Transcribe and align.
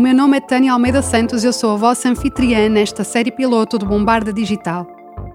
O 0.00 0.02
meu 0.02 0.14
nome 0.14 0.38
é 0.38 0.40
Tânia 0.40 0.72
Almeida 0.72 1.02
Santos 1.02 1.44
e 1.44 1.46
eu 1.46 1.52
sou 1.52 1.72
a 1.72 1.76
vossa 1.76 2.08
anfitriã 2.08 2.70
nesta 2.70 3.04
série 3.04 3.30
piloto 3.30 3.76
do 3.76 3.84
Bombarda 3.84 4.32
Digital. 4.32 4.86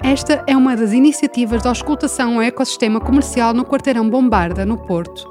Esta 0.02 0.44
é 0.48 0.58
uma 0.58 0.76
das 0.76 0.92
iniciativas 0.92 1.62
de 1.62 1.68
auscultação 1.68 2.34
ao 2.34 2.42
ecossistema 2.42 3.00
comercial 3.00 3.54
no 3.54 3.64
quarteirão 3.64 4.10
Bombarda, 4.10 4.66
no 4.66 4.76
Porto. 4.76 5.24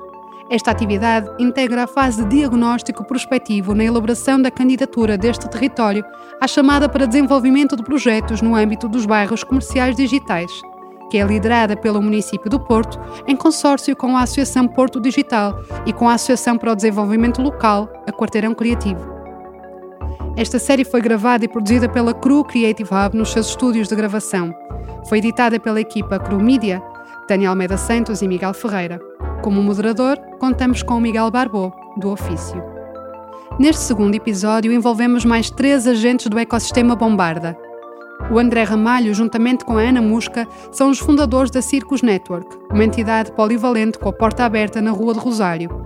Esta 0.48 0.70
atividade 0.70 1.28
integra 1.40 1.82
a 1.82 1.86
fase 1.88 2.22
de 2.22 2.36
diagnóstico 2.36 3.02
prospectivo 3.02 3.74
na 3.74 3.82
elaboração 3.82 4.40
da 4.40 4.52
candidatura 4.52 5.18
deste 5.18 5.50
território 5.50 6.04
à 6.40 6.46
chamada 6.46 6.88
para 6.88 7.04
desenvolvimento 7.04 7.74
de 7.74 7.82
projetos 7.82 8.40
no 8.40 8.54
âmbito 8.54 8.88
dos 8.88 9.04
bairros 9.04 9.42
comerciais 9.42 9.96
digitais, 9.96 10.52
que 11.10 11.18
é 11.18 11.24
liderada 11.26 11.76
pelo 11.76 12.00
município 12.00 12.48
do 12.48 12.60
Porto 12.60 13.00
em 13.26 13.34
consórcio 13.34 13.96
com 13.96 14.16
a 14.16 14.22
Associação 14.22 14.68
Porto 14.68 15.00
Digital 15.00 15.58
e 15.84 15.92
com 15.92 16.08
a 16.08 16.14
Associação 16.14 16.56
para 16.56 16.70
o 16.70 16.76
Desenvolvimento 16.76 17.42
Local, 17.42 17.92
a 18.06 18.12
Quarteirão 18.12 18.54
Criativo. 18.54 19.13
Esta 20.36 20.58
série 20.58 20.84
foi 20.84 21.00
gravada 21.00 21.44
e 21.44 21.48
produzida 21.48 21.88
pela 21.88 22.12
Cru 22.12 22.42
Creative 22.42 22.90
Hub 22.92 23.16
nos 23.16 23.30
seus 23.30 23.50
estúdios 23.50 23.86
de 23.86 23.94
gravação. 23.94 24.52
Foi 25.08 25.18
editada 25.18 25.60
pela 25.60 25.80
equipa 25.80 26.18
Cru 26.18 26.42
Media, 26.42 26.82
Daniel 27.28 27.52
Almeida 27.52 27.76
Santos 27.76 28.20
e 28.20 28.26
Miguel 28.26 28.52
Ferreira. 28.52 29.00
Como 29.42 29.62
moderador, 29.62 30.18
contamos 30.40 30.82
com 30.82 30.94
o 30.96 31.00
Miguel 31.00 31.30
Barbô, 31.30 31.72
do 31.96 32.10
Ofício. 32.10 32.60
Neste 33.60 33.82
segundo 33.82 34.16
episódio, 34.16 34.72
envolvemos 34.72 35.24
mais 35.24 35.50
três 35.50 35.86
agentes 35.86 36.26
do 36.26 36.36
ecossistema 36.36 36.96
Bombarda. 36.96 37.56
O 38.28 38.36
André 38.36 38.64
Ramalho, 38.64 39.14
juntamente 39.14 39.64
com 39.64 39.78
a 39.78 39.82
Ana 39.82 40.02
Musca, 40.02 40.48
são 40.72 40.90
os 40.90 40.98
fundadores 40.98 41.50
da 41.52 41.62
Circus 41.62 42.02
Network, 42.02 42.56
uma 42.72 42.82
entidade 42.82 43.30
polivalente 43.30 44.00
com 44.00 44.08
a 44.08 44.12
porta 44.12 44.44
aberta 44.44 44.80
na 44.80 44.90
Rua 44.90 45.14
de 45.14 45.20
Rosário, 45.20 45.83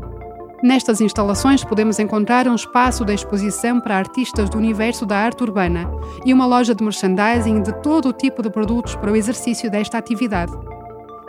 Nestas 0.62 1.01
instalações 1.01 1.62
podemos 1.62 2.01
encontrar 2.01 2.48
um 2.48 2.55
espaço 2.55 3.05
de 3.05 3.14
exposição 3.14 3.81
para 3.81 3.97
artistas 3.97 4.51
do 4.51 4.59
universo 4.59 5.06
da 5.06 5.17
arte 5.17 5.45
urbana 5.45 5.89
e 6.27 6.34
uma 6.34 6.47
loja 6.47 6.75
de 6.75 6.83
merchandising 6.83 7.62
de 7.62 7.73
todo 7.81 8.09
o 8.09 8.12
tipo 8.12 8.42
de 8.42 8.50
produtos 8.50 8.97
para 8.97 9.12
o 9.12 9.17
exercício 9.17 9.70
desta 9.70 9.98
atividade. 9.98 10.53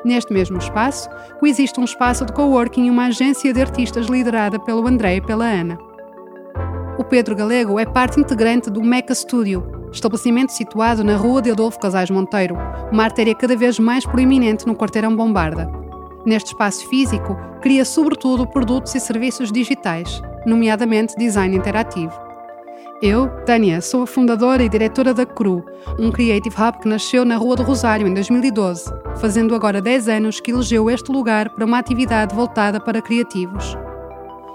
Neste 0.04 0.34
mesmo 0.34 0.58
espaço, 0.58 1.08
coexiste 1.40 1.80
um 1.80 1.84
espaço 1.84 2.26
de 2.26 2.34
coworking 2.34 2.88
e 2.88 2.90
uma 2.90 3.06
agência 3.06 3.54
de 3.54 3.62
artistas 3.62 4.08
liderada 4.08 4.60
pelo 4.60 4.88
André 4.88 5.18
e 5.18 5.22
pela 5.22 5.46
Ana. 5.46 5.78
O 6.98 7.04
Pedro 7.04 7.36
Galego 7.36 7.78
é 7.80 7.86
parte 7.86 8.20
integrante 8.20 8.72
do 8.72 8.82
Meca 8.82 9.14
Studio, 9.14 9.64
estabelecimento 9.92 10.52
situado 10.52 11.04
na 11.04 11.16
rua 11.16 11.40
de 11.40 11.52
Adolfo 11.52 11.80
Casais 11.80 12.10
Monteiro, 12.10 12.58
uma 12.92 13.04
artéria 13.04 13.36
cada 13.36 13.56
vez 13.56 13.78
mais 13.78 14.06
proeminente 14.06 14.66
no 14.66 14.76
quarteirão 14.76 15.16
Bombarda. 15.16 15.70
Neste 16.30 16.50
espaço 16.50 16.88
físico, 16.88 17.36
cria 17.60 17.84
sobretudo 17.84 18.46
produtos 18.46 18.94
e 18.94 19.00
serviços 19.00 19.52
digitais, 19.52 20.22
nomeadamente 20.46 21.16
design 21.18 21.58
interativo. 21.58 22.14
Eu, 23.02 23.28
Tânia, 23.48 23.82
sou 23.82 24.04
a 24.04 24.08
fundadora 24.08 24.62
e 24.62 24.70
diretora 24.70 25.12
da 25.12 25.26
CRU, 25.26 25.66
um 25.98 26.12
Creative 26.12 26.56
Hub 26.56 26.78
que 26.82 26.88
nasceu 26.88 27.26
na 27.26 27.36
Rua 27.36 27.56
do 27.56 27.64
Rosário 27.64 28.06
em 28.06 28.14
2012, 28.14 28.94
fazendo 29.20 29.56
agora 29.56 29.82
10 29.82 30.08
anos 30.08 30.40
que 30.40 30.52
elegeu 30.52 30.88
este 30.88 31.12
lugar 31.12 31.50
para 31.50 31.66
uma 31.66 31.80
atividade 31.80 32.36
voltada 32.36 32.80
para 32.80 33.02
criativos. 33.02 33.76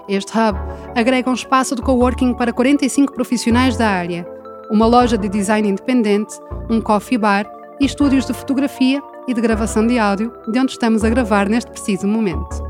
Este 0.07 0.31
hub 0.31 0.57
agrega 0.95 1.29
um 1.29 1.33
espaço 1.33 1.75
de 1.75 1.81
coworking 1.81 2.35
para 2.35 2.53
45 2.53 3.11
profissionais 3.11 3.75
da 3.75 3.89
área, 3.89 4.25
uma 4.71 4.85
loja 4.85 5.17
de 5.17 5.27
design 5.27 5.67
independente, 5.67 6.39
um 6.69 6.79
coffee 6.79 7.17
bar 7.17 7.45
e 7.81 7.85
estúdios 7.85 8.25
de 8.25 8.31
fotografia 8.31 9.03
e 9.27 9.33
de 9.33 9.41
gravação 9.41 9.85
de 9.85 9.97
áudio, 9.97 10.31
de 10.47 10.59
onde 10.59 10.71
estamos 10.71 11.03
a 11.03 11.09
gravar 11.09 11.49
neste 11.49 11.71
preciso 11.71 12.07
momento. 12.07 12.63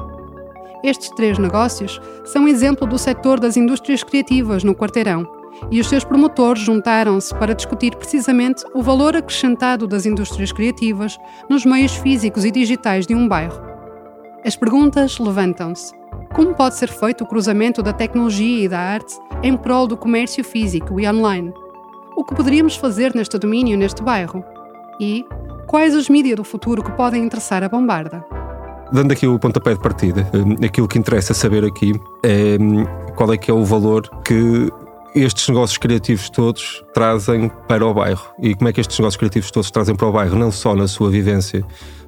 Estes 0.84 1.10
três 1.12 1.38
negócios 1.38 2.00
são 2.26 2.48
exemplo 2.48 2.86
do 2.88 2.98
setor 2.98 3.40
das 3.40 3.58
indústrias 3.58 4.04
criativas 4.04 4.64
no 4.64 4.76
quarteirão, 4.76 5.28
e 5.72 5.80
os 5.80 5.88
seus 5.88 6.04
promotores 6.04 6.62
juntaram-se 6.62 7.34
para 7.36 7.56
discutir 7.56 7.96
precisamente 7.96 8.64
o 8.74 8.82
valor 8.82 9.16
acrescentado 9.16 9.88
das 9.88 10.06
indústrias 10.06 10.52
criativas 10.52 11.18
nos 11.50 11.66
meios 11.66 11.96
físicos 11.96 12.46
e 12.46 12.52
digitais 12.52 13.08
de 13.08 13.16
um 13.16 13.28
bairro. 13.28 13.62
As 14.46 14.56
perguntas 14.56 15.18
levantam-se. 15.18 15.94
Como 16.34 16.54
pode 16.54 16.76
ser 16.76 16.90
feito 16.90 17.24
o 17.24 17.28
cruzamento 17.28 17.82
da 17.82 17.94
tecnologia 17.94 18.66
e 18.66 18.68
da 18.68 18.80
arte 18.80 19.16
em 19.42 19.56
prol 19.56 19.88
do 19.88 19.98
comércio 19.98 20.44
físico 20.44 21.00
e 21.00 21.08
online? 21.08 21.54
O 22.16 22.24
que 22.24 22.36
poderíamos 22.36 22.76
fazer 22.76 23.16
neste 23.16 23.38
domínio 23.38 23.78
neste 23.78 24.04
bairro? 24.04 24.44
E 25.00 25.26
Quais 25.76 25.94
os 25.94 26.08
mídias 26.08 26.38
do 26.38 26.46
futuro 26.46 26.82
que 26.82 26.90
podem 26.94 27.22
interessar 27.22 27.62
a 27.62 27.68
Bombarda? 27.68 28.24
Dando 28.94 29.12
aqui 29.12 29.28
o 29.28 29.38
pontapé 29.38 29.74
de 29.74 29.82
partida, 29.82 30.26
eh, 30.32 30.66
aquilo 30.68 30.88
que 30.88 30.98
interessa 30.98 31.34
saber 31.34 31.66
aqui 31.66 31.92
é 32.24 32.58
hum, 32.58 32.86
qual 33.14 33.34
é 33.34 33.38
que 33.38 33.52
é 33.52 33.54
o 33.54 33.62
valor 33.66 34.10
que 34.24 34.72
estes 35.14 35.50
negócios 35.50 35.78
criativos 35.78 36.30
todos 36.30 36.82
trazem 36.94 37.52
para 37.68 37.86
o 37.86 37.94
bairro 37.94 38.26
e 38.42 38.56
como 38.56 38.70
é 38.70 38.72
que 38.72 38.80
estes 38.80 38.98
negócios 38.98 39.18
criativos 39.18 39.52
todos 39.52 39.70
trazem 39.70 39.98
para 39.98 40.08
o 40.08 40.14
bairro, 40.14 40.40
não 40.40 40.50
só 40.50 40.74
na 40.78 40.88
sua 40.88 41.10
vivência 41.10 41.62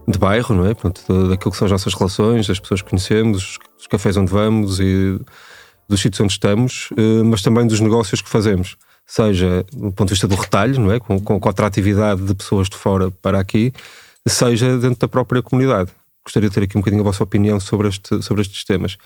de 0.07 0.17
bairro, 0.17 0.55
não 0.55 0.65
é? 0.65 0.73
Pronto, 0.73 1.01
daquilo 1.27 1.51
que 1.51 1.57
são 1.57 1.65
as 1.65 1.71
nossas 1.73 1.93
relações, 1.93 2.47
das 2.47 2.61
pessoas 2.61 2.81
que 2.81 2.89
conhecemos, 2.89 3.59
os 3.77 3.85
cafés 3.85 4.15
onde 4.15 4.31
vamos 4.31 4.79
e 4.79 5.19
dos 5.89 5.99
sítios 5.99 6.21
onde 6.21 6.31
estamos, 6.31 6.87
eh, 6.97 7.21
mas 7.25 7.41
também 7.41 7.67
dos 7.67 7.81
negócios 7.81 8.21
que 8.21 8.29
fazemos 8.29 8.77
seja 9.07 9.65
do 9.71 9.91
ponto 9.91 10.09
de 10.09 10.13
vista 10.13 10.27
do 10.27 10.35
retalho, 10.35 10.79
não 10.79 10.91
é? 10.91 10.99
com, 10.99 11.19
com, 11.19 11.39
com 11.39 11.47
a 11.47 11.51
atratividade 11.51 12.21
de 12.21 12.35
pessoas 12.35 12.67
de 12.69 12.75
fora 12.75 13.09
para 13.09 13.39
aqui, 13.39 13.73
seja 14.27 14.77
dentro 14.77 14.99
da 14.99 15.07
própria 15.07 15.41
comunidade. 15.41 15.89
Gostaria 16.23 16.49
de 16.49 16.55
ter 16.55 16.63
aqui 16.63 16.77
um 16.77 16.81
bocadinho 16.81 17.01
a 17.01 17.05
vossa 17.05 17.23
opinião 17.23 17.57
sobre, 17.59 17.87
este, 17.87 18.21
sobre 18.21 18.41
estes 18.41 18.65
temas. 18.65 18.97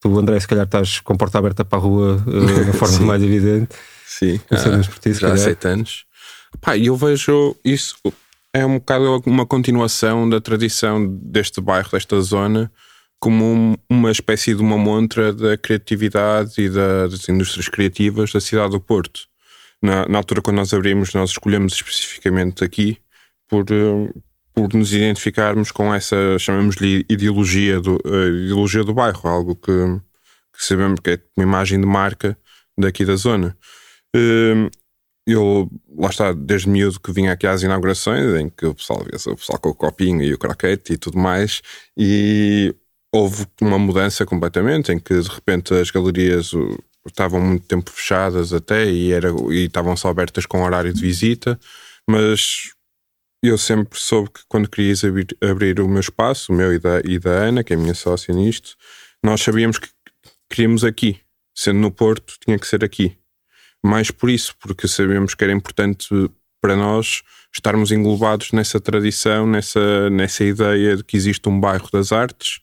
Tu, 0.00 0.18
André, 0.18 0.40
se 0.40 0.48
calhar 0.48 0.64
estás 0.64 1.00
com 1.00 1.14
porta 1.16 1.38
aberta 1.38 1.64
para 1.64 1.78
a 1.78 1.82
rua 1.82 2.22
uh, 2.26 2.64
na 2.66 2.72
forma 2.72 2.98
mais 3.00 3.22
evidente. 3.22 3.76
Sim, 4.06 4.40
ah, 4.50 4.80
ti, 5.00 5.12
já 5.12 5.32
há 5.32 5.36
sete 5.36 5.68
anos. 5.68 6.06
Pá, 6.60 6.78
eu 6.78 6.96
vejo 6.96 7.54
isso 7.62 7.96
é 8.56 8.64
um 8.64 8.78
bocado 8.78 9.22
uma 9.26 9.44
continuação 9.44 10.26
da 10.26 10.40
tradição 10.40 11.06
deste 11.06 11.60
bairro, 11.60 11.90
desta 11.90 12.18
zona, 12.22 12.72
como 13.18 13.44
um, 13.44 13.74
uma 13.88 14.10
espécie 14.10 14.54
de 14.54 14.60
uma 14.60 14.76
montra 14.76 15.32
da 15.32 15.56
criatividade 15.56 16.60
e 16.60 16.68
da, 16.68 17.06
das 17.06 17.28
indústrias 17.28 17.68
criativas 17.68 18.32
da 18.32 18.40
cidade 18.40 18.72
do 18.72 18.80
Porto. 18.80 19.22
Na, 19.82 20.06
na, 20.08 20.18
altura, 20.18 20.42
quando 20.42 20.56
nós 20.56 20.72
abrimos, 20.72 21.12
nós 21.14 21.30
escolhemos 21.30 21.74
especificamente 21.74 22.64
aqui 22.64 22.98
por, 23.48 23.64
eh, 23.70 24.12
por 24.54 24.72
nos 24.74 24.92
identificarmos 24.92 25.70
com 25.70 25.94
essa, 25.94 26.38
chamamos-lhe 26.38 27.04
ideologia 27.08 27.80
do, 27.80 27.98
ideologia 28.44 28.84
do 28.84 28.94
bairro, 28.94 29.28
algo 29.28 29.54
que, 29.54 29.72
que, 30.52 30.64
sabemos 30.64 31.00
que 31.00 31.10
é 31.10 31.20
uma 31.36 31.44
imagem 31.44 31.80
de 31.80 31.86
marca 31.86 32.38
daqui 32.76 33.04
da 33.04 33.16
zona. 33.16 33.56
Eh, 34.14 34.70
eu, 35.26 35.68
lá 35.98 36.08
está, 36.08 36.32
desde 36.32 36.68
miúdo 36.68 37.00
que 37.00 37.12
vinha 37.12 37.32
aqui 37.32 37.46
às 37.46 37.62
inaugurações, 37.62 38.40
em 38.40 38.48
que 38.48 38.64
o 38.66 38.74
pessoal 38.74 39.00
via 39.00 39.32
o 39.32 39.36
pessoal 39.36 39.58
com 39.58 39.70
o 39.70 39.74
copinho 39.74 40.22
e 40.22 40.32
o 40.32 40.38
croquete 40.38 40.92
e 40.94 40.98
tudo 40.98 41.18
mais, 41.18 41.62
e 41.96 42.74
houve 43.16 43.46
uma 43.60 43.78
mudança 43.78 44.26
completamente, 44.26 44.92
em 44.92 44.98
que 44.98 45.18
de 45.18 45.28
repente 45.28 45.72
as 45.72 45.90
galerias 45.90 46.52
estavam 47.06 47.40
muito 47.40 47.66
tempo 47.66 47.90
fechadas 47.90 48.52
até 48.52 48.86
e, 48.86 49.12
era, 49.12 49.30
e 49.50 49.64
estavam 49.64 49.96
só 49.96 50.08
abertas 50.08 50.44
com 50.44 50.62
horário 50.62 50.92
de 50.92 51.00
visita, 51.00 51.58
mas 52.08 52.72
eu 53.42 53.56
sempre 53.56 53.98
soube 53.98 54.30
que 54.30 54.40
quando 54.48 54.68
querias 54.68 55.02
abrir, 55.02 55.26
abrir 55.42 55.80
o 55.80 55.88
meu 55.88 56.00
espaço, 56.00 56.52
o 56.52 56.54
meu 56.54 56.74
e 56.74 56.78
da, 56.78 57.00
e 57.04 57.18
da 57.18 57.30
Ana, 57.30 57.64
que 57.64 57.72
é 57.72 57.76
a 57.76 57.78
minha 57.78 57.94
sócia 57.94 58.34
nisto, 58.34 58.76
nós 59.22 59.40
sabíamos 59.40 59.78
que 59.78 59.88
queríamos 60.50 60.84
aqui. 60.84 61.20
Sendo 61.54 61.80
no 61.80 61.90
Porto, 61.90 62.34
tinha 62.44 62.58
que 62.58 62.66
ser 62.66 62.84
aqui. 62.84 63.16
Mais 63.82 64.10
por 64.10 64.28
isso, 64.28 64.54
porque 64.60 64.86
sabíamos 64.86 65.34
que 65.34 65.42
era 65.42 65.52
importante 65.52 66.08
para 66.60 66.76
nós 66.76 67.22
estarmos 67.54 67.90
englobados 67.90 68.52
nessa 68.52 68.78
tradição, 68.78 69.46
nessa, 69.46 70.10
nessa 70.10 70.44
ideia 70.44 70.96
de 70.96 71.04
que 71.04 71.16
existe 71.16 71.48
um 71.48 71.58
bairro 71.58 71.88
das 71.90 72.12
artes 72.12 72.60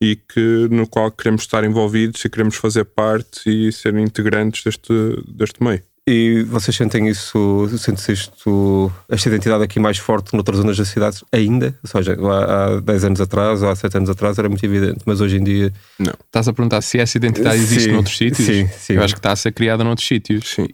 e 0.00 0.16
que, 0.16 0.68
no 0.70 0.86
qual 0.86 1.10
queremos 1.10 1.42
estar 1.42 1.62
envolvidos 1.62 2.24
e 2.24 2.30
queremos 2.30 2.56
fazer 2.56 2.84
parte 2.84 3.48
e 3.48 3.70
ser 3.70 3.94
integrantes 3.96 4.64
deste, 4.64 4.92
deste 5.28 5.62
meio. 5.62 5.82
E 6.08 6.42
vocês 6.44 6.74
sentem 6.76 7.08
isso, 7.08 7.68
sentem 7.78 8.14
isto, 8.14 8.90
esta 9.08 9.28
identidade 9.28 9.62
aqui 9.62 9.78
mais 9.78 9.98
forte 9.98 10.32
noutras 10.32 10.56
zonas 10.56 10.76
da 10.76 10.84
cidade 10.84 11.22
ainda? 11.30 11.78
Ou 11.84 11.88
seja, 11.88 12.16
há 12.18 12.80
10 12.80 13.04
anos 13.04 13.20
atrás 13.20 13.62
ou 13.62 13.68
há 13.68 13.76
7 13.76 13.98
anos 13.98 14.10
atrás 14.10 14.38
era 14.38 14.48
muito 14.48 14.64
evidente, 14.64 15.00
mas 15.04 15.20
hoje 15.20 15.36
em 15.36 15.44
dia. 15.44 15.72
Não. 15.98 16.14
Estás 16.24 16.48
a 16.48 16.52
perguntar 16.52 16.80
se 16.80 16.98
essa 16.98 17.16
identidade 17.18 17.58
existe 17.58 17.84
sim, 17.84 17.92
noutros 17.92 18.16
sítios? 18.16 18.46
Sim, 18.46 18.66
sim. 18.76 18.94
Eu 18.94 19.04
acho 19.04 19.14
que 19.14 19.20
está 19.20 19.32
a 19.32 19.36
ser 19.36 19.52
criada 19.52 19.84
noutros 19.84 20.08
sítios. 20.08 20.48
Sim. 20.48 20.68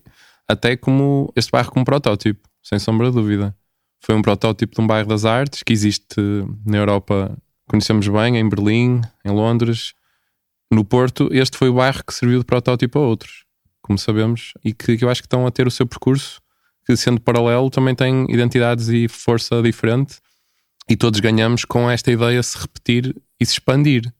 Até 0.48 0.76
como 0.76 1.32
este 1.34 1.50
bairro 1.50 1.72
como 1.72 1.84
protótipo, 1.84 2.48
sem 2.62 2.78
sombra 2.78 3.08
de 3.08 3.16
dúvida. 3.16 3.54
Foi 4.00 4.14
um 4.14 4.22
protótipo 4.22 4.74
de 4.74 4.80
um 4.80 4.86
bairro 4.86 5.08
das 5.08 5.24
artes 5.24 5.62
que 5.62 5.72
existe 5.72 6.20
na 6.64 6.78
Europa 6.78 7.36
conhecemos 7.68 8.06
bem 8.08 8.36
em 8.36 8.48
Berlim, 8.48 9.00
em 9.24 9.30
Londres, 9.30 9.92
no 10.70 10.84
Porto. 10.84 11.28
Este 11.32 11.56
foi 11.56 11.68
o 11.68 11.74
bairro 11.74 12.04
que 12.04 12.14
serviu 12.14 12.38
de 12.38 12.44
protótipo 12.44 12.98
a 12.98 13.02
outros, 13.02 13.44
como 13.82 13.98
sabemos, 13.98 14.52
e 14.64 14.72
que, 14.72 14.96
que 14.96 15.04
eu 15.04 15.10
acho 15.10 15.22
que 15.22 15.26
estão 15.26 15.46
a 15.46 15.50
ter 15.50 15.66
o 15.66 15.70
seu 15.70 15.86
percurso, 15.86 16.40
que 16.84 16.96
sendo 16.96 17.20
paralelo 17.20 17.70
também 17.70 17.94
tem 17.94 18.26
identidades 18.30 18.88
e 18.88 19.08
força 19.08 19.60
diferente, 19.62 20.18
e 20.88 20.96
todos 20.96 21.18
ganhamos 21.18 21.64
com 21.64 21.90
esta 21.90 22.12
ideia 22.12 22.42
se 22.42 22.58
repetir 22.58 23.14
e 23.40 23.46
se 23.46 23.54
expandir. 23.54 24.12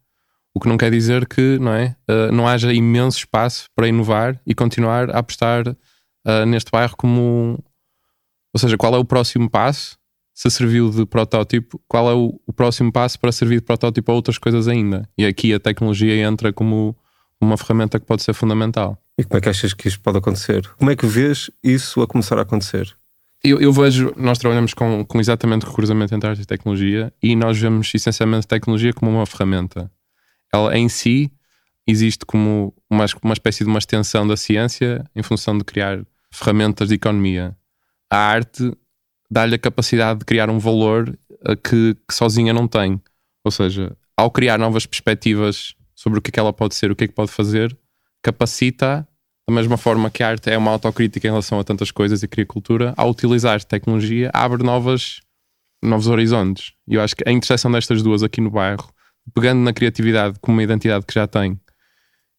O 0.53 0.61
que 0.61 0.69
não 0.69 0.77
quer 0.77 0.91
dizer 0.91 1.29
que 1.29 1.59
não, 1.59 1.73
é, 1.73 1.95
uh, 2.11 2.33
não 2.33 2.49
haja 2.49 2.73
imenso 2.73 3.19
espaço 3.19 3.69
para 3.75 3.87
inovar 3.87 4.41
e 4.47 4.55
continuar 4.55 5.11
a 5.11 5.19
apostar 5.19 5.69
uh, 5.69 6.47
neste 6.47 6.71
bairro 6.71 6.97
como. 6.97 7.63
Ou 8.53 8.59
seja, 8.59 8.77
qual 8.77 8.95
é 8.95 8.99
o 8.99 9.05
próximo 9.05 9.51
passo? 9.51 9.99
Se 10.37 10.51
serviu 10.51 10.91
de 10.91 11.07
protótipo, 11.07 11.81
qual 11.89 12.11
é 12.11 12.13
o, 12.13 12.39
o 12.47 12.53
próximo 12.53 12.93
passo 12.93 13.19
para 13.19 13.33
servir 13.33 13.57
de 13.57 13.63
protótipo 13.63 14.13
a 14.13 14.15
outras 14.15 14.37
coisas 14.37 14.69
ainda? 14.69 15.09
E 15.17 15.25
aqui 15.25 15.55
a 15.55 15.59
tecnologia 15.59 16.15
entra 16.15 16.53
como 16.53 16.95
uma 17.41 17.57
ferramenta 17.57 17.99
que 17.99 18.05
pode 18.05 18.23
ser 18.23 18.35
fundamental. 18.35 19.03
E 19.17 19.25
como 19.25 19.39
é 19.39 19.41
que 19.41 19.49
achas 19.49 19.73
que 19.73 19.89
isto 19.89 19.99
pode 20.03 20.19
acontecer? 20.19 20.69
Como 20.77 20.91
é 20.91 20.95
que 20.95 21.07
vês 21.07 21.51
isso 21.65 22.03
a 22.03 22.07
começar 22.07 22.39
a 22.39 22.43
acontecer? 22.43 22.95
Eu, 23.43 23.59
eu 23.63 23.73
vejo, 23.73 24.13
nós 24.15 24.37
trabalhamos 24.37 24.75
com, 24.75 25.07
com 25.07 25.19
exatamente 25.19 25.65
o 25.65 25.73
cruzamento 25.73 26.15
entre 26.15 26.29
arte 26.29 26.43
e 26.43 26.47
tecnologia 26.47 27.11
e 27.23 27.35
nós 27.35 27.59
vemos 27.59 27.91
essencialmente 27.95 28.47
tecnologia 28.47 28.93
como 28.93 29.11
uma 29.11 29.25
ferramenta. 29.25 29.91
Ela 30.53 30.77
em 30.77 30.91
si 30.91 31.33
existe 31.87 32.27
como 32.27 32.75
uma, 32.91 33.07
uma 33.23 33.33
espécie 33.33 33.65
de 33.65 33.71
uma 33.71 33.79
extensão 33.79 34.29
da 34.29 34.37
ciência 34.37 35.03
em 35.17 35.23
função 35.23 35.57
de 35.57 35.65
criar 35.65 36.05
ferramentas 36.31 36.89
de 36.89 36.97
economia. 36.97 37.57
A 38.11 38.19
arte 38.19 38.71
dá-lhe 39.31 39.55
a 39.55 39.59
capacidade 39.59 40.21
de 40.21 40.25
criar 40.25 40.51
um 40.51 40.59
valor 40.59 41.17
eh, 41.45 41.57
que, 41.57 41.97
que 42.09 42.15
sozinha 42.15 42.53
não 42.53 42.69
tem. 42.69 43.01
Ou 43.45 43.51
seja, 43.51 43.97
ao 44.17 44.31
criar 44.31 44.59
novas 44.59 44.87
perspectivas 44.87 45.75
sobre 45.95 46.19
o 46.19 46.23
que 46.23 46.31
é 46.31 46.33
que 46.33 46.41
ela 46.41 46.53
pode 46.53 46.75
ser, 46.75 46.91
o 46.91 46.97
que 46.97 47.05
é 47.05 47.09
que 47.09 47.15
pode 47.15 47.31
fazer, 47.31 47.77
capacita 48.23 49.07
da 49.49 49.55
mesma 49.55 49.77
forma 49.77 50.11
que 50.11 50.23
a 50.23 50.29
arte 50.29 50.51
é 50.51 50.59
uma 50.59 50.73
autocrítica 50.73 51.27
em 51.27 51.31
relação 51.31 51.61
a 51.61 51.65
tantas 51.65 51.93
coisas 51.93 52.23
e 52.23 52.29
cria 52.29 52.45
cultura, 52.45 52.93
ao 52.97 53.11
utilizar 53.11 53.63
tecnologia, 53.63 54.29
abre 54.35 54.65
novas, 54.65 55.21
novos 55.81 56.09
horizontes. 56.09 56.73
E 56.89 56.95
eu 56.95 57.01
acho 57.01 57.15
que 57.15 57.23
a 57.27 57.31
interseção 57.31 57.71
destas 57.71 58.03
duas 58.03 58.25
aqui 58.25 58.41
no 58.41 58.51
bairro, 58.51 58.93
pegando 59.33 59.61
na 59.61 59.73
criatividade 59.73 60.39
como 60.41 60.57
uma 60.57 60.65
identidade 60.65 61.07
que 61.07 61.15
já 61.15 61.29
tem 61.29 61.61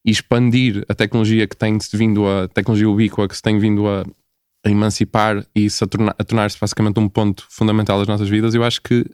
e 0.05 0.11
expandir 0.11 0.85
a 0.89 0.93
tecnologia 0.93 1.47
que 1.47 1.55
tem 1.55 1.77
vindo 1.93 2.27
a, 2.27 2.43
a 2.43 2.47
tecnologia 2.49 2.89
ubíqua 2.89 3.27
que 3.27 3.35
se 3.35 3.41
tem 3.41 3.57
vindo 3.57 3.87
a, 3.87 4.05
a 4.65 4.69
emancipar 4.69 5.45
e 5.55 5.67
a 6.19 6.23
tornar-se 6.23 6.59
basicamente 6.59 6.99
um 6.99 7.07
ponto 7.07 7.45
fundamental 7.49 7.99
das 7.99 8.07
nossas 8.07 8.29
vidas, 8.29 8.53
eu 8.53 8.63
acho 8.63 8.81
que 8.81 9.05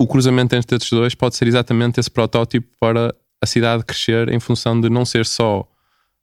o 0.00 0.06
cruzamento 0.06 0.54
entre 0.54 0.76
estes 0.76 0.90
dois 0.90 1.14
pode 1.14 1.36
ser 1.36 1.48
exatamente 1.48 1.98
esse 1.98 2.10
protótipo 2.10 2.68
para 2.78 3.14
a 3.42 3.46
cidade 3.46 3.84
crescer 3.84 4.28
em 4.28 4.40
função 4.40 4.80
de 4.80 4.88
não 4.88 5.04
ser 5.04 5.24
só 5.24 5.66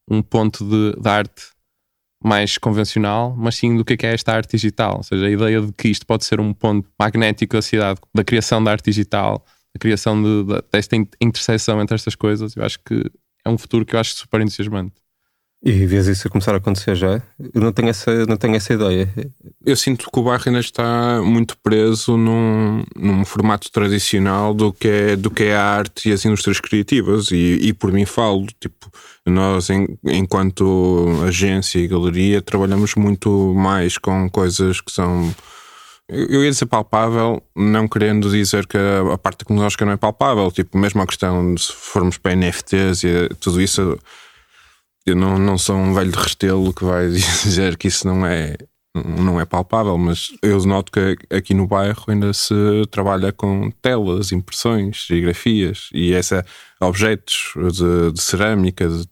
um 0.10 0.22
ponto 0.22 0.64
de, 0.64 1.00
de 1.00 1.10
arte 1.10 1.54
mais 2.24 2.58
convencional, 2.58 3.36
mas 3.38 3.56
sim 3.56 3.76
do 3.76 3.84
que 3.84 3.94
é, 3.94 3.98
que 3.98 4.06
é 4.06 4.14
esta 4.14 4.34
arte 4.34 4.52
digital. 4.52 4.98
Ou 4.98 5.04
seja, 5.04 5.26
a 5.26 5.30
ideia 5.30 5.62
de 5.62 5.74
que 5.74 5.90
isto 5.90 6.06
pode 6.06 6.24
ser 6.24 6.40
um 6.40 6.54
ponto 6.54 6.90
magnético 6.98 7.56
da 7.56 7.62
cidade, 7.62 8.00
da 8.14 8.24
criação 8.24 8.64
da 8.64 8.72
arte 8.72 8.86
digital, 8.86 9.46
da 9.74 9.80
criação 9.80 10.22
de, 10.22 10.44
de, 10.46 10.64
desta 10.72 10.96
interseção 11.22 11.82
entre 11.82 11.96
estas 11.96 12.16
coisas, 12.16 12.56
eu 12.56 12.64
acho 12.64 12.80
que 12.80 13.04
é 13.44 13.50
um 13.50 13.58
futuro 13.58 13.86
que 13.86 13.96
eu 13.96 14.00
acho 14.00 14.16
super 14.16 14.40
entusiasmante. 14.40 15.03
E 15.66 15.86
vês 15.86 16.08
isso 16.08 16.28
a 16.28 16.30
começar 16.30 16.54
a 16.54 16.58
acontecer 16.58 16.94
já? 16.94 17.22
Eu 17.54 17.62
não 17.62 17.72
tenho 17.72 17.88
essa, 17.88 18.26
não 18.26 18.36
tenho 18.36 18.54
essa 18.54 18.74
ideia. 18.74 19.08
Eu 19.66 19.78
sinto 19.78 20.12
que 20.12 20.20
o 20.20 20.24
bairro 20.24 20.44
ainda 20.46 20.60
está 20.60 21.22
muito 21.24 21.58
preso 21.64 22.18
num, 22.18 22.84
num 22.94 23.24
formato 23.24 23.72
tradicional 23.72 24.54
do 24.54 24.74
que, 24.74 24.90
é, 24.90 25.16
do 25.16 25.32
que 25.32 25.44
é 25.44 25.56
a 25.56 25.64
arte 25.64 26.10
e 26.10 26.12
as 26.12 26.26
indústrias 26.26 26.60
criativas. 26.60 27.32
E, 27.32 27.60
e 27.62 27.72
por 27.72 27.94
mim 27.94 28.06
falo, 28.06 28.46
tipo, 28.60 28.92
nós, 29.26 29.70
em, 29.70 29.88
enquanto 30.04 31.08
agência 31.26 31.80
e 31.80 31.88
galeria, 31.88 32.42
trabalhamos 32.42 32.96
muito 32.96 33.54
mais 33.56 33.98
com 33.98 34.30
coisas 34.30 34.82
que 34.82 34.92
são. 34.92 35.34
Eu 36.10 36.44
ia 36.44 36.52
dizer 36.52 36.66
palpável, 36.66 37.42
não 37.56 37.88
querendo 37.88 38.30
dizer 38.30 38.68
que 38.68 38.78
a, 38.78 39.14
a 39.14 39.18
parte 39.18 39.38
tecnológica 39.38 39.86
não 39.86 39.94
é 39.94 39.98
palpável. 39.98 40.52
Tipo, 40.52 40.78
mesmo 40.78 41.02
a 41.02 41.08
questão 41.08 41.56
de 41.56 41.62
se 41.62 41.72
formos 41.72 42.18
para 42.18 42.36
NFTs 42.36 43.06
e 43.06 43.30
tudo 43.40 43.62
isso 43.62 43.98
eu 45.06 45.16
não, 45.16 45.38
não 45.38 45.58
sou 45.58 45.76
um 45.76 45.94
velho 45.94 46.12
de 46.12 46.18
restelo 46.18 46.74
que 46.74 46.84
vai 46.84 47.08
dizer 47.44 47.78
que 47.78 47.88
isso 47.88 48.08
não 48.08 48.26
é, 48.26 48.56
não 48.96 49.40
é 49.40 49.46
palpável, 49.46 49.98
mas 49.98 50.30
eu 50.42 50.60
noto 50.66 50.92
que 50.92 51.18
aqui 51.36 51.54
no 51.54 51.68
bairro 51.68 52.04
ainda 52.08 52.34
se 52.34 52.54
trabalha 52.90 53.32
com 53.32 53.70
telas, 53.82 54.32
impressões, 54.32 55.06
serigrafias 55.08 55.90
e 55.94 56.14
essa 56.14 56.46
objetos 56.80 57.54
de, 57.56 58.12
de 58.14 58.22
cerâmica 58.22 58.88
de, 58.88 59.08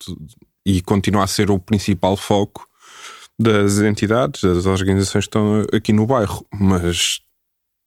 e 0.65 0.81
continua 0.81 1.23
a 1.23 1.27
ser 1.27 1.49
o 1.49 1.59
principal 1.59 2.15
foco 2.15 2.67
das 3.39 3.79
entidades, 3.79 4.41
das 4.41 4.65
organizações 4.65 5.25
que 5.25 5.29
estão 5.29 5.65
aqui 5.73 5.91
no 5.91 6.05
bairro. 6.05 6.45
Mas 6.53 7.21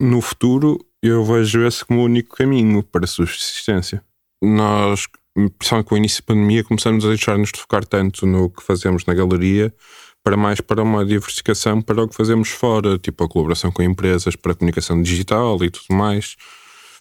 no 0.00 0.20
futuro 0.20 0.78
eu 1.02 1.24
vejo 1.24 1.64
esse 1.66 1.84
como 1.84 2.00
o 2.00 2.04
único 2.04 2.36
caminho 2.36 2.82
para 2.82 3.06
subsistência. 3.06 4.02
Nós 4.42 5.06
principalmente 5.34 5.88
com 5.88 5.94
o 5.94 5.98
início 5.98 6.22
da 6.22 6.26
pandemia, 6.26 6.64
começamos 6.64 7.04
a 7.04 7.08
deixar-nos 7.08 7.50
de 7.50 7.60
focar 7.60 7.84
tanto 7.84 8.26
no 8.26 8.50
que 8.50 8.62
fazemos 8.62 9.04
na 9.04 9.14
galeria 9.14 9.74
para 10.22 10.36
mais 10.36 10.60
para 10.60 10.82
uma 10.82 11.04
diversificação 11.04 11.82
para 11.82 12.02
o 12.02 12.08
que 12.08 12.14
fazemos 12.14 12.48
fora, 12.48 12.98
tipo 12.98 13.22
a 13.24 13.28
colaboração 13.28 13.70
com 13.70 13.82
empresas 13.82 14.34
para 14.34 14.52
a 14.52 14.54
comunicação 14.54 15.02
digital 15.02 15.62
e 15.62 15.70
tudo 15.70 15.94
mais. 15.94 16.36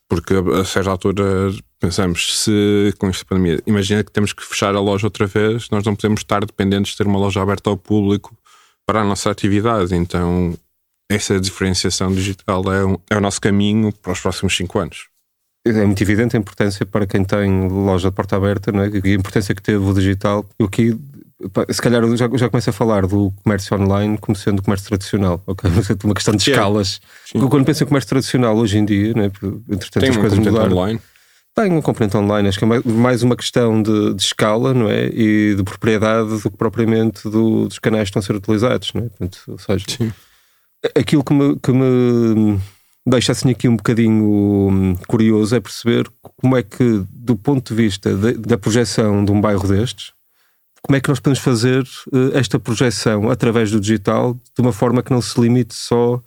Porque 0.09 0.33
a 0.33 0.65
certa 0.65 0.91
altura 0.91 1.23
pensamos, 1.79 2.39
se 2.39 2.93
com 2.99 3.07
esta 3.07 3.23
pandemia, 3.23 3.61
imagina 3.65 4.03
que 4.03 4.11
temos 4.11 4.33
que 4.33 4.43
fechar 4.43 4.75
a 4.75 4.81
loja 4.81 5.07
outra 5.07 5.25
vez, 5.25 5.69
nós 5.69 5.85
não 5.85 5.95
podemos 5.95 6.19
estar 6.19 6.45
dependentes 6.45 6.91
de 6.91 6.97
ter 6.97 7.07
uma 7.07 7.17
loja 7.17 7.41
aberta 7.41 7.69
ao 7.69 7.77
público 7.77 8.35
para 8.85 9.01
a 9.01 9.05
nossa 9.05 9.31
atividade. 9.31 9.95
Então, 9.95 10.53
essa 11.09 11.39
diferenciação 11.39 12.13
digital 12.13 12.73
é, 12.73 12.85
um, 12.85 12.97
é 13.09 13.17
o 13.17 13.21
nosso 13.21 13.39
caminho 13.39 13.93
para 13.93 14.11
os 14.11 14.19
próximos 14.19 14.55
cinco 14.55 14.79
anos 14.79 15.12
é 15.65 15.85
muito 15.85 16.01
evidente 16.01 16.35
a 16.35 16.39
importância 16.39 16.85
para 16.85 17.07
quem 17.07 17.23
tem 17.23 17.67
loja 17.69 18.09
de 18.09 18.15
porta 18.15 18.35
aberta 18.35 18.71
não 18.71 18.83
é? 18.83 18.89
e 19.03 19.11
a 19.11 19.15
importância 19.15 19.55
que 19.55 19.61
teve 19.61 19.77
o 19.77 19.93
digital. 19.93 20.45
Eu 20.59 20.65
aqui, 20.65 20.97
se 21.69 21.81
calhar, 21.81 22.03
já, 22.17 22.29
já 22.35 22.49
começo 22.49 22.69
a 22.69 22.73
falar 22.73 23.07
do 23.07 23.31
comércio 23.43 23.77
online 23.77 24.17
como 24.17 24.35
sendo 24.35 24.61
comércio 24.61 24.87
tradicional, 24.87 25.41
ok? 25.47 25.69
Uma 26.03 26.13
questão 26.13 26.35
de 26.35 26.49
escalas. 26.49 26.99
Sim. 27.25 27.47
Quando 27.47 27.65
penso 27.65 27.83
em 27.83 27.87
comércio 27.87 28.09
tradicional 28.09 28.57
hoje 28.57 28.77
em 28.77 28.85
dia, 28.85 29.13
não 29.13 29.23
é? 29.23 29.25
entretanto 29.27 29.99
tem 29.99 30.09
as 30.09 30.17
coisas 30.17 30.37
mudaram. 30.37 30.73
Online. 30.73 30.99
Tem 31.55 31.71
um 31.71 31.81
componente 31.81 32.17
online, 32.17 32.49
acho 32.49 32.57
que 32.57 32.65
é 32.65 32.81
mais 32.83 33.21
uma 33.21 33.35
questão 33.35 33.81
de, 33.81 34.15
de, 34.15 34.23
escala 34.23 34.73
não 34.73 34.89
é? 34.89 35.05
e 35.05 35.53
de 35.55 35.63
propriedade 35.63 36.41
do 36.41 36.49
que 36.49 36.57
propriamente 36.57 37.29
do, 37.29 37.67
dos 37.67 37.77
canais 37.77 38.05
que 38.05 38.09
estão 38.09 38.19
a 38.21 38.23
ser 38.23 38.35
utilizados. 38.35 38.91
Não 38.93 39.03
é? 39.03 39.09
Portanto, 39.09 39.39
ou 39.47 39.59
seja, 39.59 39.85
Sim. 39.87 40.11
aquilo 40.97 41.23
que 41.23 41.31
me, 41.31 41.55
que 41.59 41.71
me 41.71 42.59
deixa 43.05 43.31
assim 43.31 43.51
aqui 43.51 43.67
um 43.67 43.75
bocadinho 43.75 44.69
hum, 44.69 44.95
curioso 45.07 45.55
é 45.55 45.59
perceber 45.59 46.09
como 46.21 46.55
é 46.55 46.63
que, 46.63 47.03
do 47.09 47.35
ponto 47.35 47.73
de 47.73 47.83
vista 47.83 48.15
de, 48.15 48.33
da 48.33 48.57
projeção 48.57 49.23
de 49.23 49.31
um 49.31 49.41
bairro 49.41 49.67
destes, 49.67 50.13
como 50.81 50.97
é 50.97 51.01
que 51.01 51.09
nós 51.09 51.19
podemos 51.19 51.39
fazer 51.39 51.83
uh, 51.83 52.37
esta 52.37 52.59
projeção 52.59 53.29
através 53.29 53.71
do 53.71 53.79
digital 53.79 54.33
de 54.33 54.61
uma 54.61 54.73
forma 54.73 55.01
que 55.01 55.11
não 55.11 55.21
se 55.21 55.39
limite 55.39 55.73
só 55.73 56.21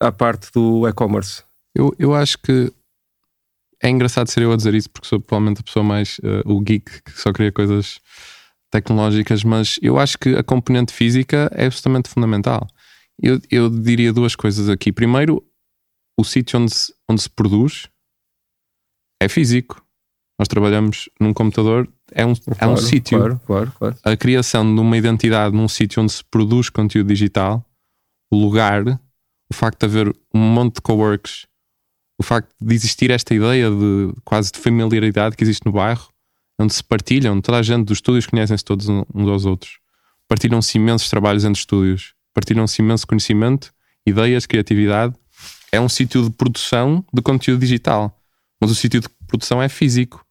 à 0.00 0.12
parte 0.12 0.50
do 0.52 0.86
e-commerce? 0.86 1.42
Eu, 1.74 1.94
eu 1.98 2.14
acho 2.14 2.38
que 2.38 2.72
é 3.82 3.88
engraçado 3.88 4.28
ser 4.28 4.42
eu 4.42 4.52
a 4.52 4.56
dizer 4.56 4.74
isso 4.74 4.88
porque 4.90 5.08
sou 5.08 5.20
provavelmente 5.20 5.60
a 5.60 5.64
pessoa 5.64 5.84
mais 5.84 6.18
uh, 6.18 6.42
o 6.44 6.60
geek 6.60 7.02
que 7.02 7.20
só 7.20 7.32
cria 7.32 7.52
coisas 7.52 8.00
tecnológicas, 8.70 9.44
mas 9.44 9.78
eu 9.82 9.98
acho 9.98 10.18
que 10.18 10.34
a 10.36 10.42
componente 10.42 10.92
física 10.92 11.50
é 11.54 11.66
absolutamente 11.66 12.08
fundamental. 12.08 12.66
Eu, 13.20 13.40
eu 13.50 13.70
diria 13.70 14.12
duas 14.12 14.36
coisas 14.36 14.68
aqui. 14.68 14.92
Primeiro, 14.92 15.42
o 16.16 16.24
sítio 16.24 16.58
onde 16.58 16.74
se, 16.74 16.94
onde 17.08 17.22
se 17.22 17.30
produz 17.30 17.88
é 19.20 19.28
físico. 19.28 19.84
Nós 20.38 20.48
trabalhamos 20.48 21.08
num 21.18 21.32
computador, 21.32 21.88
é 22.12 22.24
um, 22.24 22.34
claro, 22.34 22.58
é 22.60 22.66
um 22.66 22.76
sítio. 22.76 23.18
Claro, 23.18 23.40
claro, 23.46 23.72
claro. 23.78 23.96
A 24.04 24.16
criação 24.16 24.74
de 24.74 24.80
uma 24.80 24.96
identidade 24.96 25.56
num 25.56 25.68
sítio 25.68 26.02
onde 26.02 26.12
se 26.12 26.22
produz 26.24 26.68
conteúdo 26.68 27.08
digital, 27.08 27.64
o 28.30 28.36
lugar, 28.36 28.84
o 29.48 29.54
facto 29.54 29.80
de 29.80 29.86
haver 29.86 30.16
um 30.34 30.38
monte 30.38 30.76
de 30.76 30.82
coworks, 30.82 31.46
o 32.18 32.22
facto 32.22 32.54
de 32.60 32.74
existir 32.74 33.10
esta 33.10 33.34
ideia 33.34 33.70
de 33.70 34.12
quase 34.24 34.52
de 34.52 34.58
familiaridade 34.58 35.36
que 35.36 35.44
existe 35.44 35.64
no 35.64 35.72
bairro, 35.72 36.08
onde 36.58 36.72
se 36.72 36.84
partilham, 36.84 37.40
toda 37.40 37.58
a 37.58 37.62
gente 37.62 37.86
dos 37.86 37.98
estúdios 37.98 38.26
conhecem-se 38.26 38.64
todos 38.64 38.88
uns 38.88 39.28
aos 39.28 39.44
outros. 39.44 39.78
Partilham-se 40.28 40.76
imensos 40.76 41.08
trabalhos 41.08 41.44
entre 41.44 41.60
estúdios, 41.60 42.14
partilham-se 42.34 42.82
imenso 42.82 43.06
conhecimento, 43.06 43.72
ideias, 44.06 44.44
criatividade 44.44 45.14
é 45.76 45.80
um 45.80 45.88
sítio 45.88 46.22
de 46.24 46.30
produção 46.30 47.04
de 47.12 47.22
conteúdo 47.22 47.60
digital, 47.60 48.18
mas 48.60 48.70
o 48.70 48.74
sítio 48.74 49.00
de 49.00 49.08
produção 49.26 49.62
é 49.62 49.68
físico. 49.68 50.24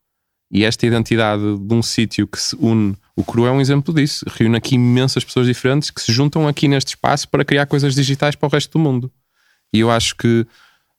E 0.51 0.63
esta 0.63 0.85
identidade 0.85 1.41
de 1.41 1.73
um 1.73 1.81
sítio 1.81 2.27
que 2.27 2.39
se 2.39 2.55
une, 2.59 2.95
o 3.15 3.23
Cru 3.23 3.45
é 3.45 3.51
um 3.51 3.59
exemplo 3.59 3.93
disso, 3.93 4.25
reúne 4.27 4.57
aqui 4.57 4.75
imensas 4.75 5.23
pessoas 5.23 5.47
diferentes 5.47 5.89
que 5.89 6.01
se 6.01 6.11
juntam 6.11 6.47
aqui 6.47 6.67
neste 6.67 6.89
espaço 6.89 7.27
para 7.27 7.43
criar 7.43 7.65
coisas 7.65 7.95
digitais 7.95 8.35
para 8.35 8.47
o 8.47 8.49
resto 8.49 8.77
do 8.77 8.79
mundo. 8.79 9.11
E 9.73 9.79
eu 9.79 9.89
acho 9.89 10.15
que 10.15 10.45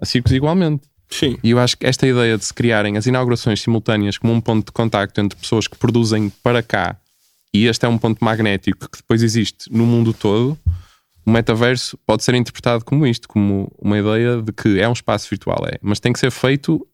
a 0.00 0.04
Circos 0.04 0.32
igualmente. 0.32 0.88
Sim. 1.08 1.38
E 1.42 1.50
eu 1.50 1.58
acho 1.58 1.76
que 1.76 1.86
esta 1.86 2.06
ideia 2.06 2.36
de 2.36 2.44
se 2.44 2.52
criarem 2.52 2.96
as 2.96 3.06
inaugurações 3.06 3.60
simultâneas 3.60 4.18
como 4.18 4.32
um 4.32 4.40
ponto 4.40 4.66
de 4.66 4.72
contacto 4.72 5.20
entre 5.20 5.38
pessoas 5.38 5.68
que 5.68 5.76
produzem 5.76 6.30
para 6.42 6.62
cá, 6.62 6.98
e 7.54 7.66
este 7.66 7.86
é 7.86 7.88
um 7.88 7.96
ponto 7.96 8.22
magnético 8.22 8.90
que 8.90 8.98
depois 8.98 9.22
existe 9.22 9.72
no 9.72 9.86
mundo 9.86 10.12
todo, 10.12 10.58
o 11.26 11.30
metaverso 11.30 11.98
pode 12.06 12.22
ser 12.22 12.34
interpretado 12.34 12.84
como 12.84 13.06
isto, 13.06 13.28
como 13.28 13.72
uma 13.78 13.98
ideia 13.98 14.40
de 14.40 14.52
que 14.52 14.80
é 14.80 14.88
um 14.88 14.92
espaço 14.92 15.28
virtual, 15.28 15.66
é, 15.66 15.76
mas 15.82 15.98
tem 15.98 16.12
que 16.12 16.20
ser 16.20 16.30
feito 16.30 16.86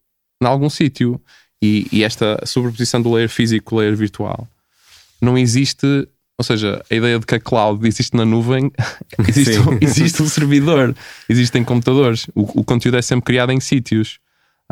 em 0.43 0.47
algum 0.47 0.71
sítio. 0.71 1.21
E, 1.63 1.87
e 1.93 2.03
esta 2.03 2.41
sobreposição 2.45 3.01
do 3.01 3.13
layer 3.13 3.29
físico 3.29 3.67
com 3.67 3.77
o 3.77 3.79
layer 3.79 3.95
virtual 3.95 4.49
não 5.21 5.39
existe 5.39 6.09
ou 6.39 6.45
seja, 6.45 6.83
a 6.91 6.95
ideia 6.95 7.21
de 7.21 7.27
que 7.27 7.37
a 7.37 7.41
cloud 7.41 7.87
existe 7.87 8.17
na 8.17 8.25
nuvem, 8.25 8.73
existe, 9.29 9.59
um, 9.59 9.79
existe 9.81 10.23
um 10.23 10.27
servidor, 10.27 10.93
existem 11.29 11.63
computadores, 11.63 12.27
o, 12.35 12.61
o 12.61 12.65
conteúdo 12.65 12.97
é 12.97 13.03
sempre 13.03 13.27
criado 13.27 13.53
em 13.53 13.61
sítios. 13.61 14.19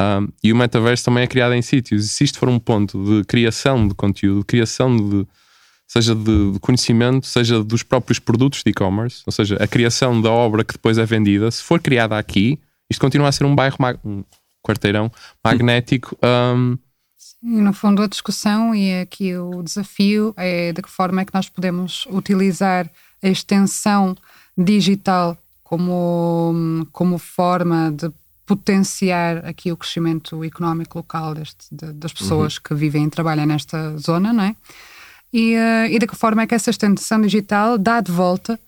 Um, 0.00 0.28
e 0.42 0.52
o 0.52 0.56
metaverso 0.56 1.04
também 1.04 1.22
é 1.22 1.26
criado 1.26 1.54
em 1.54 1.62
sítios. 1.62 2.06
E 2.06 2.08
se 2.08 2.24
isto 2.24 2.38
for 2.38 2.48
um 2.48 2.58
ponto 2.58 3.04
de 3.04 3.24
criação 3.24 3.86
de 3.86 3.94
conteúdo, 3.94 4.40
de 4.40 4.46
criação 4.46 4.96
de 4.96 5.26
seja 5.90 6.14
de, 6.14 6.52
de 6.52 6.60
conhecimento, 6.60 7.26
seja 7.26 7.64
dos 7.64 7.82
próprios 7.82 8.20
produtos 8.20 8.62
de 8.62 8.70
e-commerce, 8.70 9.24
ou 9.26 9.32
seja, 9.32 9.56
a 9.56 9.66
criação 9.66 10.22
da 10.22 10.30
obra 10.30 10.62
que 10.62 10.74
depois 10.74 10.96
é 10.98 11.04
vendida, 11.04 11.50
se 11.50 11.64
for 11.64 11.80
criada 11.80 12.16
aqui, 12.16 12.60
isto 12.88 13.00
continua 13.00 13.26
a 13.26 13.32
ser 13.32 13.44
um 13.44 13.56
bairro, 13.56 13.76
um 14.04 14.22
quarteirão 14.64 15.10
magnético. 15.44 16.16
Um, 16.22 16.78
e 17.42 17.60
no 17.60 17.72
fundo, 17.72 18.02
a 18.02 18.06
discussão 18.06 18.72
e 18.72 19.00
aqui 19.00 19.36
o 19.36 19.64
desafio 19.64 20.32
é 20.36 20.72
de 20.72 20.80
que 20.80 20.88
forma 20.88 21.22
é 21.22 21.24
que 21.24 21.34
nós 21.34 21.48
podemos 21.48 22.06
utilizar 22.08 22.88
a 23.20 23.28
extensão 23.28 24.16
digital 24.56 25.36
como, 25.64 26.86
como 26.92 27.18
forma 27.18 27.90
de 27.90 28.12
potenciar 28.46 29.44
aqui 29.44 29.72
o 29.72 29.76
crescimento 29.76 30.44
económico 30.44 30.98
local 30.98 31.34
deste, 31.34 31.66
de, 31.72 31.92
das 31.94 32.12
pessoas 32.12 32.56
uhum. 32.56 32.62
que 32.62 32.74
vivem 32.76 33.06
e 33.06 33.10
trabalham 33.10 33.44
nesta 33.44 33.96
zona, 33.98 34.32
não 34.32 34.44
é? 34.44 34.54
E, 35.32 35.54
uh, 35.56 35.86
e 35.88 35.98
de 35.98 36.06
que 36.06 36.16
forma 36.16 36.42
é 36.42 36.46
que 36.46 36.54
essa 36.54 36.70
extensão 36.70 37.20
digital 37.20 37.78
dá 37.78 38.00
de 38.00 38.10
volta 38.10 38.58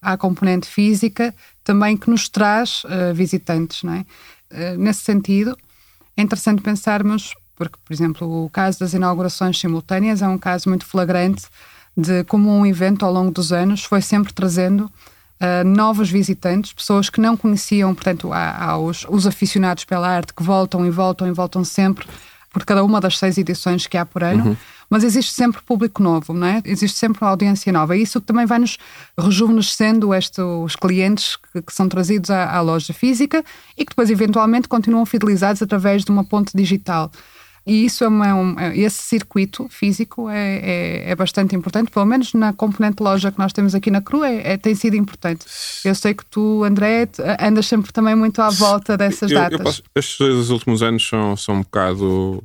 à 0.00 0.16
componente 0.16 0.68
física 0.68 1.34
também 1.64 1.96
que 1.96 2.10
nos 2.10 2.28
traz 2.28 2.82
uh, 2.84 3.14
visitantes, 3.14 3.82
não 3.82 3.94
é? 3.94 4.00
Uh, 4.50 4.78
nesse 4.78 5.00
sentido, 5.00 5.56
é 6.16 6.22
interessante 6.22 6.62
pensarmos 6.62 7.34
porque, 7.56 7.76
por 7.84 7.92
exemplo, 7.92 8.44
o 8.44 8.50
caso 8.50 8.80
das 8.80 8.92
inaugurações 8.92 9.58
simultâneas 9.58 10.22
é 10.22 10.28
um 10.28 10.38
caso 10.38 10.68
muito 10.68 10.84
flagrante 10.84 11.44
de 11.96 12.24
como 12.24 12.50
um 12.50 12.66
evento 12.66 13.04
ao 13.04 13.12
longo 13.12 13.30
dos 13.30 13.52
anos 13.52 13.84
foi 13.84 14.00
sempre 14.00 14.32
trazendo 14.32 14.82
uh, 14.82 15.64
novos 15.64 16.10
visitantes, 16.10 16.72
pessoas 16.72 17.10
que 17.10 17.20
não 17.20 17.36
conheciam, 17.36 17.94
portanto, 17.94 18.32
há 18.32 18.76
os, 18.78 19.06
os, 19.08 19.26
aficionados 19.26 19.84
pela 19.84 20.08
arte 20.08 20.34
que 20.34 20.42
voltam 20.42 20.86
e 20.86 20.90
voltam 20.90 21.28
e 21.28 21.32
voltam 21.32 21.62
sempre 21.62 22.06
por 22.50 22.64
cada 22.64 22.82
uma 22.82 23.00
das 23.00 23.18
seis 23.18 23.38
edições 23.38 23.86
que 23.86 23.96
há 23.96 24.04
por 24.04 24.22
ano. 24.22 24.44
Uhum 24.44 24.56
mas 24.92 25.04
existe 25.04 25.32
sempre 25.32 25.62
público 25.62 26.02
novo, 26.02 26.34
não 26.34 26.46
é? 26.46 26.60
Existe 26.66 26.98
sempre 26.98 27.18
uma 27.22 27.30
audiência 27.30 27.72
nova. 27.72 27.96
E 27.96 28.02
isso 28.02 28.20
também 28.20 28.44
vai 28.44 28.58
nos 28.58 28.76
rejuvenescendo 29.18 30.12
este, 30.12 30.42
os 30.42 30.76
clientes 30.76 31.34
que, 31.36 31.62
que 31.62 31.72
são 31.72 31.88
trazidos 31.88 32.28
à, 32.28 32.54
à, 32.54 32.60
loja 32.60 32.92
física 32.92 33.42
e 33.74 33.86
que 33.86 33.92
depois, 33.92 34.10
eventualmente, 34.10 34.68
continuam 34.68 35.06
fidelizados 35.06 35.62
através 35.62 36.04
de 36.04 36.10
uma 36.10 36.22
ponte 36.22 36.54
digital. 36.54 37.10
E 37.66 37.86
isso 37.86 38.04
é 38.04 38.08
uma, 38.08 38.34
um, 38.34 38.60
é, 38.60 38.76
esse 38.76 39.02
circuito 39.02 39.66
físico 39.70 40.28
é, 40.28 40.56
é, 40.56 41.10
é, 41.12 41.16
bastante 41.16 41.56
importante, 41.56 41.90
pelo 41.90 42.04
menos 42.04 42.34
na 42.34 42.52
componente 42.52 43.02
loja 43.02 43.32
que 43.32 43.38
nós 43.38 43.54
temos 43.54 43.74
aqui 43.74 43.90
na 43.90 44.02
CRU, 44.02 44.22
é, 44.22 44.52
é, 44.52 44.56
tem 44.58 44.74
sido 44.74 44.94
importante. 44.94 45.46
Eu 45.86 45.94
sei 45.94 46.12
que 46.12 46.26
tu, 46.26 46.64
André, 46.64 47.08
andas 47.40 47.66
sempre 47.66 47.90
também 47.94 48.14
muito 48.14 48.42
à 48.42 48.50
volta 48.50 48.94
dessas 48.98 49.30
eu, 49.30 49.38
datas. 49.38 49.58
Eu 49.58 49.64
posso, 49.64 49.82
estes 49.94 50.18
dois 50.18 50.50
últimos 50.50 50.82
anos 50.82 51.08
são, 51.08 51.34
são 51.34 51.54
um 51.54 51.62
bocado 51.62 52.44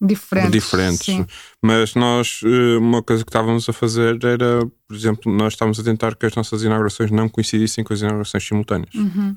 diferentes. 0.00 0.52
diferentes. 0.52 1.26
Mas 1.62 1.94
nós, 1.94 2.40
eh, 2.44 2.76
uma 2.78 3.02
coisa 3.02 3.24
que 3.24 3.30
estávamos 3.30 3.68
a 3.68 3.72
fazer 3.72 4.22
era, 4.24 4.66
por 4.86 4.96
exemplo, 4.96 5.32
nós 5.32 5.54
estávamos 5.54 5.78
a 5.80 5.82
tentar 5.82 6.14
que 6.16 6.26
as 6.26 6.34
nossas 6.34 6.62
inaugurações 6.62 7.10
não 7.10 7.28
coincidissem 7.28 7.82
com 7.82 7.92
as 7.92 8.00
inaugurações 8.00 8.46
simultâneas. 8.46 8.94
Uhum. 8.94 9.36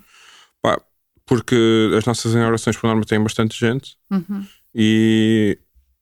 Pá, 0.62 0.82
porque 1.26 1.92
as 1.98 2.06
nossas 2.06 2.34
inaugurações, 2.34 2.76
por 2.78 2.88
norma, 2.88 3.04
têm 3.06 3.22
bastante 3.22 3.58
gente. 3.58 3.96
Uhum 4.12 4.44
e 4.74 5.58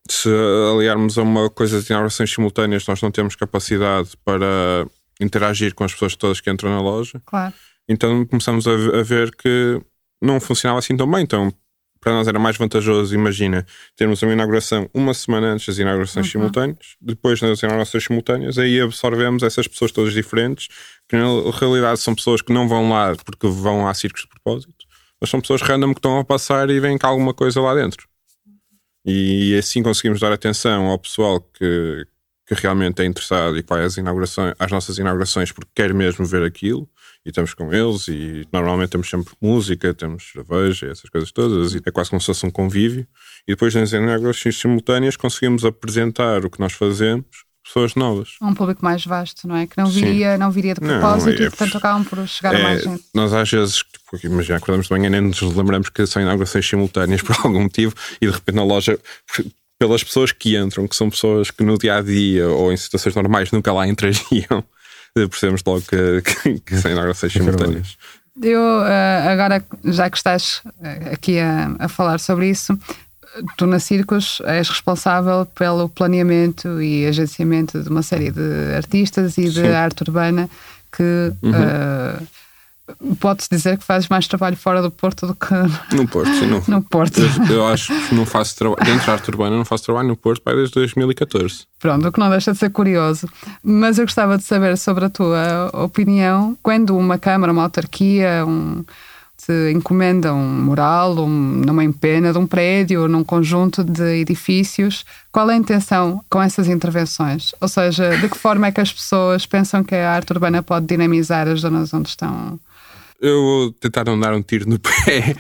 se 0.10 0.30
aliarmos 0.74 1.18
a 1.18 1.24
uma 1.24 1.50
coisa 1.50 1.82
de 1.82 1.88
inaugurações 1.88 2.32
simultâneas, 2.32 2.86
nós 2.88 3.02
não 3.02 3.12
temos 3.12 3.36
capacidade 3.36 4.12
para 4.24 4.88
interagir 5.20 5.74
com 5.74 5.84
as 5.84 5.94
pessoas 5.94 6.16
todas 6.16 6.40
que 6.40 6.50
entram 6.50 6.70
na 6.70 6.82
loja. 6.82 7.22
Claro. 7.26 7.54
Então 7.88 8.26
começamos 8.26 8.68
a, 8.68 9.00
a 9.00 9.04
ver 9.04 9.36
que 9.36 9.82
não 10.22 10.40
funcionava 10.40 10.80
assim 10.80 10.96
tão 10.96 11.10
bem. 11.10 11.24
Então, 11.24 11.54
para 12.00 12.14
nós 12.14 12.28
era 12.28 12.40
mais 12.40 12.58
vantajoso, 12.58 13.14
imagina, 13.14 13.66
termos 13.96 14.22
uma 14.22 14.34
inauguração 14.34 14.90
uma 14.94 15.14
semana 15.14 15.54
antes 15.54 15.68
das 15.68 15.78
inaugurações 15.78 16.26
uhum. 16.26 16.32
simultâneas, 16.32 16.96
depois 17.02 17.40
das 17.40 17.62
inaugurações 17.62 18.04
simultâneas, 18.04 18.58
aí 18.58 18.80
absorvemos 18.80 19.44
essas 19.44 19.68
pessoas 19.68 19.92
todas 19.92 20.14
diferentes, 20.14 20.68
que 21.08 21.16
na 21.16 21.26
realidade 21.52 22.00
são 22.00 22.14
pessoas 22.16 22.42
que 22.42 22.54
não 22.54 22.68
vão 22.68 22.90
lá 22.90 23.16
porque 23.26 23.48
vão 23.48 23.88
a 23.88 23.94
circos 23.94 24.22
de 24.22 24.28
propósito, 24.28 24.86
mas 25.20 25.30
são 25.30 25.42
pessoas 25.42 25.62
random 25.62 25.94
que 25.94 26.00
estão 26.00 26.20
a 26.20 26.24
passar 26.24 26.70
e 26.70 26.80
vêm 26.80 26.98
cá 26.98 27.08
alguma 27.08 27.34
coisa 27.34 27.62
lá 27.62 27.74
dentro. 27.74 28.08
E 29.06 29.56
assim 29.58 29.82
conseguimos 29.82 30.20
dar 30.20 30.34
atenção 30.34 30.88
ao 30.88 31.00
pessoal 31.00 31.40
que, 31.40 32.06
que 32.46 32.54
realmente 32.56 33.02
é 33.02 33.06
interessado 33.06 33.58
e 33.58 33.64
que 33.64 33.70
vai 33.70 33.86
às, 33.86 33.96
inaugurações, 33.96 34.54
às 34.60 34.70
nossas 34.70 34.98
inaugurações 34.98 35.52
porque 35.52 35.72
quer 35.74 35.94
mesmo 35.94 36.26
ver 36.26 36.44
aquilo. 36.44 36.90
E 37.28 37.30
estamos 37.30 37.54
com 37.54 37.74
eles 37.74 38.08
e 38.08 38.48
normalmente 38.54 38.92
temos 38.92 39.10
sempre 39.10 39.34
música, 39.42 39.94
temos 39.94 40.32
cerveja, 40.32 40.88
essas 40.88 41.10
coisas 41.10 41.30
todas. 41.30 41.74
E 41.74 41.82
é 41.86 41.92
quase 41.92 42.10
como 42.10 42.22
se 42.22 42.28
fosse 42.28 42.46
um 42.46 42.50
convívio. 42.50 43.06
E 43.46 43.52
depois 43.52 43.76
nas 43.76 43.92
inaugurações 43.92 44.58
simultâneas 44.58 45.18
conseguimos 45.18 45.66
apresentar 45.66 46.46
o 46.46 46.50
que 46.50 46.58
nós 46.58 46.72
fazemos 46.72 47.26
pessoas 47.62 47.96
novas. 47.96 48.36
Um 48.42 48.54
público 48.54 48.82
mais 48.82 49.06
vasto, 49.06 49.46
não 49.46 49.58
é? 49.58 49.68
Que 49.68 49.78
não 49.78 49.88
viria, 49.88 50.38
não 50.38 50.50
viria 50.50 50.74
de 50.74 50.80
propósito 50.80 51.38
não, 51.38 51.44
é, 51.44 51.48
e 51.48 51.50
portanto 51.50 51.78
acabam 51.78 52.06
por 52.06 52.26
chegar 52.26 52.56
é, 52.56 52.62
a 52.62 52.64
mais 52.64 52.84
gente. 52.84 53.04
Nós 53.14 53.34
às 53.34 53.52
vezes, 53.52 53.84
porque 54.10 54.28
imagina, 54.28 54.58
acordamos 54.58 54.88
de 54.88 54.94
manhã 54.94 55.10
nem 55.10 55.20
nos 55.20 55.42
lembramos 55.42 55.90
que 55.90 56.08
são 56.08 56.22
inaugurações 56.22 56.66
simultâneas 56.66 57.22
por 57.22 57.36
algum 57.44 57.64
motivo 57.64 57.94
e 58.22 58.28
de 58.28 58.32
repente 58.32 58.56
na 58.56 58.64
loja 58.64 58.98
pelas 59.78 60.02
pessoas 60.02 60.32
que 60.32 60.58
entram, 60.58 60.88
que 60.88 60.96
são 60.96 61.10
pessoas 61.10 61.52
que 61.52 61.62
no 61.62 61.78
dia 61.78 61.98
a 61.98 62.02
dia 62.02 62.48
ou 62.48 62.72
em 62.72 62.78
situações 62.78 63.16
normais 63.16 63.52
nunca 63.52 63.74
lá 63.74 63.86
entrariam, 63.86 64.64
percebemos 65.28 65.62
logo 65.66 65.82
que, 65.82 66.22
que, 66.22 66.60
que 66.60 66.78
são 66.78 66.92
inaugurações 66.92 67.34
simultâneas. 67.34 67.98
Eu, 68.42 68.86
eh, 68.86 69.28
agora, 69.32 69.64
já 69.84 70.10
que 70.10 70.18
estás 70.18 70.62
eh, 70.84 71.12
aqui 71.14 71.40
a, 71.40 71.76
a 71.80 71.88
falar 71.88 72.20
sobre 72.20 72.50
isso, 72.50 72.78
tu 73.58 73.66
na 73.66 73.80
Circos 73.80 74.42
és 74.46 74.70
responsável 74.70 75.46
pelo 75.46 75.90
planeamento 75.90 76.82
e 76.82 77.06
agenciamento 77.06 77.82
de 77.82 77.90
uma 77.90 78.04
série 78.04 78.32
de 78.32 78.76
artistas 78.76 79.38
e 79.38 79.46
de 79.46 79.62
Sim. 79.62 79.68
arte 79.68 80.04
urbana 80.04 80.50
que 80.92 81.34
uhum. 81.42 81.52
uh, 81.52 82.28
pode-se 83.20 83.50
dizer 83.50 83.78
que 83.78 83.84
fazes 83.84 84.08
mais 84.10 84.28
trabalho 84.28 84.56
fora 84.56 84.82
do 84.82 84.90
Porto 84.90 85.28
do 85.28 85.36
que 85.36 85.54
no 85.96 86.08
Porto. 86.08 86.34
Sim, 86.34 86.48
no, 86.48 86.64
no 86.68 86.82
Porto. 86.82 87.20
Eu, 87.20 87.56
eu, 87.56 87.68
acho 87.68 87.94
que 88.08 88.16
não 88.16 88.26
faço 88.26 88.56
trabalho 88.56 88.86
dentro 88.86 89.06
da 89.06 89.14
arte 89.14 89.30
urbana, 89.30 89.58
não 89.58 89.66
faço 89.66 89.84
trabalho 89.84 90.08
no 90.08 90.16
Porto 90.16 90.42
desde 90.46 90.74
2014. 90.74 91.66
Pronto, 91.80 92.08
o 92.08 92.12
que 92.12 92.20
não 92.20 92.30
deixa 92.30 92.52
de 92.54 92.58
ser 92.58 92.70
curioso. 92.70 93.28
Mas 93.64 93.98
eu 93.98 94.06
gostava 94.06 94.38
de 94.38 94.44
saber 94.44 94.78
sobre 94.78 95.06
a 95.06 95.10
tua 95.10 95.70
opinião 95.74 96.58
quando 96.64 96.98
uma 96.98 97.18
Câmara, 97.18 97.52
uma 97.52 97.64
autarquia, 97.64 98.46
um 98.46 98.84
se 99.38 99.72
encomenda 99.72 100.34
um 100.34 100.46
mural 100.64 101.20
um, 101.20 101.30
numa 101.30 101.84
empena 101.84 102.34
de 102.34 102.40
um 102.40 102.48
prédio, 102.48 103.08
num 103.08 103.24
conjunto 103.24 103.84
de 103.84 104.20
edifícios, 104.20 105.06
qual 105.32 105.50
é 105.50 105.54
a 105.54 105.58
intenção 105.58 106.22
com 106.30 106.42
essas 106.42 106.68
intervenções? 106.68 107.54
Ou 107.62 107.68
seja, 107.68 108.18
de 108.18 108.28
que 108.28 108.38
forma 108.38 108.68
é 108.68 108.72
que 108.72 108.82
as 108.82 108.92
pessoas 108.92 109.46
pensam 109.46 109.84
que 109.84 109.94
a 109.94 110.12
arte 110.12 110.34
urbana 110.34 110.64
pode 110.64 110.88
dinamizar 110.88 111.48
as 111.48 111.62
zonas 111.62 111.94
onde 111.94 112.10
estão? 112.10 112.60
Eu 113.20 113.42
vou 113.42 113.72
tentar 113.72 114.06
não 114.06 114.20
dar 114.20 114.34
um 114.34 114.42
tiro 114.42 114.70
no 114.70 114.78
pé, 114.80 115.36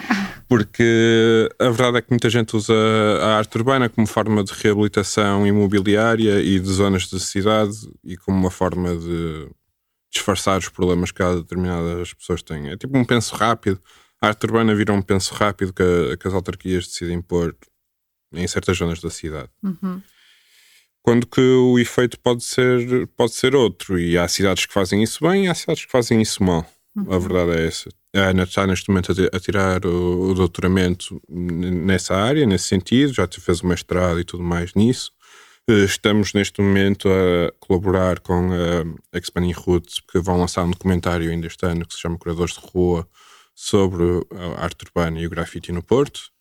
porque 0.47 1.49
a 1.59 1.69
verdade 1.69 1.97
é 1.97 2.01
que 2.01 2.09
muita 2.09 2.29
gente 2.29 2.55
usa 2.55 2.73
a 3.21 3.37
arte 3.37 3.55
urbana 3.57 3.89
como 3.89 4.07
forma 4.07 4.43
de 4.43 4.51
reabilitação 4.53 5.45
imobiliária 5.45 6.41
e 6.41 6.59
de 6.59 6.69
zonas 6.69 7.03
de 7.03 7.19
cidade 7.19 7.75
e 8.03 8.17
como 8.17 8.37
uma 8.37 8.51
forma 8.51 8.95
de 8.95 9.49
disfarçar 10.11 10.57
os 10.57 10.69
problemas 10.69 11.11
que 11.11 11.23
determinadas 11.23 12.13
pessoas 12.13 12.41
têm. 12.41 12.69
É 12.69 12.77
tipo 12.77 12.97
um 12.97 13.05
penso 13.05 13.35
rápido. 13.35 13.79
A 14.21 14.27
arte 14.29 14.45
urbana 14.45 14.73
vira 14.73 14.93
um 14.93 15.01
penso 15.01 15.33
rápido 15.35 15.71
que, 15.73 16.17
que 16.17 16.27
as 16.27 16.33
autarquias 16.33 16.87
decidem 16.87 17.21
pôr 17.21 17.55
em 18.33 18.47
certas 18.47 18.77
zonas 18.77 18.99
da 18.99 19.09
cidade. 19.09 19.49
Uhum. 19.63 20.01
Quando 21.01 21.27
que 21.27 21.39
o 21.39 21.79
efeito 21.79 22.19
pode 22.19 22.43
ser, 22.43 23.07
pode 23.15 23.33
ser 23.33 23.55
outro. 23.55 23.99
E 23.99 24.17
há 24.17 24.27
cidades 24.27 24.65
que 24.65 24.73
fazem 24.73 25.03
isso 25.03 25.25
bem 25.25 25.45
e 25.45 25.47
há 25.47 25.55
cidades 25.55 25.85
que 25.85 25.91
fazem 25.91 26.21
isso 26.21 26.43
mal. 26.43 26.65
A 27.09 27.17
verdade 27.17 27.51
é 27.51 27.67
essa. 27.67 27.89
A 28.15 28.29
Ana 28.29 28.43
está 28.43 28.65
neste 28.65 28.89
momento 28.89 29.11
a, 29.11 29.39
tirar 29.39 29.85
o, 29.85 30.31
o 30.31 30.33
doutoramento 30.33 31.21
nessa 31.29 32.15
área, 32.15 32.45
nesse 32.45 32.65
sentido, 32.65 33.13
já 33.13 33.27
fez 33.27 33.61
o 33.61 33.67
mestrado 33.67 34.19
e 34.19 34.23
tudo 34.23 34.43
mais 34.43 34.73
nisso. 34.73 35.11
Eh, 35.69 35.83
estamos 35.83 36.33
neste 36.33 36.61
momento 36.61 37.09
a 37.09 37.51
colaborar 37.59 38.19
com 38.19 38.49
a 39.11 39.17
Expanding 39.17 39.51
Roots, 39.51 39.99
que 40.11 40.19
vão 40.19 40.39
lançar 40.39 40.63
um 40.63 40.71
documentário 40.71 41.29
ainda 41.29 41.45
este 41.45 41.65
ano 41.65 41.85
que 41.85 41.93
se 41.93 41.99
chama 41.99 42.17
Curadores 42.17 42.53
de 42.53 42.61
Rua 42.61 43.07
sobre 43.53 44.03
a 44.33 44.63
arte 44.63 44.85
urbana 44.85 45.19
e 45.19 45.27
o 45.27 45.29
grafite 45.29 45.71
no 45.71 45.83
Porto 45.83 46.31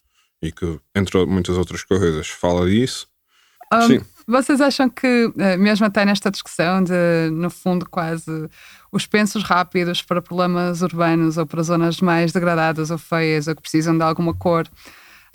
e 0.41 0.53
que, 0.53 0.79
entre 0.95 1.25
muitas 1.27 1.57
outras 1.57 1.83
coisas, 1.83 2.29
fala 2.29 2.69
disso. 2.69 3.09
Um, 3.73 3.83
Sim. 3.83 4.01
Vocês 4.27 4.61
acham 4.61 4.91
que, 4.91 5.33
eh, 5.39 5.57
mesmo 5.57 5.87
até 5.87 6.05
nesta 6.05 6.31
discussão 6.31 6.83
de, 6.83 7.31
no 7.33 7.49
fundo, 7.49 7.89
quase 7.89 8.51
os 8.91 9.07
pensos 9.07 9.45
rápidos 9.45 10.03
para 10.03 10.21
problemas 10.21 10.83
urbanos 10.83 11.37
ou 11.37 11.47
para 11.47 11.63
zonas 11.63 12.01
mais 12.01 12.33
degradadas 12.33 12.91
ou 12.91 12.99
feias 12.99 13.47
ou 13.47 13.55
que 13.55 13.63
precisam 13.63 13.97
de 13.97 14.03
alguma 14.03 14.35
cor, 14.35 14.69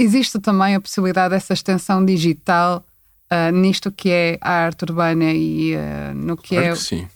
Existe 0.02 0.40
também 0.40 0.74
a 0.74 0.82
possibilidade 0.82 1.30
dessa 1.36 1.54
extensão 1.54 2.04
digital 2.04 2.84
uh, 3.32 3.56
nisto 3.56 3.92
que 3.92 4.10
é 4.10 4.38
a 4.42 4.52
arte 4.52 4.84
urbana 4.84 5.32
e 5.32 5.76
uh, 5.76 6.16
no 6.16 6.36
que 6.36 6.56
claro 6.56 6.66
é. 6.66 6.72
Que 6.72 6.78
sim. 6.78 7.08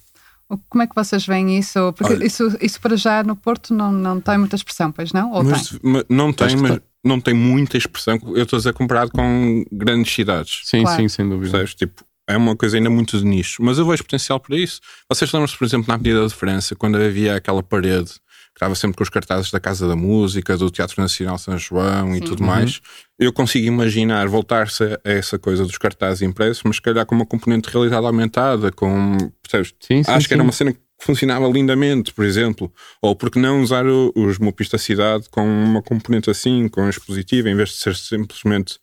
Como 0.70 0.84
é 0.84 0.88
que 0.88 0.94
vocês 0.94 1.25
veem 1.25 1.58
isso? 1.58 1.91
Porque 1.94 2.13
Olha, 2.13 2.25
isso, 2.25 2.55
isso 2.62 2.79
para 2.79 2.96
já 2.96 3.24
no 3.24 3.36
Porto 3.36 3.74
não, 3.74 3.91
não 3.91 4.22
tem 4.22 4.38
muita 4.38 4.55
expressão, 4.55 4.91
pois 4.91 5.12
não? 5.12 5.32
Ou 5.32 5.44
mas, 5.44 5.70
tem? 5.70 5.79
Mas 5.82 6.05
não 6.08 6.32
tem, 6.32 6.55
mas 6.58 6.79
não 7.06 7.22
tem 7.22 7.34
muita 7.34 7.78
expressão. 7.78 8.20
Eu 8.36 8.44
estou 8.44 8.58
a 8.58 8.60
dizer 8.60 8.74
comparado 8.74 9.12
com 9.12 9.64
grandes 9.72 10.14
cidades. 10.14 10.62
Sim, 10.64 10.82
claro. 10.82 11.02
sim, 11.02 11.08
sem 11.08 11.30
dúvida. 11.30 11.52
Sabes, 11.52 11.76
tipo, 11.76 12.04
é 12.28 12.36
uma 12.36 12.56
coisa 12.56 12.78
ainda 12.78 12.90
muito 12.90 13.18
de 13.18 13.24
nicho. 13.24 13.62
Mas 13.62 13.78
eu 13.78 13.86
vejo 13.86 14.04
potencial 14.04 14.40
para 14.40 14.58
isso. 14.58 14.82
Vocês 15.08 15.32
lembram-se, 15.32 15.58
por 15.58 15.66
exemplo, 15.66 15.88
na 15.88 15.94
Avenida 15.94 16.28
de 16.28 16.34
França, 16.34 16.76
quando 16.76 16.98
havia 16.98 17.36
aquela 17.36 17.62
parede 17.62 18.14
que 18.56 18.60
estava 18.60 18.74
sempre 18.74 18.96
com 18.96 19.04
os 19.04 19.10
cartazes 19.10 19.52
da 19.52 19.60
Casa 19.60 19.86
da 19.86 19.98
Música, 19.98 20.56
do 20.56 20.72
Teatro 20.72 21.02
Nacional 21.02 21.38
São 21.38 21.58
João 21.58 22.14
Sim. 22.14 22.18
e 22.18 22.22
tudo 22.22 22.40
uhum. 22.40 22.48
mais. 22.48 22.80
Eu 23.20 23.34
consigo 23.34 23.68
imaginar 23.68 24.28
voltar-se 24.30 24.82
a 24.82 25.00
essa 25.04 25.38
coisa 25.38 25.66
dos 25.66 25.78
cartazes 25.78 26.22
impressos, 26.22 26.64
mas 26.64 26.78
se 26.78 26.82
calhar 26.82 27.06
com 27.06 27.14
uma 27.14 27.26
componente 27.26 27.68
de 27.68 27.74
realidade 27.74 28.06
aumentada, 28.06 28.72
com. 28.72 29.18
Percebes? 29.44 29.74
Sim, 29.82 30.04
sim, 30.04 30.12
Acho 30.12 30.28
que 30.28 30.34
era 30.34 30.42
uma 30.42 30.54
cena 30.54 30.72
que 30.72 30.80
funcionava 31.00 31.48
lindamente, 31.48 32.14
por 32.14 32.25
exemplo. 32.25 32.72
Ou 33.02 33.16
porque 33.16 33.40
não 33.40 33.62
usar 33.62 33.86
os 33.86 34.38
Mupis 34.40 34.70
da 34.70 34.78
cidade 34.78 35.30
com 35.30 35.46
uma 35.46 35.82
componente 35.82 36.30
assim, 36.30 36.68
com 36.68 36.88
expositiva, 36.90 37.50
em 37.50 37.56
vez 37.56 37.70
de 37.70 37.75
ser 37.75 37.96
simplesmente 37.96 38.80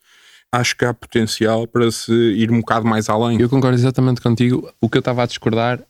acho 0.52 0.76
que 0.76 0.84
há 0.84 0.92
potencial 0.92 1.66
para 1.66 1.90
se 1.90 2.12
ir 2.12 2.50
um 2.50 2.60
bocado 2.60 2.86
mais 2.86 3.08
além. 3.08 3.40
Eu 3.40 3.48
concordo 3.48 3.76
exatamente 3.76 4.20
contigo. 4.20 4.70
O 4.80 4.88
que 4.88 4.98
eu 4.98 5.00
estava 5.00 5.22
a 5.22 5.26
discordar 5.26 5.82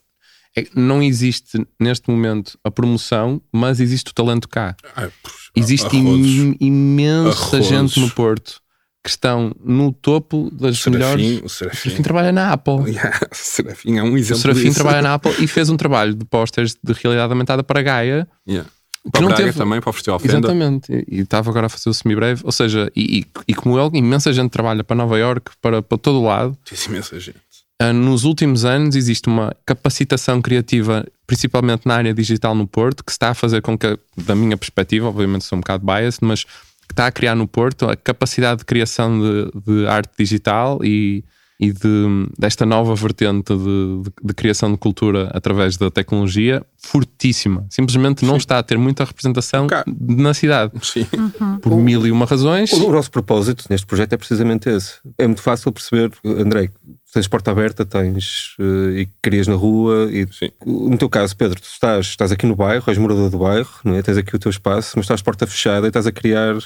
é 0.55 0.63
que 0.63 0.79
não 0.79 1.03
existe 1.03 1.67
neste 1.81 2.09
momento 2.11 2.59
a 2.63 2.71
promoção, 2.71 3.43
mas 3.53 3.81
existe 3.81 4.11
o 4.13 4.15
talento 4.15 4.49
cá. 4.49 4.77
Ah, 4.95 5.09
existe 5.57 5.97
im 5.97 6.57
imensa 6.61 7.61
gente 7.61 7.99
no 7.99 8.11
Porto 8.11 8.62
que 9.03 9.11
estão 9.11 9.55
no 9.65 9.93
topo 9.93 10.49
das 10.53 10.79
Serafim, 10.79 10.91
melhores. 10.91 11.43
O 11.43 11.49
Serafim. 11.49 11.77
o 11.77 11.81
Serafim 11.81 12.03
trabalha 12.03 12.33
na 12.33 12.53
Apple. 12.53 12.73
Yeah, 12.93 13.21
o 13.31 13.35
Serafim 13.35 13.99
é 13.99 14.03
um 14.03 14.17
exemplo. 14.17 14.37
O 14.37 14.41
Serafim 14.43 14.63
disso. 14.65 14.75
trabalha 14.75 15.03
na 15.03 15.15
Apple 15.15 15.35
e 15.41 15.47
fez 15.47 15.69
um 15.69 15.77
trabalho 15.79 16.15
de 16.15 16.25
posters 16.25 16.77
de 16.83 16.93
realidade 16.93 17.33
aumentada 17.33 17.65
para 17.65 17.83
Gaia. 17.83 18.29
Yeah. 18.47 18.71
Para 19.03 19.13
que 19.13 19.21
não 19.21 19.29
Braga 19.29 19.45
teve... 19.45 19.59
também, 19.59 19.81
para 19.81 19.91
o 19.91 19.93
Festival 19.93 20.21
Fenda. 20.21 20.39
Exatamente. 20.39 21.05
E 21.09 21.21
estava 21.21 21.51
agora 21.51 21.67
a 21.67 21.69
fazer 21.69 21.91
o 21.91 21.95
semi-breve. 21.95 22.43
Ou 22.45 22.53
seja, 22.53 22.91
e, 22.95 23.19
e, 23.19 23.27
e, 23.49 23.55
como 23.55 23.77
ele, 23.77 23.99
imensa 23.99 24.33
gente 24.33 24.51
trabalha 24.51 24.85
para 24.85 24.95
Nova 24.95 25.19
York, 25.19 25.51
para, 25.61 25.83
para 25.83 25.99
todo 25.99 26.21
o 26.21 26.25
lado. 26.25 26.57
Tem 26.65 26.79
imensa 26.87 27.19
gente. 27.19 27.41
Ah, 27.81 27.93
nos 27.93 28.23
últimos 28.23 28.65
anos 28.65 28.95
existe 28.95 29.27
uma 29.27 29.57
capacitação 29.67 30.41
criativa, 30.41 31.05
principalmente 31.27 31.85
na 31.85 31.97
área 31.97 32.15
digital 32.15 32.55
no 32.55 32.65
Porto, 32.65 33.03
que 33.03 33.11
está 33.11 33.31
a 33.31 33.35
fazer 33.35 33.61
com 33.61 33.77
que, 33.77 33.99
da 34.17 34.37
minha 34.37 34.57
perspectiva, 34.57 35.09
obviamente 35.09 35.45
sou 35.45 35.57
um 35.57 35.61
bocado 35.61 35.85
biased, 35.85 36.21
mas 36.23 36.47
está 36.93 37.07
a 37.07 37.13
criar 37.13 37.35
no 37.35 37.47
Porto 37.47 37.89
a 37.89 37.97
capacidade 37.97 38.61
de 38.61 38.65
criação 38.65 39.19
de, 39.19 39.51
de 39.67 39.87
arte 39.87 40.13
digital 40.19 40.79
e, 40.85 41.25
e 41.63 41.73
de, 41.73 42.29
desta 42.39 42.67
nova 42.67 42.95
vertente 42.95 43.55
de, 43.57 44.03
de, 44.03 44.11
de, 44.25 44.35
criação 44.35 44.73
de 44.73 44.77
cultura 44.77 45.31
através 45.33 45.77
da 45.77 45.91
tecnologia 45.91 46.65
fortíssima. 46.77 47.65
Simplesmente 47.71 48.25
não 48.25 48.35
Sim. 48.35 48.39
está 48.39 48.59
a 48.59 48.63
ter 48.65 48.77
muita 48.77 49.05
representação 49.05 49.69
Cá. 49.69 49.85
na 49.87 50.35
cidade. 50.35 50.73
Sim. 50.83 51.07
Uhum. 51.13 51.59
Por 51.59 51.77
mil 51.77 52.05
e 52.05 52.11
uma 52.11 52.27
razões. 52.27 52.73
O, 52.73 52.89
o 52.89 52.93
nosso 52.93 53.11
propósito 53.11 53.65
neste 53.71 53.87
projeto 53.87 54.13
é 54.13 54.17
precisamente 54.17 54.69
esse. 54.69 54.95
É 55.17 55.27
muito 55.27 55.43
fácil 55.43 55.71
perceber, 55.71 56.11
André, 56.25 56.69
tens 57.13 57.29
porta 57.29 57.53
aberta, 57.53 57.85
tens 57.85 58.57
uh, 58.59 58.91
e 58.97 59.09
crias 59.23 59.47
na 59.47 59.55
rua. 59.55 60.09
E, 60.11 60.27
Sim. 60.33 60.51
no 60.67 60.99
teu 60.99 61.09
caso, 61.09 61.37
Pedro, 61.37 61.61
tu 61.61 61.69
estás, 61.69 62.07
estás 62.07 62.33
aqui 62.33 62.45
no 62.45 62.57
bairro, 62.57 62.85
és 62.89 62.99
morador 62.99 63.31
do 63.31 63.39
bairro, 63.39 63.71
não 63.85 63.95
é? 63.95 64.03
tens 64.03 64.17
aqui 64.17 64.35
o 64.35 64.39
teu 64.39 64.51
espaço, 64.51 64.95
mas 64.97 65.05
estás 65.05 65.23
porta 65.23 65.47
fechada 65.47 65.87
e 65.87 65.91
estás 65.91 66.09
a 66.09 66.13
criar 66.13 66.57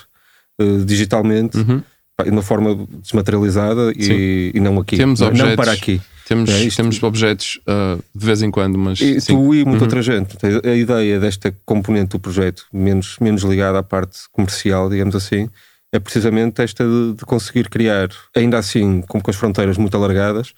uh, 0.61 0.85
digitalmente 0.85 1.59
uhum. 1.59 1.83
de 2.25 2.31
uma 2.31 2.43
forma 2.43 2.87
desmaterializada 3.03 3.93
e, 3.97 4.53
e, 4.55 4.61
não 4.61 4.79
aqui. 4.79 4.97
Temos 4.97 5.21
não, 5.21 5.29
objetos, 5.29 5.51
não 5.51 5.57
para 5.57 5.73
aqui. 5.73 6.01
Temos, 6.27 6.51
é 6.51 6.69
temos 6.69 7.01
objetos 7.03 7.61
uh, 7.69 8.03
de 8.15 8.27
vez 8.27 8.43
em 8.43 8.51
quando, 8.51 8.77
mas. 8.77 9.01
E 9.01 9.21
tu 9.21 9.55
e 9.55 9.65
muita 9.65 9.79
uhum. 9.79 9.83
outra 9.83 10.03
gente. 10.03 10.37
A 10.65 10.75
ideia 10.75 11.21
desta 11.21 11.57
componente 11.65 12.11
do 12.11 12.21
projeto, 12.21 12.67
menos, 12.73 13.17
menos 13.21 13.43
ligada 13.43 13.79
à 13.79 13.83
parte 13.83 14.19
comercial, 14.33 14.91
digamos 14.91 15.15
assim, 15.15 15.49
é 15.93 16.01
precisamente 16.01 16.63
esta 16.63 16.85
de, 16.85 17.15
de, 17.15 17.25
conseguir 17.25 17.69
criar, 17.69 18.09
ainda 18.35 18.59
assim, 18.59 19.03
como 19.03 19.23
com 19.23 19.31
as 19.31 19.37
fronteiras 19.37 19.79
muito 19.79 19.97
alargadas, 19.97 20.53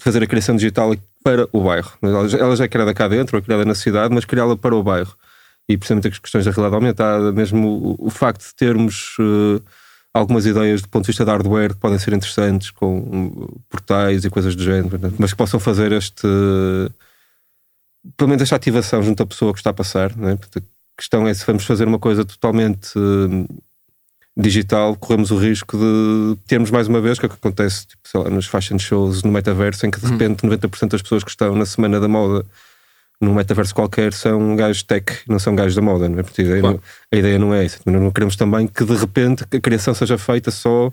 fazer 0.00 0.22
a 0.22 0.26
criação 0.26 0.54
digital 0.54 0.94
para 1.24 1.48
o 1.52 1.62
bairro. 1.62 1.92
Ela 2.00 2.56
já 2.56 2.64
é 2.64 2.68
criada 2.68 2.94
cá 2.94 3.08
dentro, 3.08 3.36
é 3.36 3.40
criada 3.40 3.64
na 3.64 3.74
cidade, 3.74 4.14
mas 4.14 4.24
criá-la 4.24 4.56
para 4.56 4.74
o 4.74 4.82
bairro. 4.82 5.14
E 5.68 5.76
precisamente 5.76 6.08
as 6.08 6.18
questões 6.18 6.44
da 6.44 6.50
realidade 6.50 6.74
aumentada, 6.74 7.32
mesmo 7.32 7.96
o, 7.98 8.06
o 8.06 8.10
facto 8.10 8.46
de 8.46 8.54
termos 8.54 9.16
uh, 9.18 9.62
algumas 10.14 10.46
ideias 10.46 10.80
do 10.80 10.88
ponto 10.88 11.04
de 11.04 11.08
vista 11.08 11.24
de 11.24 11.30
hardware 11.30 11.74
que 11.74 11.80
podem 11.80 11.98
ser 11.98 12.14
interessantes, 12.14 12.70
com 12.70 13.48
portais 13.68 14.24
e 14.24 14.30
coisas 14.30 14.54
do 14.54 14.62
género, 14.62 14.98
mas 15.18 15.32
que 15.32 15.36
possam 15.36 15.60
fazer 15.60 15.92
este. 15.92 16.26
Pelo 18.16 18.28
menos 18.28 18.42
esta 18.42 18.56
ativação 18.56 19.02
junto 19.02 19.22
à 19.22 19.26
pessoa 19.26 19.52
que 19.52 19.60
está 19.60 19.70
a 19.70 19.74
passar. 19.74 20.16
Né? 20.16 20.38
A 20.56 20.60
questão 20.96 21.28
é 21.28 21.34
se 21.34 21.44
vamos 21.46 21.64
fazer 21.64 21.86
uma 21.86 21.98
coisa 21.98 22.24
totalmente. 22.24 22.98
Uh, 22.98 23.46
digital, 24.40 24.94
corremos 24.94 25.32
o 25.32 25.36
risco 25.36 25.76
de 25.76 26.38
termos 26.46 26.70
mais 26.70 26.86
uma 26.86 27.00
vez, 27.00 27.18
que 27.18 27.26
é 27.26 27.28
o 27.28 27.30
que 27.30 27.34
acontece 27.34 27.88
tipo, 27.88 28.02
lá, 28.14 28.30
nos 28.30 28.46
fashion 28.46 28.78
shows 28.78 29.24
no 29.24 29.32
metaverso, 29.32 29.84
em 29.84 29.90
que 29.90 29.98
de 29.98 30.06
uhum. 30.06 30.12
repente 30.12 30.46
90% 30.46 30.90
das 30.90 31.02
pessoas 31.02 31.24
que 31.24 31.30
estão 31.30 31.56
na 31.56 31.66
semana 31.66 31.98
da 31.98 32.06
moda 32.06 32.46
num 33.20 33.34
metaverso 33.34 33.74
qualquer 33.74 34.12
são 34.12 34.54
gajos 34.54 34.82
tech, 34.82 35.12
não 35.28 35.38
são 35.38 35.54
gajos 35.54 35.74
da 35.74 35.82
moda, 35.82 36.08
não 36.08 36.20
é? 36.20 36.22
Porque 36.22 36.42
a 36.42 36.44
ideia, 36.44 36.62
não, 36.62 36.80
a 37.12 37.16
ideia 37.16 37.38
não 37.38 37.54
é 37.54 37.64
essa. 37.64 37.78
Não 37.84 38.10
queremos 38.10 38.36
também 38.36 38.66
que 38.66 38.84
de 38.84 38.94
repente 38.94 39.44
a 39.52 39.60
criação 39.60 39.92
seja 39.92 40.16
feita 40.16 40.50
só 40.50 40.92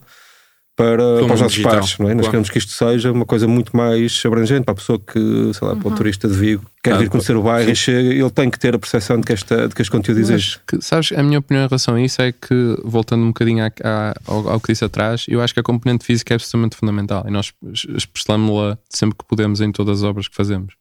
para, 0.75 0.97
para 0.97 1.33
os 1.33 1.41
nossos 1.41 1.57
pares, 1.59 1.97
não 1.97 2.07
é? 2.07 2.09
Claro. 2.09 2.17
Nós 2.17 2.27
queremos 2.27 2.49
que 2.49 2.57
isto 2.57 2.71
seja 2.73 3.11
uma 3.11 3.25
coisa 3.25 3.47
muito 3.47 3.75
mais 3.75 4.21
abrangente 4.25 4.65
para 4.65 4.73
a 4.73 4.75
pessoa 4.75 4.99
que, 4.99 5.53
sei 5.53 5.67
lá, 5.67 5.73
uhum. 5.73 5.79
para 5.79 5.87
o 5.87 5.91
uhum. 5.91 5.97
turista 5.97 6.27
de 6.27 6.33
Vigo, 6.33 6.65
quer 6.83 6.97
vir 6.97 7.09
conhecer 7.09 7.35
o 7.35 7.43
bairro 7.43 7.69
e 7.69 7.75
chega, 7.75 8.13
ele 8.13 8.29
tem 8.29 8.49
que 8.49 8.59
ter 8.59 8.75
a 8.75 8.79
percepção 8.79 9.17
de 9.17 9.25
que, 9.25 9.31
esta, 9.31 9.69
de 9.69 9.73
que 9.75 9.81
este 9.81 9.89
conteúdo 9.89 10.19
existe. 10.19 10.59
Que, 10.67 10.81
sabes, 10.81 11.13
a 11.13 11.23
minha 11.23 11.39
opinião 11.39 11.63
em 11.63 11.67
relação 11.67 11.95
a 11.95 12.01
isso 12.01 12.21
é 12.21 12.33
que, 12.33 12.77
voltando 12.83 13.23
um 13.23 13.27
bocadinho 13.27 13.63
a, 13.63 13.71
a, 13.83 14.13
ao, 14.25 14.49
ao, 14.49 14.59
que 14.59 14.73
disse 14.73 14.83
atrás, 14.83 15.25
eu 15.29 15.41
acho 15.41 15.53
que 15.53 15.61
a 15.61 15.63
componente 15.63 16.03
física 16.03 16.33
é 16.33 16.35
absolutamente 16.35 16.75
fundamental 16.75 17.23
e 17.25 17.31
nós 17.31 17.53
expressamos-la 17.95 18.77
sempre 18.89 19.17
que 19.17 19.25
podemos 19.25 19.61
em 19.61 19.71
todas 19.71 19.99
as 19.99 20.03
obras 20.03 20.27
que 20.27 20.35
fazemos. 20.35 20.73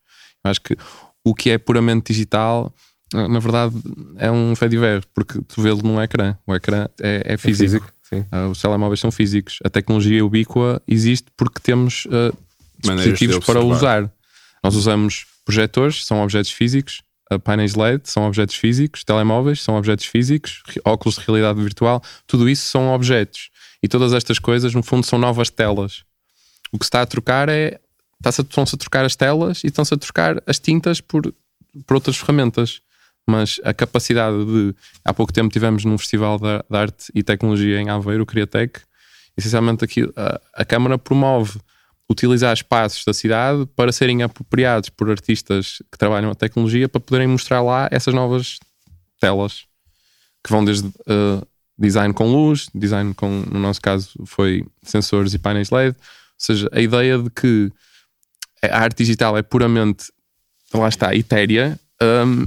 Eu 0.44 0.50
acho 0.50 0.60
que 0.60 0.76
o 1.24 1.34
que 1.34 1.50
é 1.50 1.58
puramente 1.58 2.12
digital 2.12 2.72
na 3.12 3.38
verdade 3.38 3.74
é 4.16 4.30
um 4.30 4.56
fediver, 4.56 5.04
porque 5.14 5.40
tu 5.42 5.62
vê-lo 5.62 5.80
num 5.82 6.02
ecrã. 6.02 6.36
O 6.46 6.54
ecrã 6.54 6.88
é, 7.00 7.34
é 7.34 7.36
físico. 7.36 7.86
É 7.86 8.16
físico. 8.16 8.28
Uh, 8.34 8.50
os 8.50 8.60
telemóveis 8.60 9.00
são 9.00 9.10
físicos. 9.10 9.58
A 9.64 9.70
tecnologia 9.70 10.24
ubíqua 10.24 10.82
existe 10.86 11.30
porque 11.36 11.60
temos 11.60 12.06
uh, 12.06 12.36
dispositivos 12.78 13.44
para 13.44 13.60
usar. 13.60 14.10
Nós 14.62 14.74
usamos 14.74 15.26
projetores, 15.44 16.04
são 16.04 16.22
objetos 16.22 16.50
físicos, 16.50 17.02
uh, 17.32 17.38
painéis 17.38 17.74
LED 17.74 18.02
são 18.04 18.26
objetos 18.26 18.56
físicos, 18.56 19.04
telemóveis 19.04 19.62
são 19.62 19.76
objetos 19.76 20.06
físicos, 20.06 20.62
óculos 20.84 21.16
de 21.16 21.24
realidade 21.24 21.62
virtual, 21.62 22.02
tudo 22.26 22.48
isso 22.48 22.66
são 22.66 22.92
objetos. 22.92 23.50
E 23.82 23.88
todas 23.88 24.12
estas 24.12 24.38
coisas, 24.38 24.74
no 24.74 24.82
fundo, 24.82 25.04
são 25.04 25.18
novas 25.18 25.50
telas. 25.50 26.04
O 26.72 26.78
que 26.78 26.84
se 26.84 26.88
está 26.88 27.02
a 27.02 27.06
trocar 27.06 27.48
é. 27.48 27.78
Estão-se 28.24 28.74
a 28.74 28.78
trocar 28.78 29.04
as 29.04 29.16
telas 29.16 29.62
e 29.64 29.68
estão-se 29.68 29.92
a 29.94 29.96
trocar 29.96 30.42
as 30.46 30.58
tintas 30.58 31.00
por, 31.00 31.32
por 31.86 31.94
outras 31.94 32.16
ferramentas 32.16 32.80
mas 33.26 33.60
a 33.64 33.72
capacidade 33.72 34.44
de. 34.44 34.74
Há 35.04 35.14
pouco 35.14 35.32
tempo 35.32 35.52
tivemos 35.52 35.84
num 35.84 35.96
festival 35.96 36.38
de, 36.38 36.76
arte 36.76 37.10
e 37.14 37.22
tecnologia 37.22 37.80
em 37.80 37.88
Aveiro, 37.88 38.22
o 38.22 38.26
Criatec, 38.26 38.80
essencialmente 39.36 39.84
aqui 39.84 40.02
a, 40.16 40.40
a 40.54 40.64
Câmara 40.64 40.98
promove 40.98 41.58
utilizar 42.08 42.52
espaços 42.52 43.02
da 43.04 43.14
cidade 43.14 43.66
para 43.74 43.90
serem 43.90 44.22
apropriados 44.22 44.90
por 44.90 45.10
artistas 45.10 45.82
que 45.90 45.96
trabalham 45.96 46.30
a 46.30 46.34
tecnologia 46.34 46.88
para 46.88 47.00
poderem 47.00 47.26
mostrar 47.26 47.62
lá 47.62 47.88
essas 47.90 48.12
novas 48.12 48.58
telas 49.18 49.64
que 50.44 50.50
vão 50.50 50.62
desde 50.62 50.88
uh, 50.88 51.46
design 51.78 52.12
com 52.12 52.30
luz, 52.30 52.68
design 52.74 53.14
com, 53.14 53.42
no 53.50 53.58
nosso 53.58 53.80
caso, 53.80 54.10
foi 54.26 54.66
sensores 54.82 55.32
e 55.32 55.38
painéis 55.38 55.70
LED. 55.70 55.96
Ou 55.96 56.02
seja, 56.36 56.68
a 56.70 56.80
ideia 56.80 57.18
de 57.18 57.30
que 57.30 57.72
a 58.70 58.78
arte 58.78 58.98
digital 58.98 59.36
é 59.36 59.42
puramente, 59.42 60.06
lá 60.72 60.88
está, 60.88 61.14
etérea, 61.14 61.78
um, 62.02 62.46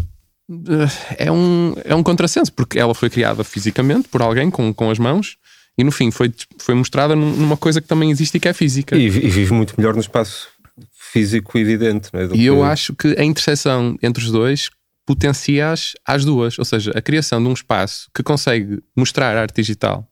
é 1.17 1.31
um, 1.31 1.75
é 1.83 1.95
um 1.95 2.03
contrassenso, 2.03 2.51
porque 2.53 2.79
ela 2.79 2.93
foi 2.93 3.09
criada 3.09 3.43
fisicamente 3.43 4.07
por 4.07 4.21
alguém 4.21 4.49
com, 4.49 4.73
com 4.73 4.89
as 4.89 4.99
mãos 4.99 5.37
e 5.77 5.83
no 5.83 5.91
fim 5.91 6.09
foi, 6.09 6.33
foi 6.57 6.73
mostrada 6.73 7.15
numa 7.15 7.55
coisa 7.55 7.79
que 7.79 7.87
também 7.87 8.09
existe 8.09 8.35
e 8.35 8.39
que 8.39 8.47
é 8.47 8.53
física. 8.53 8.95
E, 8.95 9.05
e 9.05 9.09
vive 9.09 9.53
muito 9.53 9.75
melhor 9.77 9.93
no 9.93 10.01
espaço 10.01 10.47
físico 10.91 11.57
evidente. 11.57 12.09
É? 12.13 12.25
E 12.25 12.29
que... 12.29 12.45
eu 12.45 12.63
acho 12.63 12.95
que 12.95 13.15
a 13.17 13.23
interseção 13.23 13.97
entre 14.01 14.23
os 14.23 14.31
dois 14.31 14.69
potencia 15.05 15.71
as, 15.71 15.93
as 16.05 16.25
duas, 16.25 16.57
ou 16.59 16.65
seja, 16.65 16.91
a 16.95 17.01
criação 17.01 17.41
de 17.41 17.47
um 17.47 17.53
espaço 17.53 18.09
que 18.13 18.23
consegue 18.23 18.81
mostrar 18.95 19.37
arte 19.37 19.55
digital 19.55 20.05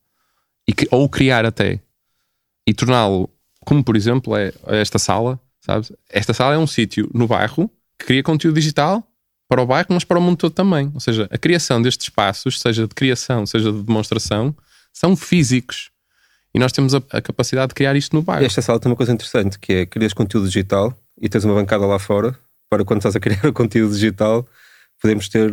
e 0.68 0.74
que, 0.74 0.88
ou 0.89 1.10
criar 1.10 1.46
até 1.46 1.82
e 2.68 2.74
torná-lo, 2.74 3.30
como 3.62 3.84
por 3.84 3.96
exemplo 3.96 4.36
é 4.36 4.54
esta 4.68 4.98
sala, 4.98 5.39
sabes? 5.65 5.91
Esta 6.10 6.34
sala 6.34 6.56
é 6.56 6.58
um 6.58 6.67
sítio 6.67 7.10
no 7.13 7.28
bairro 7.28 7.69
que 7.99 8.06
cria 8.06 8.23
conteúdo 8.23 8.56
digital 8.56 9.04
para 9.47 9.62
o 9.62 9.65
bairro, 9.65 9.88
mas 9.89 10.04
para 10.04 10.17
o 10.17 10.21
mundo 10.21 10.38
todo 10.38 10.54
também. 10.54 10.91
Ou 10.93 10.99
seja, 10.99 11.28
a 11.32 11.38
criação 11.38 11.82
destes 11.82 12.08
espaços, 12.08 12.60
seja 12.60 12.88
de 12.88 12.93
criação, 12.95 13.45
seja 13.45 13.71
de 13.71 13.82
demonstração, 13.84 14.56
são 14.93 15.15
físicos. 15.15 15.91
e 16.54 16.60
nós 16.60 16.71
temos 16.71 16.93
a, 16.93 17.01
a 17.12 17.21
capacidade 17.21 17.69
de 17.69 17.75
criar 17.75 17.95
isto 17.95 18.15
no 18.15 18.21
bairro. 18.21 18.45
Esta 18.45 18.62
sala 18.62 18.80
tem 18.80 18.89
uma 18.89 18.95
coisa 18.95 19.12
interessante 19.12 19.60
que 19.60 19.73
é 19.73 19.86
crias 19.86 20.13
conteúdo 20.13 20.47
digital 20.47 20.97
e 21.21 21.28
tens 21.30 21.43
uma 21.43 21.54
bancada 21.54 21.86
lá 21.86 21.99
fora 21.99 22.38
para 22.69 22.84
quando 22.84 22.99
estás 22.99 23.15
a 23.15 23.19
criar 23.19 23.45
o 23.47 23.54
conteúdo 23.54 23.93
digital 23.93 24.47
podemos 25.01 25.30
ter 25.30 25.51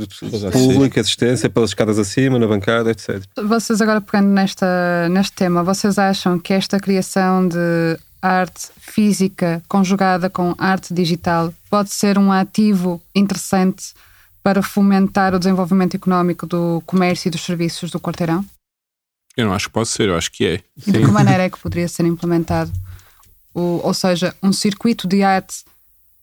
público, 0.53 0.99
assistência 0.99 1.51
pelas 1.51 1.71
escadas 1.71 1.99
acima, 1.99 2.39
na 2.39 2.47
bancada, 2.47 2.91
etc. 2.91 3.23
Vocês 3.45 3.81
agora 3.81 4.01
pegando 4.01 4.29
nesta, 4.29 5.09
neste 5.11 5.33
tema, 5.33 5.63
vocês 5.63 5.99
acham 5.99 6.39
que 6.39 6.53
esta 6.53 6.81
criação 6.81 7.47
de 7.47 7.99
arte 8.23 8.69
física 8.79 9.63
conjugada 9.69 10.31
com 10.31 10.55
arte 10.57 10.95
digital 10.95 11.53
pode 11.69 11.91
ser 11.91 12.17
um 12.17 12.31
ativo 12.31 13.03
interessante 13.15 13.93
para 14.43 14.63
fomentar 14.63 15.35
o 15.35 15.39
desenvolvimento 15.39 15.95
económico 15.95 16.47
do 16.47 16.83
comércio 16.87 17.29
e 17.29 17.31
dos 17.31 17.45
serviços 17.45 17.91
do 17.91 18.01
quarteirão? 18.01 18.45
Eu 19.37 19.47
não 19.47 19.55
acho 19.55 19.69
que 19.69 19.73
pode 19.73 19.89
ser, 19.89 20.09
eu 20.09 20.17
acho 20.17 20.31
que 20.31 20.47
é. 20.47 20.63
E 20.87 20.93
de 20.93 21.01
que 21.01 21.07
maneira 21.07 21.45
é 21.45 21.51
que 21.51 21.59
poderia 21.59 21.89
ser 21.89 22.05
implementado? 22.05 22.71
O, 23.55 23.81
ou 23.83 23.95
seja, 23.95 24.35
um 24.43 24.53
circuito 24.53 25.07
de 25.07 25.23
arte 25.23 25.65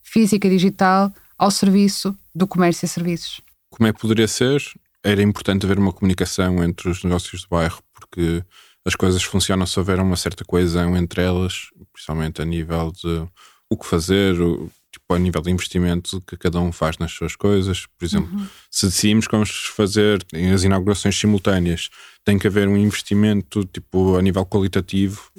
física 0.02 0.46
e 0.46 0.50
digital 0.50 1.12
ao 1.38 1.50
serviço 1.50 2.16
do 2.34 2.46
comércio 2.46 2.84
e 2.84 2.88
serviços. 2.88 3.40
Como 3.70 3.88
é 3.88 3.92
que 3.92 4.00
poderia 4.00 4.28
ser? 4.28 4.62
Era 5.02 5.22
importante 5.22 5.64
haver 5.64 5.78
uma 5.78 5.92
comunicação 5.92 6.62
entre 6.62 6.88
os 6.88 7.02
negócios 7.02 7.42
do 7.42 7.48
bairro, 7.48 7.82
porque 7.94 8.44
as 8.84 8.94
coisas 8.94 9.22
funcionam 9.22 9.66
se 9.66 9.78
houver 9.78 10.00
uma 10.00 10.16
certa 10.16 10.44
coesão 10.44 10.96
entre 10.96 11.22
elas, 11.22 11.68
principalmente 11.92 12.40
a 12.40 12.44
nível 12.44 12.92
de 12.92 13.26
o 13.68 13.76
que 13.76 13.86
fazer, 13.86 14.40
o, 14.40 14.70
tipo, 14.90 15.14
a 15.14 15.18
nível 15.18 15.40
de 15.40 15.50
investimento 15.50 16.20
que 16.26 16.36
cada 16.36 16.58
um 16.58 16.72
faz 16.72 16.98
nas 16.98 17.12
suas 17.12 17.36
coisas. 17.36 17.86
Por 17.98 18.04
exemplo, 18.04 18.32
uhum. 18.32 18.46
se 18.70 18.86
decidimos 18.86 19.26
que 19.26 19.32
vamos 19.32 19.66
fazer 19.76 20.24
as 20.52 20.64
inaugurações 20.64 21.18
simultâneas, 21.18 21.88
tem 22.24 22.38
que 22.38 22.46
haver 22.46 22.68
um 22.68 22.76
investimento 22.76 23.64
tipo, 23.66 24.16
a 24.16 24.22
nível 24.22 24.44
qualitativo 24.44 25.30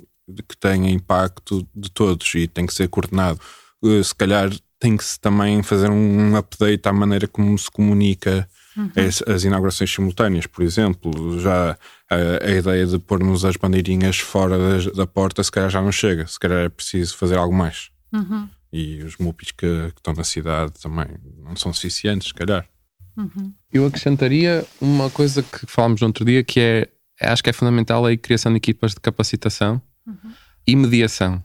que 0.48 0.56
tenha 0.58 0.90
impacto 0.90 1.68
de 1.76 1.92
todos 1.92 2.34
e 2.36 2.48
tem 2.48 2.66
que 2.66 2.74
ser 2.74 2.88
coordenado. 2.88 3.40
Eh, 3.84 4.04
se 4.04 4.16
calhar 4.16 4.50
tem 4.80 4.96
que 4.96 5.04
-se 5.04 5.20
também 5.20 5.62
fazer 5.62 5.90
um 5.90 6.36
update 6.38 6.88
à 6.88 6.94
maneira 6.94 7.28
como 7.28 7.58
se 7.58 7.70
comunica 7.70 8.48
uhum. 8.76 8.92
as, 8.96 9.22
as, 9.28 9.44
inaugurações 9.44 9.94
simultâneas, 9.94 10.48
por 10.48 10.64
exemplo. 10.64 11.40
Já 11.40 11.78
a, 12.12 12.46
a 12.46 12.52
ideia 12.52 12.86
de 12.86 13.00
pormos 13.00 13.46
as 13.46 13.56
bandeirinhas 13.56 14.20
fora 14.20 14.58
da, 14.58 14.92
da, 14.92 15.08
porta, 15.08 15.44
se 15.44 15.52
calhar 15.52 15.70
já 15.70 15.82
não 15.82 15.92
chega, 15.92 16.28
se 16.28 16.40
calhar 16.40 16.60
é 16.60 16.70
preciso 16.70 17.18
fazer 17.18 17.38
algo 17.38 17.56
mais. 17.56 17.90
Uhum. 18.14 18.50
E 18.72 19.02
os 19.04 19.18
MUPIs 19.18 19.52
que, 19.52 19.68
que, 19.68 20.00
estão 20.00 20.14
na 20.14 20.24
cidade 20.24 20.74
também 20.82 21.08
não 21.38 21.56
são 21.56 21.74
suficientes, 21.74 22.30
se 22.30 22.34
calhar. 22.34 22.68
Uhum. 23.18 23.54
Eu 23.72 23.86
acrescentaria 23.86 24.66
uma 24.80 25.10
coisa 25.10 25.42
que 25.42 25.66
falámos 25.66 26.02
no 26.02 26.08
outro 26.08 26.24
dia, 26.26 26.44
que 26.44 26.60
é 26.60 26.90
acho 27.22 27.44
que 27.44 27.50
é 27.50 27.54
fundamental 27.54 28.06
a 28.06 28.18
criação 28.18 28.52
de 28.52 28.58
equipas 28.58 28.94
de 28.94 29.00
capacitação 29.00 29.82
uhum. 30.08 30.34
e 30.66 30.76
mediação 30.76 31.44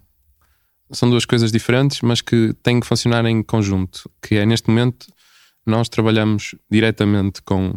são 0.90 1.10
duas 1.10 1.24
coisas 1.24 1.50
diferentes, 1.50 2.00
mas 2.02 2.20
que 2.20 2.54
têm 2.62 2.80
que 2.80 2.86
funcionar 2.86 3.24
em 3.26 3.42
conjunto. 3.42 4.10
Que 4.22 4.36
é 4.36 4.46
neste 4.46 4.68
momento 4.68 5.06
nós 5.64 5.88
trabalhamos 5.88 6.54
diretamente 6.70 7.42
com, 7.42 7.74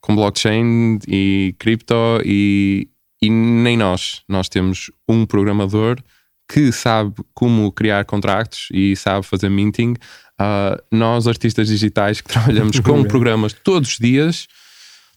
com 0.00 0.14
blockchain 0.14 0.98
e 1.06 1.54
cripto 1.58 1.94
e, 2.24 2.88
e 3.20 3.30
nem 3.30 3.76
nós. 3.76 4.22
Nós 4.28 4.48
temos 4.48 4.90
um 5.08 5.26
programador 5.26 5.98
que 6.50 6.72
sabe 6.72 7.14
como 7.34 7.70
criar 7.72 8.04
contratos 8.04 8.68
e 8.72 8.96
sabe 8.96 9.26
fazer 9.26 9.48
minting. 9.48 9.94
Uh, 10.40 10.80
nós, 10.90 11.26
artistas 11.26 11.68
digitais 11.68 12.20
que 12.20 12.28
trabalhamos 12.32 12.80
com 12.80 13.04
programas 13.04 13.52
todos 13.52 13.90
os 13.90 13.98
dias, 13.98 14.46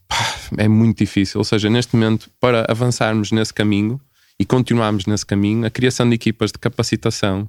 pá, 0.08 0.36
é 0.58 0.68
muito 0.68 0.98
difícil. 0.98 1.40
Ou 1.40 1.44
seja, 1.44 1.70
neste 1.70 1.96
momento, 1.96 2.30
para 2.40 2.66
avançarmos 2.70 3.32
nesse 3.32 3.54
caminho, 3.54 4.02
e 4.42 4.46
continuarmos 4.46 5.06
nesse 5.06 5.24
caminho, 5.24 5.68
a 5.68 5.70
criação 5.70 6.10
de 6.10 6.16
equipas 6.16 6.52
de 6.52 6.58
capacitação 6.58 7.48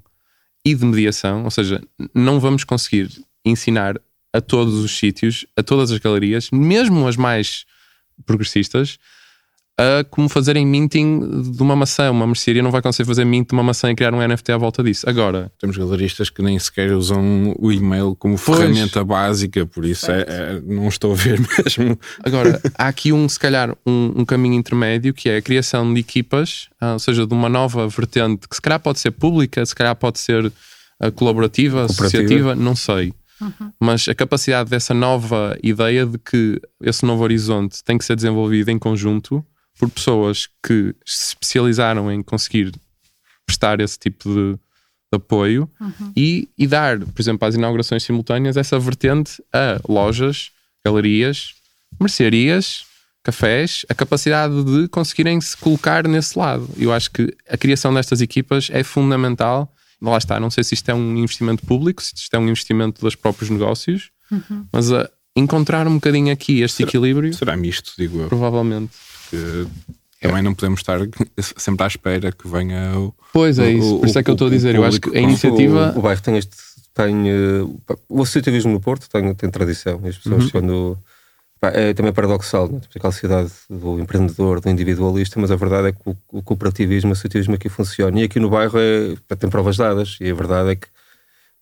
e 0.63 0.75
de 0.75 0.85
mediação, 0.85 1.45
ou 1.45 1.51
seja, 1.51 1.83
não 2.15 2.39
vamos 2.39 2.65
conseguir 2.65 3.09
ensinar 3.47 3.99
a 4.33 4.41
todos 4.41 4.75
os 4.75 4.97
sítios, 4.97 5.47
a 5.57 5.63
todas 5.63 5.91
as 5.91 5.99
galerias, 5.99 6.51
mesmo 6.51 7.07
as 7.07 7.17
mais 7.17 7.65
progressistas, 8.25 8.99
a 9.79 10.05
como 10.05 10.29
fazerem 10.29 10.67
minting 10.67 11.43
de 11.51 11.63
uma 11.63 11.75
maçã. 11.75 12.11
Uma 12.11 12.27
mercearia 12.27 12.63
não 12.63 12.71
vai 12.71 12.83
conseguir 12.83 13.07
fazer 13.07 13.25
mint 13.25 13.49
de 13.49 13.55
uma 13.55 13.63
maçã 13.63 13.91
e 13.91 13.95
criar 13.95 14.15
um 14.15 14.27
NFT 14.27 14.53
à 14.53 14.59
volta 14.59 14.83
disso. 14.83 15.09
Agora. 15.09 15.51
Temos 15.59 15.77
galeristas 15.77 16.31
que 16.31 16.43
nem 16.43 16.59
sequer 16.59 16.93
usam 16.93 17.55
o 17.59 17.73
e-mail 17.73 18.15
como 18.17 18.39
pois. 18.39 18.59
ferramenta 18.59 19.05
básica, 19.05 19.67
por 19.67 19.85
isso 19.85 20.11
é, 20.11 20.21
é, 20.29 20.61
não 20.65 20.89
estou 20.89 21.13
a 21.13 21.17
ver 21.17 21.41
mesmo. 21.59 21.99
Agora, 22.23 22.61
há 22.77 22.89
aqui 22.89 23.13
um, 23.13 23.29
se 23.29 23.39
calhar, 23.39 23.77
um, 23.87 24.13
um 24.17 24.25
caminho 24.25 24.55
intermédio 24.55 25.15
que 25.15 25.29
é 25.29 25.39
a 25.39 25.43
criação 25.43 25.93
de 25.93 26.01
equipas, 26.01 26.69
ah, 26.81 26.95
ou 26.95 26.99
seja, 26.99 27.27
de 27.27 27.35
uma 27.35 27.49
nova 27.49 27.89
vertente 27.89 28.49
que 28.49 28.55
se 28.55 28.63
calhar 28.63 28.81
pode 28.81 29.01
ser 29.01 29.11
pública, 29.11 29.65
se 29.65 29.75
calhar 29.75 29.97
pode 29.97 30.19
ser 30.19 30.53
ah, 31.01 31.11
colaborativa, 31.11 31.85
associativa, 31.85 32.55
não 32.55 32.77
sei. 32.77 33.13
Uhum. 33.43 33.73
Mas 33.81 34.09
a 34.09 34.15
capacidade 34.15 34.71
dessa 34.71 34.95
nova 34.95 35.59
ideia 35.63 36.07
de 36.07 36.19
que 36.19 36.61
esse 36.81 37.05
novo 37.05 37.23
horizonte 37.23 37.83
tem 37.83 37.99
que 37.99 38.05
ser 38.05 38.15
desenvolvido 38.15 38.71
em 38.71 38.79
conjunto 38.79 39.45
por 39.79 39.91
pessoas 39.91 40.49
que 40.65 40.95
se 41.05 41.29
especializaram 41.29 42.11
em 42.13 42.23
conseguir 42.23 42.73
prestar 43.47 43.81
esse 43.81 43.99
tipo 43.99 44.29
de, 44.29 44.55
de 44.55 45.17
apoio 45.17 45.69
uhum. 45.81 46.13
e, 46.17 46.49
e 46.57 46.67
dar, 46.67 46.99
por 47.01 47.21
exemplo, 47.21 47.49
às 47.49 47.55
inaugurações 47.55 48.05
simultâneas, 48.05 48.57
essa 48.57 48.79
vertente 48.79 49.43
a 49.53 49.81
lojas, 49.89 50.51
galerias, 50.85 51.55
mercearias, 52.01 52.85
cafés, 53.23 53.85
a 53.89 53.95
capacidade 53.95 54.65
de 54.65 54.89
conseguirem 54.89 55.41
se 55.41 55.57
colocar 55.57 56.07
nesse 56.07 56.39
lado. 56.39 56.69
Eu 56.77 56.93
acho 56.93 57.11
que 57.11 57.35
a 57.49 57.57
criação 57.57 57.95
destas 57.95 58.21
equipas 58.21 58.69
é 58.73 58.83
fundamental. 58.83 59.73
Lá 60.03 60.19
está, 60.19 60.41
não 60.41 60.51
sei 60.51 60.65
se 60.65 60.75
isto 60.75 60.89
é 60.91 60.95
um 60.95 61.17
investimento 61.17 61.65
público, 61.65 62.03
se 62.03 62.13
isto 62.15 62.35
é 62.35 62.39
um 62.39 62.49
investimento 62.49 63.01
dos 63.01 63.15
próprios 63.15 63.49
negócios, 63.51 64.11
uhum. 64.31 64.67
mas 64.73 64.93
a 64.93 65.09
encontrar 65.37 65.87
um 65.87 65.95
bocadinho 65.95 66.33
aqui 66.33 66.61
este 66.61 66.79
será, 66.79 66.89
equilíbrio. 66.89 67.33
Será 67.33 67.57
misto, 67.57 67.93
digo 67.97 68.21
eu. 68.21 68.29
Provavelmente 68.29 68.93
porque 69.33 69.67
também 70.21 70.43
não 70.43 70.55
podemos 70.55 70.81
estar 70.81 70.99
sempre 71.57 71.85
à 71.85 71.87
espera 71.87 72.31
que 72.31 72.47
venha 72.47 72.99
o. 72.99 73.15
Pois 73.33 73.59
é, 73.59 73.73
isso. 73.73 73.97
O, 73.97 74.01
Por 74.01 74.09
isso 74.09 74.19
é 74.19 74.23
que 74.23 74.31
eu 74.31 74.35
estou 74.35 74.49
a 74.49 74.51
dizer. 74.51 74.75
Eu 74.75 74.85
acho 74.85 75.01
que 75.01 75.17
a 75.17 75.21
iniciativa. 75.21 75.93
O, 75.97 75.99
o 75.99 76.03
bairro 76.03 76.21
tem 76.21 76.37
este. 76.37 76.55
Tem, 76.95 77.15
uh, 77.33 77.81
o 78.07 78.21
associativismo 78.21 78.71
no 78.71 78.81
Porto 78.81 79.09
tem, 79.09 79.35
tem 79.35 79.51
tradição. 79.51 80.01
As 80.05 80.19
pessoas, 80.19 80.45
uhum. 80.45 80.51
quando. 80.51 80.99
É 81.65 81.95
também 81.95 82.13
paradoxal, 82.13 82.69
né? 82.69 82.81
aquela 82.93 83.13
cidade 83.13 83.53
do 83.71 84.01
empreendedor, 84.01 84.61
do 84.61 84.69
individualista, 84.69 85.39
mas 85.39 85.51
a 85.51 85.57
verdade 85.57 85.89
é 85.89 85.93
que 85.93 86.01
o, 86.05 86.17
o 86.33 86.43
cooperativismo, 86.43 87.11
o 87.11 87.13
associativismo 87.13 87.55
aqui 87.55 87.69
funciona. 87.69 88.19
E 88.19 88.25
aqui 88.25 88.41
no 88.41 88.51
bairro 88.51 88.79
é, 88.81 89.37
tem 89.37 89.49
provas 89.49 89.77
dadas. 89.77 90.19
E 90.21 90.29
a 90.29 90.35
verdade 90.35 90.71
é 90.71 90.77
que 90.77 90.89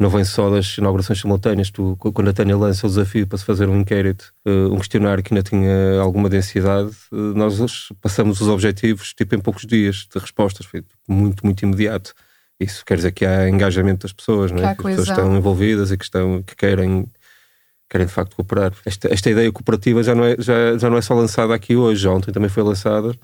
não 0.00 0.08
vem 0.08 0.24
só 0.24 0.48
das 0.48 0.78
inaugurações 0.78 1.20
simultâneas. 1.20 1.70
Tu, 1.70 1.94
quando 1.98 2.30
a 2.30 2.32
Tânia 2.32 2.56
lança 2.56 2.86
o 2.86 2.88
desafio 2.88 3.26
para 3.26 3.36
se 3.36 3.44
fazer 3.44 3.68
um 3.68 3.78
inquérito, 3.78 4.32
uh, 4.46 4.72
um 4.72 4.78
questionário 4.78 5.22
que 5.22 5.34
ainda 5.34 5.42
tinha 5.42 6.00
alguma 6.00 6.30
densidade, 6.30 6.90
uh, 7.12 7.34
nós 7.34 7.92
passamos 8.00 8.40
os 8.40 8.48
objetivos 8.48 9.12
tipo 9.12 9.34
em 9.34 9.38
poucos 9.38 9.66
dias 9.66 10.08
de 10.10 10.18
respostas, 10.18 10.64
foi 10.64 10.82
muito, 11.06 11.44
muito 11.44 11.62
imediato. 11.62 12.14
Isso 12.58 12.82
quer 12.84 12.96
dizer 12.96 13.12
que 13.12 13.26
há 13.26 13.46
engajamento 13.46 14.06
das 14.06 14.12
pessoas, 14.14 14.50
é? 14.52 14.54
Que, 14.54 14.62
as 14.62 14.76
pessoas 14.76 15.08
estão 15.08 15.36
envolvidas 15.36 15.92
e 15.92 15.98
que, 15.98 16.04
estão, 16.04 16.42
que 16.42 16.56
querem, 16.56 17.06
querem 17.90 18.06
de 18.06 18.12
facto 18.12 18.36
cooperar. 18.36 18.72
Esta, 18.86 19.12
esta 19.12 19.28
ideia 19.28 19.50
cooperativa 19.50 20.02
já 20.02 20.14
não, 20.14 20.24
é, 20.24 20.36
já, 20.38 20.78
já 20.78 20.88
não 20.88 20.96
é 20.96 21.02
só 21.02 21.12
lançada 21.12 21.52
aqui 21.52 21.74
hoje, 21.76 22.06
ontem 22.06 22.32
também 22.32 22.48
foi 22.48 22.62
lançada 22.62 23.14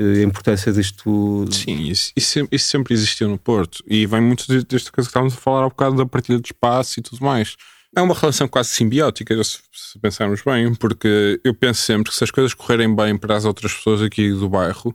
a 0.00 0.22
importância 0.22 0.72
disto. 0.72 1.46
Sim, 1.50 1.82
isso, 1.82 2.12
isso, 2.16 2.48
isso, 2.50 2.68
sempre 2.68 2.94
existiu 2.94 3.28
no 3.28 3.38
Porto 3.38 3.82
e 3.86 4.06
vem 4.06 4.20
muito 4.20 4.46
desta 4.64 4.90
coisa 4.90 5.08
que 5.08 5.10
estávamos 5.10 5.34
a 5.34 5.36
falar 5.36 5.64
há 5.64 5.68
bocado 5.68 5.96
da 5.96 6.06
partilha 6.06 6.40
de 6.40 6.48
espaço 6.48 6.98
e 6.98 7.02
tudo 7.02 7.24
mais. 7.24 7.56
É 7.96 8.02
uma 8.02 8.14
relação 8.14 8.48
quase 8.48 8.70
simbiótica, 8.70 9.40
se, 9.44 9.60
pensarmos 10.00 10.42
bem, 10.42 10.74
porque 10.74 11.40
eu 11.44 11.54
penso 11.54 11.82
sempre 11.82 12.10
que 12.10 12.16
se 12.16 12.24
as 12.24 12.30
coisas 12.30 12.52
correrem 12.52 12.94
bem 12.94 13.16
para 13.16 13.36
as 13.36 13.44
outras 13.44 13.72
pessoas 13.72 14.02
aqui 14.02 14.30
do 14.30 14.48
bairro, 14.48 14.92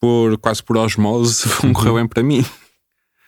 por, 0.00 0.36
quase 0.38 0.60
por 0.62 0.76
osmose, 0.76 1.48
vão 1.62 1.72
correr 1.72 1.94
bem 1.94 2.08
para 2.08 2.22
mim. 2.22 2.44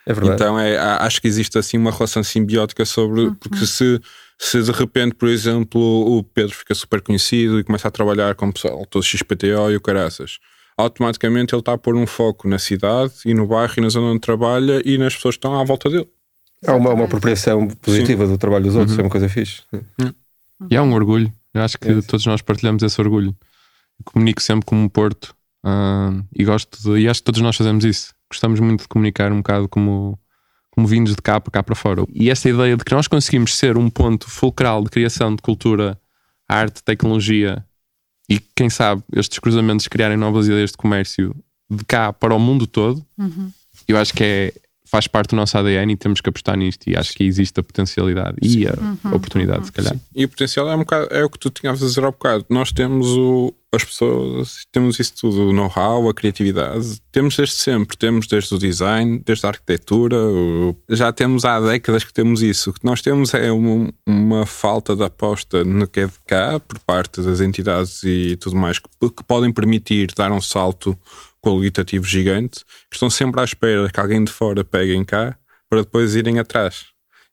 É 0.04 0.12
verdade. 0.12 0.34
Então 0.34 0.58
é, 0.58 0.76
acho 0.76 1.20
que 1.20 1.28
existe 1.28 1.56
assim 1.56 1.78
uma 1.78 1.92
relação 1.92 2.22
simbiótica 2.24 2.84
sobre. 2.84 3.22
Uhum. 3.22 3.34
Porque 3.34 3.64
se, 3.64 4.00
se 4.38 4.62
de 4.62 4.70
repente, 4.70 5.14
por 5.14 5.28
exemplo, 5.28 5.80
o 5.80 6.22
Pedro 6.22 6.54
fica 6.54 6.74
super 6.74 7.00
conhecido 7.00 7.58
e 7.58 7.64
começa 7.64 7.88
a 7.88 7.90
trabalhar 7.90 8.34
com 8.34 8.48
o 8.48 8.52
pessoal 8.52 8.86
todo 8.86 9.02
XPTO 9.02 9.70
e 9.70 9.76
o 9.76 9.80
caraças 9.80 10.38
automaticamente 10.76 11.54
ele 11.54 11.60
está 11.60 11.72
a 11.72 11.78
pôr 11.78 11.96
um 11.96 12.06
foco 12.06 12.46
na 12.46 12.58
cidade 12.58 13.12
e 13.24 13.32
no 13.32 13.46
bairro 13.46 13.72
e 13.78 13.80
na 13.80 13.88
zona 13.88 14.08
onde 14.08 14.20
trabalha 14.20 14.82
e 14.84 14.98
nas 14.98 15.14
pessoas 15.14 15.34
que 15.34 15.38
estão 15.38 15.58
à 15.58 15.64
volta 15.64 15.88
dele. 15.88 16.08
Há 16.66 16.74
uma, 16.74 16.92
uma 16.92 17.04
apropriação 17.04 17.68
positiva 17.68 18.26
Sim. 18.26 18.32
do 18.32 18.38
trabalho 18.38 18.64
dos 18.64 18.76
outros, 18.76 18.94
uhum. 18.96 19.02
é 19.02 19.04
uma 19.04 19.10
coisa 19.10 19.28
fixe. 19.28 19.62
Uhum. 19.72 20.12
E 20.70 20.76
há 20.76 20.82
um 20.82 20.92
orgulho. 20.92 21.32
Eu 21.54 21.62
acho 21.62 21.78
que 21.78 21.88
é 21.88 22.02
todos 22.02 22.26
nós 22.26 22.42
partilhamos 22.42 22.82
esse 22.82 23.00
orgulho. 23.00 23.34
Eu 23.98 24.04
comunico 24.04 24.42
sempre 24.42 24.66
como 24.66 24.88
Porto 24.90 25.34
uh, 25.64 26.22
e 26.34 26.44
gosto 26.44 26.82
de, 26.82 27.00
e 27.00 27.08
acho 27.08 27.20
que 27.20 27.24
todos 27.24 27.40
nós 27.40 27.56
fazemos 27.56 27.84
isso. 27.84 28.14
Gostamos 28.30 28.60
muito 28.60 28.82
de 28.82 28.88
comunicar 28.88 29.32
um 29.32 29.38
bocado 29.38 29.68
como, 29.68 30.18
como 30.76 30.86
vindos 30.86 31.16
de 31.16 31.22
cá 31.22 31.40
para 31.40 31.50
cá 31.50 31.62
para 31.62 31.74
fora. 31.74 32.04
E 32.12 32.30
esta 32.30 32.50
ideia 32.50 32.76
de 32.76 32.84
que 32.84 32.94
nós 32.94 33.08
conseguimos 33.08 33.56
ser 33.56 33.78
um 33.78 33.88
ponto 33.88 34.28
fulcral 34.28 34.84
de 34.84 34.90
criação 34.90 35.34
de 35.34 35.40
cultura, 35.40 35.98
arte, 36.46 36.84
tecnologia 36.84 37.64
e 38.28 38.38
quem 38.38 38.68
sabe 38.68 39.02
estes 39.14 39.38
cruzamentos 39.38 39.88
criarem 39.88 40.18
novas 40.18 40.46
ideias 40.46 40.72
de 40.72 40.76
comércio 40.76 41.34
de 41.70 41.82
cá 41.84 42.12
para 42.12 42.34
o 42.34 42.38
mundo 42.38 42.66
todo. 42.66 43.04
Uhum. 43.16 43.50
Eu 43.88 43.96
acho 43.96 44.12
que 44.12 44.22
é, 44.22 44.52
faz 44.96 45.06
parte 45.06 45.30
do 45.30 45.36
nosso 45.36 45.56
ADN 45.58 45.92
e 45.92 45.96
temos 45.96 46.22
que 46.22 46.28
apostar 46.30 46.56
nisto. 46.56 46.88
E 46.88 46.96
acho 46.96 47.12
que 47.12 47.22
existe 47.22 47.60
a 47.60 47.62
potencialidade 47.62 48.36
Sim. 48.42 48.60
e 48.60 48.66
a 48.66 48.72
uhum. 48.72 49.14
oportunidade, 49.14 49.58
uhum. 49.58 49.64
se 49.66 49.72
calhar. 49.72 49.92
Sim. 49.92 50.00
E 50.14 50.24
o 50.24 50.28
potencial 50.28 50.70
é, 50.70 50.74
um 50.74 50.78
bocado, 50.78 51.08
é 51.10 51.24
o 51.24 51.28
que 51.28 51.38
tu 51.38 51.50
tinhas 51.50 51.82
a 51.82 51.86
dizer 51.86 52.02
há 52.04 52.10
bocado. 52.10 52.46
Nós 52.48 52.72
temos 52.72 53.06
o, 53.08 53.52
as 53.74 53.84
pessoas, 53.84 54.66
temos 54.72 54.98
isso 54.98 55.12
tudo, 55.20 55.50
o 55.50 55.52
know-how, 55.52 56.08
a 56.08 56.14
criatividade. 56.14 56.98
Temos 57.12 57.36
desde 57.36 57.56
sempre, 57.56 57.94
temos 57.96 58.26
desde 58.26 58.54
o 58.54 58.58
design, 58.58 59.20
desde 59.24 59.44
a 59.44 59.50
arquitetura. 59.50 60.16
O, 60.16 60.74
já 60.88 61.12
temos 61.12 61.44
há 61.44 61.60
décadas 61.60 62.02
que 62.02 62.12
temos 62.12 62.40
isso. 62.40 62.70
O 62.70 62.72
que 62.72 62.84
nós 62.84 63.02
temos 63.02 63.34
é 63.34 63.52
uma, 63.52 63.92
uma 64.06 64.46
falta 64.46 64.96
de 64.96 65.04
aposta 65.04 65.62
no 65.62 65.86
que 65.86 66.00
é 66.00 66.06
de 66.06 66.18
cá, 66.26 66.58
por 66.58 66.78
parte 66.78 67.20
das 67.20 67.40
entidades 67.40 68.02
e 68.02 68.36
tudo 68.36 68.56
mais, 68.56 68.78
que, 68.78 68.88
que 69.10 69.24
podem 69.24 69.52
permitir 69.52 70.08
dar 70.16 70.32
um 70.32 70.40
salto 70.40 70.98
qualitativo 71.46 72.04
gigante, 72.04 72.64
que 72.90 72.96
estão 72.96 73.08
sempre 73.08 73.40
à 73.40 73.44
espera 73.44 73.88
que 73.88 74.00
alguém 74.00 74.24
de 74.24 74.32
fora 74.32 74.64
pegue 74.64 74.94
em 74.94 75.04
cá 75.04 75.38
para 75.70 75.82
depois 75.82 76.16
irem 76.16 76.40
atrás. 76.40 76.86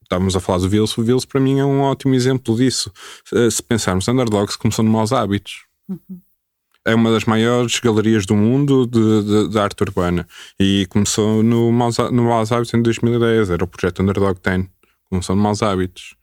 Estávamos 0.04 0.36
a 0.36 0.40
falar 0.40 0.60
do 0.60 0.70
Vils, 0.70 0.96
o 0.96 1.04
Vils 1.04 1.26
para 1.26 1.42
mim 1.42 1.60
é 1.60 1.66
um 1.66 1.82
ótimo 1.82 2.14
exemplo 2.14 2.56
disso. 2.56 2.92
Se 3.50 3.64
pensarmos, 3.64 4.08
Underdogs 4.08 4.56
começou 4.56 4.86
de 4.86 4.92
maus 4.92 5.12
hábitos. 5.12 5.66
Uhum. 5.90 6.22
É 6.86 6.94
uma 6.94 7.12
das 7.12 7.24
maiores 7.24 7.80
galerias 7.80 8.26
do 8.26 8.36
mundo 8.36 8.86
de, 8.86 9.24
de, 9.24 9.50
de 9.50 9.58
arte 9.58 9.82
urbana 9.82 10.28
e 10.60 10.86
começou 10.90 11.42
no 11.42 11.72
Maus, 11.72 11.98
no 12.12 12.26
Maus 12.26 12.52
Hábitos 12.52 12.74
em 12.74 12.82
2010. 12.82 13.52
Era 13.52 13.64
o 13.64 13.68
projeto 13.68 14.02
Underdog 14.02 14.38
10. 14.44 14.68
Começou 15.10 15.36
no 15.36 15.42
Maus 15.42 15.64
Hábitos. 15.64 16.16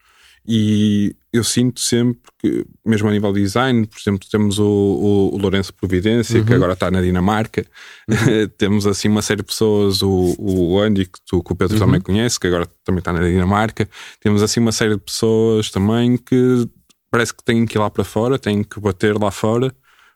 E 0.46 1.14
eu 1.32 1.44
sinto 1.44 1.80
sempre 1.80 2.30
que, 2.38 2.66
mesmo 2.84 3.08
a 3.08 3.12
nível 3.12 3.32
de 3.32 3.42
design, 3.42 3.86
por 3.86 3.98
exemplo, 3.98 4.28
temos 4.28 4.58
o, 4.58 4.64
o, 4.64 5.34
o 5.34 5.38
Lourenço 5.38 5.72
Providência, 5.72 6.40
uhum. 6.40 6.46
que 6.46 6.54
agora 6.54 6.72
está 6.72 6.90
na 6.90 7.00
Dinamarca, 7.00 7.64
uhum. 8.08 8.48
temos 8.58 8.86
assim 8.86 9.08
uma 9.08 9.22
série 9.22 9.38
de 9.38 9.46
pessoas, 9.46 10.02
o, 10.02 10.34
o 10.38 10.80
Andy, 10.80 11.06
que, 11.06 11.18
tu, 11.26 11.42
que 11.42 11.52
o 11.52 11.56
Pedro 11.56 11.74
uhum. 11.74 11.86
também 11.86 12.00
conhece, 12.00 12.40
que 12.40 12.46
agora 12.46 12.66
também 12.84 12.98
está 13.00 13.12
na 13.12 13.20
Dinamarca, 13.20 13.88
temos 14.20 14.42
assim 14.42 14.60
uma 14.60 14.72
série 14.72 14.94
de 14.94 15.00
pessoas 15.00 15.70
também 15.70 16.16
que 16.16 16.68
parece 17.10 17.34
que 17.34 17.44
têm 17.44 17.66
que 17.66 17.76
ir 17.76 17.80
lá 17.80 17.90
para 17.90 18.04
fora, 18.04 18.38
têm 18.38 18.64
que 18.64 18.80
bater 18.80 19.16
lá 19.16 19.30
fora, 19.30 19.74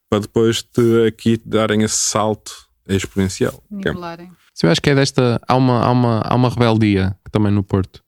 para 0.09 0.21
depois 0.21 0.65
de 0.77 1.07
aqui 1.07 1.41
darem 1.45 1.83
esse 1.83 1.97
salto 1.97 2.53
exponencial. 2.89 3.63
Nivelarem. 3.71 4.31
Eu 4.63 4.71
acho 4.71 4.81
que 4.81 4.91
é 4.91 4.95
desta. 4.95 5.41
Há 5.49 5.57
uma, 5.57 5.81
há, 5.81 5.91
uma, 5.91 6.21
há 6.21 6.35
uma 6.35 6.49
rebeldia 6.49 7.17
também 7.33 7.51
no 7.51 7.65
Porto 7.65 8.04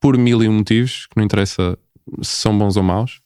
por 0.00 0.16
mil 0.16 0.42
e 0.42 0.48
um 0.48 0.54
motivos, 0.54 1.06
que 1.06 1.16
não 1.16 1.24
interessa 1.24 1.78
se 2.22 2.36
são 2.36 2.56
bons 2.56 2.76
ou 2.76 2.82
maus, 2.82 3.20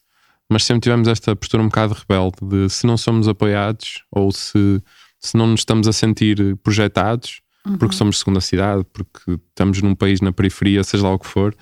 mas 0.49 0.63
sempre 0.63 0.81
tivemos 0.81 1.07
esta 1.07 1.35
postura 1.35 1.63
um 1.63 1.67
bocado 1.67 1.93
rebelde 1.93 2.37
de 2.41 2.69
se 2.69 2.85
não 2.85 2.97
somos 2.97 3.27
apoiados 3.27 4.03
ou 4.11 4.31
se, 4.31 4.81
se 5.19 5.37
não 5.37 5.47
nos 5.47 5.61
estamos 5.61 5.87
a 5.87 5.93
sentir 5.93 6.57
projetados, 6.57 7.41
uhum. 7.65 7.77
porque 7.77 7.95
somos 7.95 8.19
segunda 8.19 8.41
cidade, 8.41 8.85
porque 8.91 9.39
estamos 9.49 9.81
num 9.81 9.95
país 9.95 10.21
na 10.21 10.31
periferia, 10.31 10.83
seja 10.83 11.03
lá 11.03 11.13
o 11.13 11.19
que 11.19 11.27
for, 11.27 11.55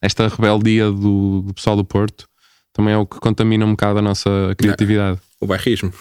esta 0.00 0.28
rebeldia 0.28 0.90
do, 0.90 1.42
do 1.42 1.54
pessoal 1.54 1.76
do 1.76 1.84
Porto 1.84 2.27
também 2.78 2.94
é 2.94 2.96
o 2.96 3.04
que 3.04 3.18
contamina 3.18 3.66
um 3.66 3.72
bocado 3.72 3.98
a 3.98 4.02
nossa 4.02 4.30
criatividade. 4.56 5.18
o 5.40 5.46
bairrismo. 5.48 5.92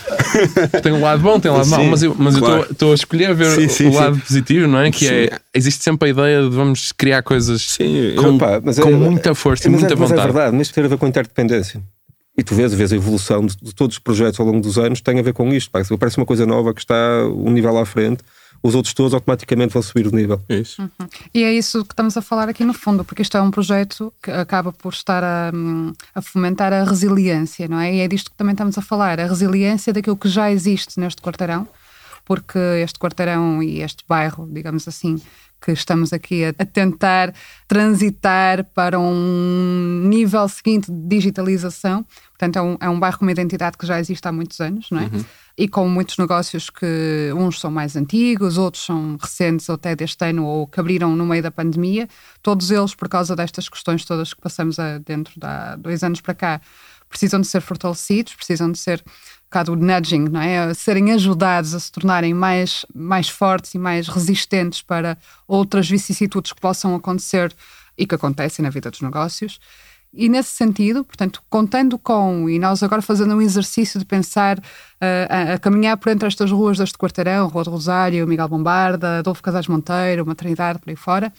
tem 0.82 0.92
um 0.92 1.02
lado 1.02 1.22
bom, 1.22 1.38
tem 1.38 1.50
um 1.50 1.54
lado 1.54 1.66
sim, 1.66 1.70
mau, 1.72 1.84
mas 1.84 2.02
eu 2.02 2.14
mas 2.18 2.38
claro. 2.38 2.62
eu 2.62 2.72
estou 2.72 2.92
a 2.92 2.94
escolher 2.94 3.34
ver 3.34 3.50
sim, 3.50 3.68
sim, 3.68 3.88
o 3.88 3.92
lado 3.92 4.18
positivo, 4.18 4.66
não 4.66 4.78
é? 4.78 4.90
Que 4.90 5.08
é 5.08 5.30
existe 5.52 5.84
sempre 5.84 6.08
a 6.08 6.10
ideia 6.12 6.42
de 6.42 6.48
vamos 6.48 6.92
criar 6.92 7.22
coisas 7.22 7.76
com, 8.16 8.36
Opa, 8.36 8.62
com 8.62 8.88
é, 8.88 8.92
muita 8.92 9.34
força 9.34 9.66
é, 9.66 9.68
e 9.68 9.70
muita 9.70 9.92
é, 9.92 9.96
vontade. 9.96 10.14
Mas 10.14 10.20
é 10.20 10.32
verdade, 10.32 10.56
mas 10.56 10.68
tem 10.70 10.84
a 10.84 10.88
ver 10.88 10.96
com 10.96 11.06
interdependência. 11.06 11.82
E 12.36 12.44
tu 12.44 12.54
vês, 12.54 12.72
vês 12.74 12.92
a 12.92 12.96
evolução 12.96 13.46
de, 13.46 13.56
de, 13.56 13.74
todos 13.74 13.96
os 13.96 13.98
projetos 13.98 14.38
ao 14.38 14.46
longo 14.46 14.60
dos 14.60 14.78
anos, 14.78 15.00
tem 15.00 15.18
a 15.18 15.22
ver 15.22 15.32
com 15.32 15.48
isto. 15.54 15.70
Parece 15.70 16.16
uma 16.18 16.26
coisa 16.26 16.44
nova 16.44 16.74
que 16.74 16.80
está 16.80 17.26
um 17.26 17.50
nível 17.50 17.78
à 17.78 17.86
frente 17.86 18.22
os 18.62 18.74
outros 18.74 18.94
todos 18.94 19.14
automaticamente 19.14 19.72
vão 19.72 19.82
subir 19.82 20.06
o 20.06 20.14
nível. 20.14 20.40
É 20.48 20.56
isso. 20.56 20.82
Uhum. 20.82 21.08
E 21.32 21.44
é 21.44 21.52
isso 21.52 21.84
que 21.84 21.92
estamos 21.92 22.16
a 22.16 22.22
falar 22.22 22.48
aqui 22.48 22.64
no 22.64 22.74
fundo, 22.74 23.04
porque 23.04 23.22
isto 23.22 23.36
é 23.36 23.42
um 23.42 23.50
projeto 23.50 24.12
que 24.22 24.30
acaba 24.30 24.72
por 24.72 24.92
estar 24.92 25.22
a, 25.22 25.52
a, 26.14 26.22
fomentar 26.22 26.72
a 26.72 26.84
resiliência, 26.84 27.68
não 27.68 27.78
é? 27.78 27.94
E 27.94 28.00
é 28.00 28.08
disto 28.08 28.30
que 28.30 28.36
também 28.36 28.52
estamos 28.52 28.76
a 28.76 28.82
falar, 28.82 29.20
a 29.20 29.26
resiliência 29.26 29.92
daquilo 29.92 30.16
que 30.16 30.28
já 30.28 30.50
existe 30.50 30.98
neste 30.98 31.22
quarteirão, 31.22 31.68
porque 32.24 32.58
este 32.82 32.98
quarteirão 32.98 33.62
e 33.62 33.82
este 33.82 34.04
bairro, 34.08 34.48
digamos 34.50 34.86
assim, 34.88 35.20
que 35.66 35.72
estamos 35.72 36.12
aqui 36.12 36.44
a, 36.44 36.50
a, 36.50 36.64
tentar 36.64 37.34
transitar 37.66 38.64
para 38.72 39.00
um 39.00 40.02
nível 40.04 40.48
seguinte 40.48 40.92
de 40.92 41.08
digitalização. 41.08 42.06
Portanto, 42.28 42.56
é 42.56 42.62
um, 42.62 42.76
é 42.80 42.88
um 42.88 43.00
bairro 43.00 43.18
com 43.18 43.24
uma 43.24 43.32
identidade 43.32 43.76
que 43.76 43.84
já 43.84 43.98
existe 43.98 44.26
há 44.28 44.30
muitos 44.30 44.60
anos, 44.60 44.88
não 44.92 45.00
é? 45.00 45.04
Uhum 45.04 45.24
e 45.58 45.66
com 45.66 45.88
muitos 45.88 46.18
negócios 46.18 46.68
que 46.68 47.32
uns 47.34 47.58
são 47.58 47.70
mais 47.70 47.96
antigos, 47.96 48.58
outros 48.58 48.84
são 48.84 49.16
recentes 49.16 49.68
ou 49.68 49.76
até 49.76 49.96
deste 49.96 50.22
ano 50.22 50.44
ou 50.44 50.66
que 50.66 50.78
abriram 50.78 51.16
no 51.16 51.24
meio 51.24 51.42
da 51.42 51.50
pandemia, 51.50 52.08
todos 52.42 52.70
eles 52.70 52.94
por 52.94 53.08
causa 53.08 53.34
destas 53.34 53.66
questões 53.68 54.04
todas 54.04 54.34
que 54.34 54.40
passamos 54.40 54.78
a, 54.78 54.98
dentro 54.98 55.32
de 55.40 55.46
há 55.46 55.76
dois 55.76 56.02
anos 56.02 56.20
para 56.20 56.34
cá, 56.34 56.60
precisam 57.08 57.40
de 57.40 57.46
ser 57.46 57.62
fortalecidos, 57.62 58.34
precisam 58.34 58.70
de 58.70 58.78
ser 58.78 59.02
bocado 59.46 59.72
o 59.72 59.76
nudging, 59.76 60.28
não 60.28 60.40
é? 60.40 60.58
A 60.58 60.74
serem 60.74 61.12
ajudados 61.12 61.74
a 61.74 61.80
se 61.80 61.90
tornarem 61.90 62.34
mais, 62.34 62.84
mais 62.94 63.28
fortes 63.28 63.74
e 63.74 63.78
mais 63.78 64.08
resistentes 64.08 64.82
para 64.82 65.16
outras 65.46 65.88
vicissitudes 65.88 66.52
que 66.52 66.60
possam 66.60 66.94
acontecer 66.94 67.54
e 67.96 68.06
que 68.06 68.14
acontecem 68.14 68.62
na 68.62 68.70
vida 68.70 68.90
dos 68.90 69.00
negócios. 69.00 69.58
E 70.12 70.28
nesse 70.28 70.50
sentido, 70.50 71.04
portanto, 71.04 71.42
contando 71.50 71.98
com, 71.98 72.48
e 72.48 72.58
nós 72.58 72.82
agora 72.82 73.02
fazendo 73.02 73.34
um 73.34 73.40
exercício 73.40 73.98
de 73.98 74.06
pensar 74.06 74.58
uh, 74.58 74.62
a, 75.28 75.52
a, 75.54 75.58
caminhar 75.58 75.96
por 75.98 76.10
entre 76.10 76.26
estas 76.26 76.50
ruas 76.50 76.78
deste 76.78 76.96
quarteirão, 76.96 77.48
Rua 77.48 77.64
do 77.64 77.70
Rosário, 77.70 78.26
Miguel 78.26 78.48
Bombarda, 78.48 79.18
Adolfo 79.18 79.42
Casais 79.42 79.68
Monteiro, 79.68 80.24
Maternidade, 80.24 80.78
por 80.78 80.88
aí 80.88 80.96
fora, 80.96 81.30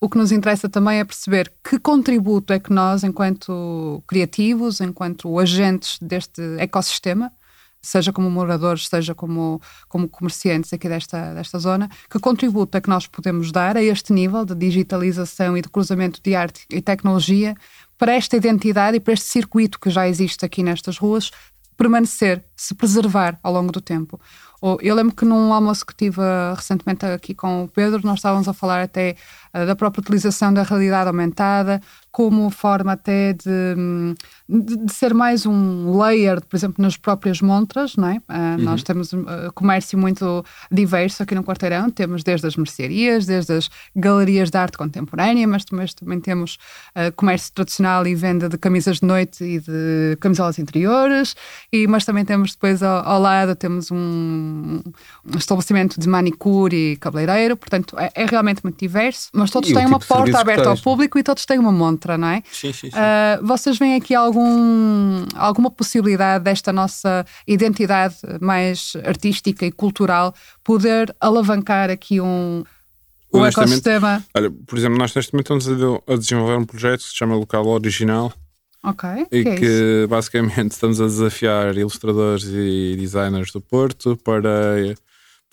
o 0.00 0.08
que 0.08 0.16
nos 0.16 0.32
interessa 0.32 0.68
também 0.68 1.00
é 1.00 1.04
perceber 1.04 1.52
que 1.62 1.78
contributo 1.78 2.52
é 2.52 2.58
que 2.58 2.72
nós, 2.72 3.04
enquanto 3.04 4.02
criativos, 4.06 4.80
enquanto 4.80 5.38
agentes 5.38 5.98
deste 6.00 6.40
ecossistema, 6.58 7.30
seja 7.86 8.12
como 8.12 8.30
moradores, 8.30 8.88
seja 8.88 9.14
como, 9.14 9.60
como 9.88 10.08
comerciantes 10.08 10.72
aqui 10.72 10.88
desta, 10.88 11.34
desta 11.34 11.58
zona, 11.58 11.88
que 12.10 12.18
contributo 12.18 12.76
é 12.76 12.80
que 12.80 12.88
nós 12.88 13.06
podemos 13.06 13.52
dar 13.52 13.76
a 13.76 13.82
este 13.82 14.12
nível 14.12 14.44
de 14.44 14.54
digitalização 14.54 15.56
e 15.56 15.62
de 15.62 15.68
cruzamento 15.68 16.20
de 16.22 16.34
arte 16.34 16.66
e 16.70 16.80
tecnologia 16.80 17.54
para 17.98 18.12
esta 18.12 18.36
identidade 18.36 18.96
e 18.96 19.00
para 19.00 19.14
este 19.14 19.26
circuito 19.26 19.78
que 19.78 19.90
já 19.90 20.08
existe 20.08 20.44
aqui 20.44 20.62
nestas 20.62 20.98
ruas 20.98 21.30
permanecer, 21.76 22.44
se 22.56 22.74
preservar 22.74 23.38
ao 23.42 23.52
longo 23.52 23.72
do 23.72 23.80
tempo. 23.80 24.20
Eu 24.80 24.94
lembro 24.94 25.14
que 25.14 25.24
num 25.24 25.52
almoço 25.52 25.84
que 25.84 25.94
tive 25.94 26.20
uh, 26.20 26.54
recentemente 26.54 27.04
aqui 27.04 27.34
com 27.34 27.64
o 27.64 27.68
Pedro, 27.68 28.00
nós 28.02 28.18
estávamos 28.18 28.48
a 28.48 28.54
falar 28.54 28.82
até 28.82 29.14
uh, 29.54 29.66
da 29.66 29.76
própria 29.76 30.00
utilização 30.00 30.54
da 30.54 30.62
realidade 30.62 31.08
aumentada, 31.08 31.80
como 32.14 32.48
forma 32.48 32.92
até 32.92 33.32
de, 33.32 33.74
de, 34.48 34.76
de, 34.76 34.92
ser 34.92 35.12
mais 35.12 35.44
um 35.44 35.98
layer, 35.98 36.40
por 36.42 36.54
exemplo, 36.56 36.80
nas 36.80 36.96
próprias 36.96 37.40
montras, 37.40 37.96
não 37.96 38.06
é? 38.06 38.18
Uh, 38.18 38.20
uhum. 38.30 38.58
Nós 38.58 38.84
temos 38.84 39.12
uh, 39.12 39.26
comércio 39.52 39.98
muito 39.98 40.44
diverso 40.70 41.24
aqui 41.24 41.34
no 41.34 41.42
Quarteirão, 41.42 41.90
temos 41.90 42.22
desde 42.22 42.46
as 42.46 42.54
mercearias, 42.54 43.26
desde 43.26 43.54
as 43.54 43.68
galerias 43.96 44.48
de 44.48 44.56
arte 44.56 44.78
contemporânea, 44.78 45.44
mas, 45.48 45.64
mas 45.72 45.92
também 45.92 46.20
temos 46.20 46.56
uh, 46.94 47.12
comércio 47.16 47.52
tradicional 47.52 48.06
e 48.06 48.14
venda 48.14 48.48
de 48.48 48.58
camisas 48.58 49.00
de 49.00 49.06
noite 49.06 49.42
e 49.42 49.58
de 49.58 50.16
camisolas 50.20 50.60
interiores, 50.60 51.34
e, 51.72 51.88
mas 51.88 52.04
também 52.04 52.24
temos 52.24 52.52
depois 52.52 52.80
ao, 52.80 53.04
ao 53.04 53.20
lado, 53.20 53.56
temos 53.56 53.90
um, 53.90 54.53
um, 54.54 55.36
estabelecimento 55.36 55.98
de 55.98 56.08
manicure 56.08 56.92
e 56.92 56.96
cabeleireiro, 56.96 57.56
portanto 57.56 57.96
é, 57.98 58.10
é 58.14 58.26
realmente 58.26 58.60
muito 58.62 58.78
diverso, 58.78 59.28
mas 59.32 59.50
todos 59.50 59.70
e 59.70 59.74
têm 59.74 59.86
uma 59.86 59.98
tipo 59.98 60.14
porta 60.14 60.38
aberta 60.38 60.68
ao 60.68 60.78
público 60.78 61.18
e 61.18 61.22
todos 61.22 61.44
têm 61.44 61.58
uma 61.58 61.72
montra 61.72 62.16
não 62.16 62.28
é? 62.28 62.42
Sim, 62.50 62.72
sim, 62.72 62.90
sim. 62.90 62.96
Uh, 62.96 63.46
vocês 63.46 63.78
veem 63.78 63.96
aqui 63.96 64.14
algum, 64.14 65.24
alguma 65.34 65.70
possibilidade 65.70 66.44
desta 66.44 66.72
nossa 66.72 67.26
identidade 67.46 68.16
mais 68.40 68.92
artística 69.04 69.66
e 69.66 69.72
cultural 69.72 70.34
poder 70.62 71.14
alavancar 71.20 71.90
aqui 71.90 72.20
um, 72.20 72.64
um 73.32 73.44
ecossistema? 73.44 74.24
Olha, 74.34 74.50
por 74.50 74.78
exemplo, 74.78 74.98
nós 74.98 75.14
neste 75.14 75.32
momento 75.32 75.56
estamos 75.56 76.02
a 76.08 76.16
desenvolver 76.16 76.56
um 76.56 76.64
projeto 76.64 77.00
que 77.00 77.08
se 77.08 77.16
chama 77.16 77.34
Local 77.34 77.66
Original. 77.66 78.32
Ok. 78.84 79.08
E 79.32 79.42
que, 79.42 79.48
é 79.48 79.56
que 79.56 80.06
basicamente 80.08 80.72
estamos 80.72 81.00
a 81.00 81.06
desafiar 81.06 81.76
ilustradores 81.76 82.44
e 82.44 82.94
designers 82.98 83.50
do 83.50 83.60
Porto 83.60 84.16
para 84.22 84.94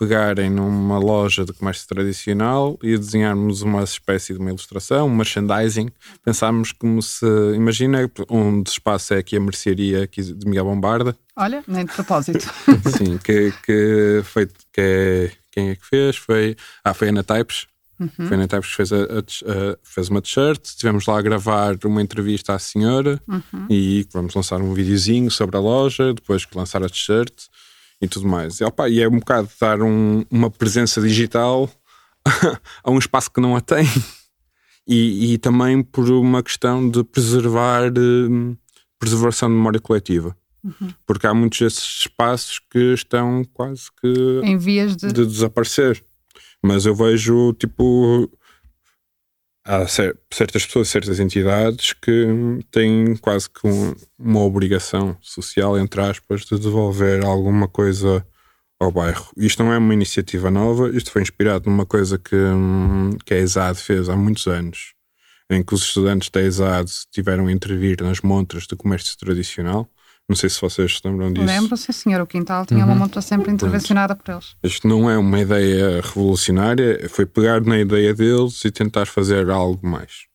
pegarem 0.02 0.50
numa 0.50 0.98
loja 0.98 1.46
de 1.46 1.54
comércio 1.54 1.88
tradicional 1.88 2.76
e 2.82 2.98
desenharmos 2.98 3.62
uma 3.62 3.84
espécie 3.84 4.34
de 4.34 4.40
uma 4.40 4.50
ilustração, 4.50 5.08
um 5.08 5.16
merchandising. 5.16 5.90
Pensámos 6.26 6.72
como 6.72 7.00
se. 7.04 7.24
Imagina, 7.56 8.12
um 8.28 8.64
dos 8.64 8.74
espaços 8.74 9.12
é 9.12 9.20
aqui 9.20 9.38
a 9.38 9.40
mercearia 9.40 10.08
de 10.08 10.46
Miguel 10.48 10.66
Bombarda. 10.66 11.16
Olha, 11.36 11.64
nem 11.68 11.86
de 11.86 11.94
propósito. 11.94 12.52
Sim, 12.98 13.20
que, 13.20 13.54
que 13.64 14.22
foi. 14.24 14.48
Que 14.74 14.82
é, 14.82 15.32
quem 15.52 15.70
é 15.70 15.76
que 15.76 15.86
fez? 15.86 16.18
Foi. 16.18 16.56
Ah, 16.84 16.96
foi 16.96 17.10
a 17.10 17.12
Ana 17.12 17.24
Types. 17.24 17.68
Uhum. 18.02 18.28
Foi 18.28 18.32
a 18.32 18.34
Ana 18.34 18.48
Types 18.48 18.70
que 18.70 18.76
fez, 18.76 18.92
a, 18.92 18.96
a, 18.98 19.00
a, 19.00 19.78
fez 19.84 20.10
uma 20.10 20.22
t-shirt. 20.22 20.66
Estivemos 20.66 21.06
lá 21.06 21.20
a 21.20 21.22
gravar 21.22 21.78
uma 21.86 22.02
entrevista 22.02 22.56
à 22.56 22.60
senhora 22.60 23.22
uhum. 23.28 23.68
e 23.70 24.08
vamos 24.12 24.34
lançar 24.34 24.60
um 24.60 24.74
videozinho 24.74 25.30
sobre 25.30 25.56
a 25.56 25.60
loja, 25.60 26.12
depois 26.12 26.44
que 26.44 26.58
lançar 26.58 26.84
a 26.84 26.90
t-shirt 26.90 27.32
e 28.02 28.08
tudo 28.08 28.28
mais. 28.28 28.60
E, 28.60 28.64
opa, 28.64 28.90
e 28.90 29.02
é 29.02 29.08
um 29.08 29.20
bocado 29.20 29.48
dar 29.60 29.82
um, 29.82 30.26
uma 30.32 30.50
presença 30.50 31.00
digital 31.00 31.70
a 32.84 32.90
um 32.90 32.98
espaço 32.98 33.30
que 33.30 33.40
não 33.40 33.56
a 33.56 33.62
tem. 33.62 33.86
E, 34.88 35.34
e 35.34 35.38
também 35.38 35.84
por 35.84 36.10
uma 36.10 36.42
questão 36.42 36.90
de 36.90 37.04
preservar 37.04 37.94
hum, 37.96 38.58
preservação 38.98 39.48
de 39.48 39.56
memória 39.56 39.80
coletiva. 39.80 40.36
Uhum. 40.64 40.90
Porque 41.06 41.28
há 41.28 41.34
muitos 41.34 41.60
desses 41.60 42.02
espaços 42.02 42.60
que 42.60 42.94
estão 42.94 43.44
quase 43.54 43.90
que 44.00 44.42
em 44.44 44.58
vias 44.58 44.96
de, 44.96 45.12
de 45.12 45.26
desaparecer. 45.26 46.04
Mas 46.64 46.86
eu 46.86 46.96
vejo 46.96 47.54
tipo 47.54 48.30
há 49.66 49.88
certas 49.88 50.66
pessoas, 50.66 50.90
certas 50.90 51.20
entidades 51.20 51.94
que 51.94 52.28
têm 52.72 53.16
quase 53.18 53.50
que 53.50 53.68
um, 53.68 53.96
uma 54.18 54.42
obrigação 54.42 55.16
social, 55.22 55.78
entre 55.78 56.02
aspas, 56.02 56.42
de 56.42 56.60
devolver 56.60 57.24
alguma 57.24 57.68
coisa 57.68 58.26
ao 58.80 58.92
bairro. 58.92 59.32
Isto 59.38 59.64
não 59.64 59.72
é 59.72 59.78
uma 59.78 59.94
iniciativa 59.94 60.50
nova, 60.50 60.90
isto 60.90 61.12
foi 61.12 61.22
inspirado 61.22 61.70
numa 61.70 61.86
coisa 61.86 62.18
que, 62.18 62.36
que 63.26 63.34
a 63.34 63.38
ESAD 63.38 63.80
fez 63.80 64.10
há 64.10 64.16
muitos 64.16 64.48
anos, 64.48 64.94
em 65.50 65.64
que 65.64 65.74
os 65.74 65.84
estudantes 65.84 66.30
da 66.30 66.42
ESAD 66.42 66.90
tiveram 67.12 67.48
a 67.48 67.52
intervir 67.52 68.02
nas 68.02 68.22
montras 68.22 68.66
de 68.66 68.76
comércio 68.76 69.16
tradicional 69.18 69.88
não 70.32 70.36
sei 70.36 70.50
se 70.50 70.60
vocês 70.60 70.98
se 70.98 71.02
lembram 71.06 71.32
disso. 71.32 71.46
Lembro, 71.46 71.76
sim, 71.76 71.92
senhor. 71.92 72.22
O 72.22 72.28
quintal 72.28 72.66
tinha 72.66 72.80
uhum. 72.80 72.92
uma 72.92 72.96
montra 72.96 73.22
sempre 73.22 73.52
intervencionada 73.52 74.16
por 74.16 74.32
eles. 74.32 74.56
Isto 74.64 74.88
não 74.88 75.10
é 75.10 75.18
uma 75.18 75.40
ideia 75.40 76.02
revolucionária, 76.02 77.08
foi 77.10 77.26
pegar 77.26 77.62
na 77.62 77.78
ideia 77.78 78.14
deles 78.14 78.64
e 78.64 78.72
tentar 78.72 79.06
fazer 79.06 79.50
algo 79.50 79.86
mais. 79.86 80.26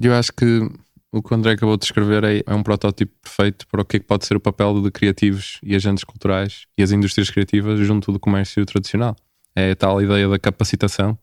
Eu 0.00 0.14
acho 0.14 0.32
que 0.32 0.68
o 1.12 1.22
que 1.22 1.32
o 1.32 1.36
André 1.36 1.52
acabou 1.52 1.76
de 1.76 1.84
escrever 1.84 2.24
é, 2.24 2.42
é 2.44 2.54
um 2.54 2.62
protótipo 2.62 3.12
perfeito 3.22 3.66
para 3.68 3.82
o 3.82 3.84
que, 3.84 3.98
é 3.98 4.00
que 4.00 4.06
pode 4.06 4.26
ser 4.26 4.36
o 4.36 4.40
papel 4.40 4.82
de 4.82 4.90
criativos 4.90 5.60
e 5.62 5.76
agentes 5.76 6.02
culturais 6.02 6.66
e 6.76 6.82
as 6.82 6.90
indústrias 6.90 7.30
criativas 7.30 7.78
junto 7.80 8.10
do 8.10 8.18
comércio 8.18 8.64
tradicional. 8.64 9.14
É 9.54 9.72
a 9.72 9.76
tal 9.76 10.02
ideia 10.02 10.26
da 10.26 10.38
capacitação 10.38 11.16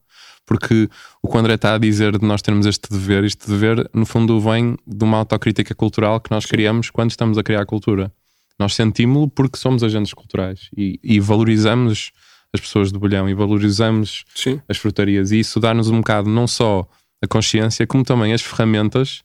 porque 0.46 0.90
o 1.22 1.28
que 1.28 1.36
o 1.36 1.40
André 1.40 1.56
está 1.56 1.76
a 1.76 1.78
dizer 1.78 2.18
de 2.18 2.26
nós 2.26 2.42
termos 2.42 2.66
este 2.66 2.90
dever, 2.90 3.24
este 3.24 3.48
dever, 3.48 3.90
no 3.94 4.06
fundo, 4.06 4.40
vem 4.40 4.78
de 4.86 5.04
uma 5.04 5.18
autocrítica 5.18 5.74
cultural 5.74 6.20
que 6.20 6.32
nós 6.32 6.46
criamos 6.46 6.90
quando 6.90 7.12
estamos 7.12 7.38
a 7.38 7.44
criar 7.44 7.62
a 7.62 7.66
cultura. 7.66 8.12
Nós 8.60 8.76
sentimos-lo 8.76 9.30
porque 9.30 9.58
somos 9.58 9.84
agentes 9.84 10.14
culturais 10.14 10.70
e, 10.76 11.00
e, 11.04 11.20
valorizamos 11.20 12.12
as 12.54 12.60
pessoas 12.60 12.92
do 12.92 13.00
bolhão 13.00 13.30
e 13.30 13.34
valorizamos 13.34 14.26
Sim. 14.36 14.62
as 14.68 14.78
frutarias, 14.78 15.32
e 15.32 15.40
isso 15.40 15.60
dá-nos 15.60 15.90
um 15.90 15.98
bocado 15.98 16.30
não 16.30 16.48
só 16.48 16.88
a 17.24 17.28
consciência, 17.28 17.88
como 17.88 18.04
também 18.04 18.34
as 18.34 18.42
ferramentas 18.42 19.24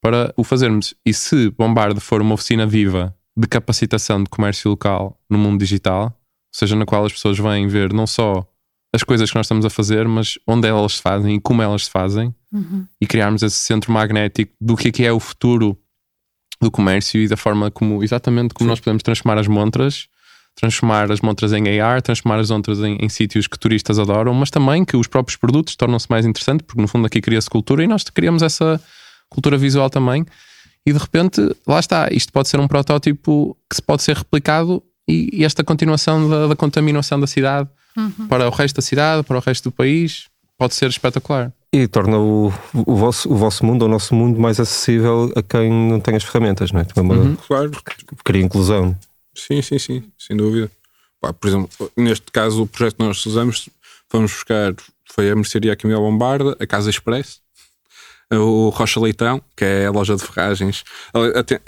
para 0.00 0.32
o 0.36 0.42
fazermos. 0.42 0.94
E 1.04 1.12
se 1.12 1.50
Bombarde 1.50 2.00
for 2.00 2.20
uma 2.22 2.34
oficina 2.34 2.66
viva 2.66 3.14
de 3.36 3.46
capacitação 3.46 4.22
de 4.22 4.28
comércio 4.28 4.70
local 4.70 5.18
no 5.28 5.38
mundo 5.38 5.60
digital, 5.60 6.06
ou 6.06 6.12
seja, 6.58 6.76
na 6.76 6.84
qual 6.84 7.04
as 7.04 7.12
pessoas 7.12 7.38
vêm 7.38 7.66
ver 7.66 7.92
não 7.92 8.06
só 8.06 8.46
as 8.92 9.02
coisas 9.02 9.30
que 9.30 9.36
nós 9.36 9.46
estamos 9.46 9.64
a 9.64 9.70
fazer, 9.70 10.06
mas 10.06 10.38
onde 10.46 10.68
elas 10.68 10.96
se 10.96 11.02
fazem 11.02 11.36
e 11.36 11.40
como 11.40 11.62
elas 11.62 11.86
se 11.86 11.90
fazem, 11.90 12.34
uhum. 12.52 12.86
e 13.00 13.06
criarmos 13.06 13.42
esse 13.42 13.56
centro 13.56 13.90
magnético 13.90 14.52
do 14.60 14.76
que 14.76 14.88
é 14.88 14.92
que 14.92 15.04
é 15.04 15.12
o 15.12 15.18
futuro 15.18 15.78
do 16.60 16.70
comércio 16.70 17.20
e 17.20 17.26
da 17.26 17.36
forma 17.36 17.70
como, 17.70 18.04
exatamente 18.04 18.54
como 18.54 18.66
Sim. 18.66 18.70
nós 18.70 18.80
podemos 18.80 19.02
transformar 19.02 19.38
as 19.38 19.48
montras, 19.48 20.08
transformar 20.54 21.10
as 21.10 21.20
montras 21.20 21.52
em 21.52 21.80
AR, 21.80 22.02
transformar 22.02 22.38
as 22.38 22.50
montras 22.50 22.80
em, 22.80 22.98
em 23.00 23.08
sítios 23.08 23.46
que 23.46 23.58
turistas 23.58 23.98
adoram, 23.98 24.34
mas 24.34 24.50
também 24.50 24.84
que 24.84 24.96
os 24.96 25.06
próprios 25.06 25.36
produtos 25.36 25.74
tornam-se 25.74 26.06
mais 26.10 26.26
interessantes, 26.26 26.66
porque 26.66 26.80
no 26.80 26.86
fundo 26.86 27.06
aqui 27.06 27.20
cria-se 27.20 27.48
cultura 27.48 27.82
e 27.82 27.86
nós 27.86 28.04
criamos 28.04 28.42
essa 28.42 28.80
cultura 29.28 29.56
visual 29.56 29.88
também. 29.88 30.26
E 30.84 30.92
de 30.92 30.98
repente, 30.98 31.40
lá 31.66 31.80
está, 31.80 32.08
isto 32.12 32.32
pode 32.32 32.48
ser 32.48 32.60
um 32.60 32.68
protótipo 32.68 33.56
que 33.70 33.76
se 33.76 33.82
pode 33.82 34.02
ser 34.02 34.16
replicado 34.16 34.82
e, 35.08 35.30
e 35.32 35.44
esta 35.44 35.64
continuação 35.64 36.28
da, 36.28 36.48
da 36.48 36.56
contaminação 36.56 37.18
da 37.18 37.26
cidade 37.26 37.68
uhum. 37.96 38.26
para 38.28 38.46
o 38.46 38.50
resto 38.50 38.76
da 38.76 38.82
cidade, 38.82 39.22
para 39.22 39.36
o 39.36 39.40
resto 39.40 39.70
do 39.70 39.72
país, 39.72 40.26
pode 40.58 40.74
ser 40.74 40.88
espetacular. 40.88 41.52
E 41.72 41.88
torna 41.88 42.18
o, 42.18 42.52
o, 42.74 42.94
vosso, 42.94 43.32
o 43.32 43.36
vosso 43.36 43.64
mundo, 43.64 43.86
o 43.86 43.88
nosso 43.88 44.14
mundo, 44.14 44.38
mais 44.38 44.60
acessível 44.60 45.32
a 45.34 45.42
quem 45.42 45.70
não 45.70 45.98
tem 45.98 46.14
as 46.14 46.22
ferramentas, 46.22 46.70
não 46.70 46.80
é? 46.80 46.86
Uma, 47.00 47.14
uhum. 47.14 47.36
Claro. 47.36 47.70
Cria 48.24 48.42
inclusão. 48.42 48.96
Sim, 49.34 49.62
sim, 49.62 49.78
sim, 49.78 50.04
sem 50.18 50.36
dúvida. 50.36 50.70
Pá, 51.20 51.32
por 51.32 51.48
exemplo, 51.48 51.92
neste 51.96 52.30
caso, 52.30 52.62
o 52.62 52.66
projeto 52.66 52.96
que 52.96 53.04
nós 53.04 53.24
usamos, 53.24 53.68
fomos 54.10 54.32
buscar, 54.32 54.74
foi 55.14 55.30
a 55.30 55.34
mercearia 55.34 55.72
aqui 55.72 55.86
em 55.86 55.90
Bombarda, 55.90 56.56
a 56.60 56.66
Casa 56.66 56.90
Express, 56.90 57.40
o 58.30 58.68
Rocha 58.70 59.00
Leitão, 59.00 59.42
que 59.56 59.64
é 59.64 59.86
a 59.86 59.90
loja 59.90 60.16
de 60.16 60.22
ferragens. 60.22 60.84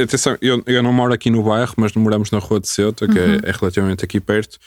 Atenção, 0.01 0.37
eu, 0.41 0.63
eu 0.67 0.83
não 0.83 0.93
moro 0.93 1.13
aqui 1.13 1.31
no 1.31 1.43
bairro, 1.43 1.75
mas 1.77 1.93
moramos 1.95 2.31
na 2.31 2.39
Rua 2.39 2.61
de 2.61 2.69
Ceuta, 2.69 3.07
que 3.09 3.19
é, 3.19 3.25
uhum. 3.25 3.35
é, 3.35 3.49
é 3.49 3.53
relativamente 3.53 4.05
aqui 4.05 4.21
perto 4.21 4.59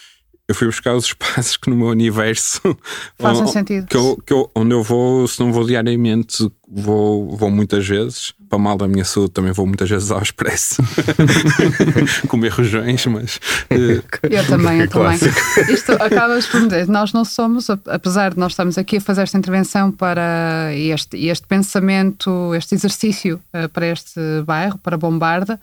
eu 0.47 0.55
fui 0.55 0.67
buscar 0.67 0.95
os 0.95 1.05
espaços 1.07 1.57
que 1.57 1.69
no 1.69 1.75
meu 1.75 1.87
universo 1.87 2.61
fazem 3.19 3.47
sentido. 3.47 3.87
Que 3.87 3.97
eu, 3.97 4.23
que 4.25 4.33
eu, 4.33 4.49
onde 4.55 4.73
eu 4.73 4.81
vou, 4.81 5.27
se 5.27 5.39
não 5.39 5.51
vou 5.51 5.65
diariamente, 5.65 6.49
vou, 6.67 7.35
vou 7.35 7.51
muitas 7.51 7.85
vezes. 7.85 8.33
Para 8.49 8.59
mal 8.59 8.77
da 8.77 8.87
minha 8.87 9.03
saúde, 9.03 9.31
também 9.31 9.51
vou 9.51 9.67
muitas 9.67 9.89
vezes 9.89 10.09
ao 10.09 10.21
expresso 10.21 10.77
comer 12.29 12.47
rojões, 12.47 13.05
mas. 13.07 13.35
Uh, 13.69 14.01
eu 14.23 14.47
também, 14.47 14.79
eu 14.79 14.87
também. 14.87 15.19
Isto 15.69 15.91
acaba 15.91 16.39
por 16.49 16.61
dizer, 16.61 16.87
nós 16.87 17.11
não 17.11 17.25
somos, 17.25 17.69
apesar 17.69 18.33
de 18.33 18.39
nós 18.39 18.53
estarmos 18.53 18.77
aqui 18.77 18.97
a 18.97 19.01
fazer 19.01 19.23
esta 19.23 19.37
intervenção 19.37 19.91
para 19.91 20.71
este, 20.73 21.17
este 21.27 21.45
pensamento, 21.45 22.55
este 22.55 22.73
exercício 22.73 23.37
uh, 23.53 23.67
para 23.67 23.87
este 23.87 24.21
bairro, 24.45 24.77
para 24.77 24.95
Bombarda 24.95 25.59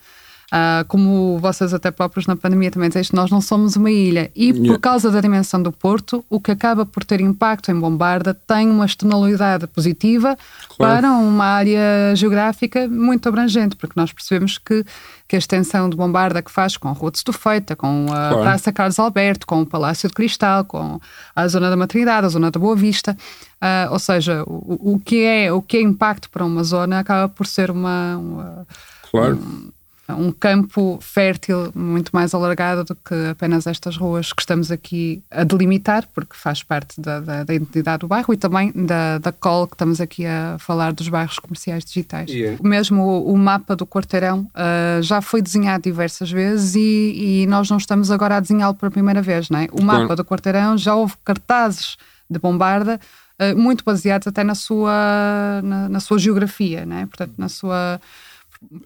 Uh, 0.54 0.84
como 0.86 1.36
vocês 1.40 1.74
até 1.74 1.90
próprios 1.90 2.28
na 2.28 2.36
pandemia 2.36 2.70
também 2.70 2.88
dizem, 2.88 3.10
nós 3.12 3.28
não 3.28 3.40
somos 3.40 3.74
uma 3.74 3.90
ilha. 3.90 4.30
E 4.36 4.50
yeah. 4.50 4.68
por 4.68 4.78
causa 4.78 5.10
da 5.10 5.20
dimensão 5.20 5.60
do 5.60 5.72
Porto, 5.72 6.24
o 6.30 6.40
que 6.40 6.52
acaba 6.52 6.86
por 6.86 7.02
ter 7.02 7.20
impacto 7.20 7.72
em 7.72 7.74
Bombarda 7.74 8.32
tem 8.32 8.70
uma 8.70 8.86
externalidade 8.86 9.66
positiva 9.66 10.38
claro. 10.76 11.00
para 11.00 11.10
uma 11.10 11.44
área 11.44 12.14
geográfica 12.14 12.86
muito 12.86 13.28
abrangente, 13.28 13.74
porque 13.74 13.98
nós 13.98 14.12
percebemos 14.12 14.56
que, 14.56 14.84
que 15.26 15.34
a 15.34 15.38
extensão 15.40 15.90
de 15.90 15.96
Bombarda 15.96 16.40
que 16.40 16.52
faz 16.52 16.76
com 16.76 16.86
a 16.86 16.92
Rua 16.92 17.10
de 17.10 17.18
Estufeita, 17.18 17.74
com 17.74 18.06
a 18.10 18.14
claro. 18.14 18.40
Praça 18.42 18.72
Carlos 18.72 19.00
Alberto, 19.00 19.48
com 19.48 19.60
o 19.60 19.66
Palácio 19.66 20.08
de 20.08 20.14
Cristal, 20.14 20.64
com 20.66 21.00
a 21.34 21.48
Zona 21.48 21.68
da 21.68 21.76
Maternidade, 21.76 22.26
a 22.26 22.28
Zona 22.28 22.52
da 22.52 22.60
Boa 22.60 22.76
Vista, 22.76 23.16
uh, 23.60 23.92
ou 23.92 23.98
seja, 23.98 24.44
o, 24.46 24.92
o, 24.94 25.00
que 25.00 25.24
é, 25.24 25.52
o 25.52 25.60
que 25.60 25.78
é 25.78 25.82
impacto 25.82 26.30
para 26.30 26.44
uma 26.44 26.62
zona 26.62 27.00
acaba 27.00 27.28
por 27.28 27.44
ser 27.44 27.72
uma, 27.72 28.16
uma 28.18 28.66
claro. 29.10 29.34
Um, 29.34 29.83
um 30.08 30.30
campo 30.30 30.98
fértil 31.00 31.72
muito 31.74 32.10
mais 32.12 32.34
alargado 32.34 32.84
do 32.84 32.94
que 32.94 33.14
apenas 33.30 33.66
estas 33.66 33.96
ruas 33.96 34.32
que 34.32 34.42
estamos 34.42 34.70
aqui 34.70 35.22
a 35.30 35.44
delimitar, 35.44 36.06
porque 36.14 36.36
faz 36.36 36.62
parte 36.62 37.00
da, 37.00 37.20
da, 37.20 37.44
da 37.44 37.54
identidade 37.54 38.00
do 38.00 38.08
bairro 38.08 38.32
e 38.34 38.36
também 38.36 38.70
da, 38.74 39.18
da 39.18 39.32
call 39.32 39.66
que 39.66 39.74
estamos 39.74 40.00
aqui 40.00 40.26
a 40.26 40.56
falar 40.58 40.92
dos 40.92 41.08
bairros 41.08 41.38
comerciais 41.38 41.84
digitais. 41.84 42.30
Yeah. 42.30 42.58
Mesmo 42.62 43.02
o, 43.02 43.32
o, 43.32 43.38
mapa 43.38 43.74
do 43.74 43.86
quarteirão 43.86 44.40
uh, 44.40 45.02
já 45.02 45.22
foi 45.22 45.40
desenhado 45.40 45.84
diversas 45.84 46.30
vezes 46.30 46.74
e, 46.74 47.42
e 47.42 47.46
nós 47.46 47.70
não 47.70 47.78
estamos 47.78 48.10
agora 48.10 48.36
a 48.36 48.40
desenhá-lo 48.40 48.74
pela 48.74 48.90
primeira 48.90 49.22
vez, 49.22 49.48
não 49.48 49.60
é? 49.60 49.68
O 49.72 49.82
mapa 49.82 50.14
do 50.14 50.24
quarteirão 50.24 50.76
já 50.76 50.94
houve 50.94 51.14
cartazes 51.24 51.96
de 52.28 52.38
bombarda 52.38 53.00
uh, 53.40 53.56
muito 53.58 53.82
baseados 53.82 54.26
até 54.26 54.44
na 54.44 54.54
sua, 54.54 55.62
na, 55.62 55.88
na 55.88 56.00
sua 56.00 56.18
geografia, 56.18 56.84
não 56.84 56.96
é? 56.96 57.06
Portanto, 57.06 57.32
na 57.38 57.48
sua 57.48 58.00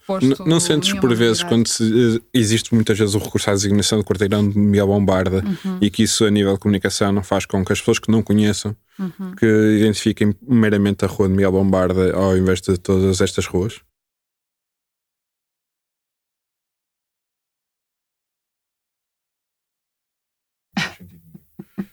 posto. 0.07 0.39
Não, 0.39 0.47
não 0.47 0.61
sentes 0.61 0.93
por 0.95 1.14
vezes 1.14 1.43
quando 1.43 1.66
se, 1.66 2.16
eh, 2.16 2.20
existe 2.33 2.74
muitas 2.74 2.99
vezes 2.99 3.14
o 3.14 3.18
recurso 3.18 3.51
à 3.51 3.53
designação 3.53 3.99
do 3.99 4.05
quarteirão 4.05 4.49
de 4.49 4.59
Miguel 4.59 4.87
Bombarda 4.87 5.45
uhum. 5.45 5.79
e 5.81 5.91
que 5.91 6.03
isso 6.03 6.24
a 6.24 6.31
nível 6.31 6.55
de 6.55 6.61
comunicação 6.61 7.12
não 7.12 7.22
faz 7.22 7.47
com 7.47 7.64
que 7.64 7.72
as 7.72 7.79
pessoas 7.79 7.99
que 7.99 8.11
não 8.11 8.22
conheçam 8.22 8.76
uhum. 8.99 9.35
que 9.37 9.47
identifiquem 9.47 10.35
meramente 10.43 11.05
a 11.05 11.09
rua 11.09 11.29
de 11.29 11.35
Miguel 11.35 11.53
Bombarda 11.53 12.14
ao 12.14 12.37
invés 12.37 12.61
de 12.61 12.76
todas 12.79 13.20
estas 13.20 13.47
ruas? 13.47 13.81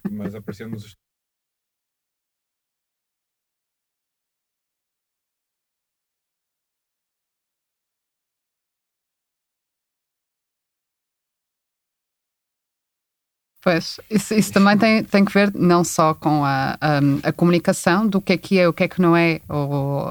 Mas 0.10 0.34
aparecendo-nos 0.34 0.96
Pois, 13.66 14.00
isso, 14.12 14.36
isso, 14.36 14.54
também 14.54 14.78
tem, 14.78 15.04
tem 15.04 15.26
que 15.26 15.34
ver 15.34 15.52
não 15.56 15.84
só 15.84 16.14
com 16.14 16.46
a, 16.46 16.78
a, 16.80 17.00
a, 17.24 17.32
comunicação 17.32 18.06
do 18.06 18.22
que 18.22 18.34
é 18.34 18.38
que 18.38 18.60
é, 18.60 18.70
o 18.70 18.72
que 18.72 18.84
é 18.84 18.88
que 18.88 19.02
não 19.02 19.18
é, 19.18 19.42
ou, 19.50 20.06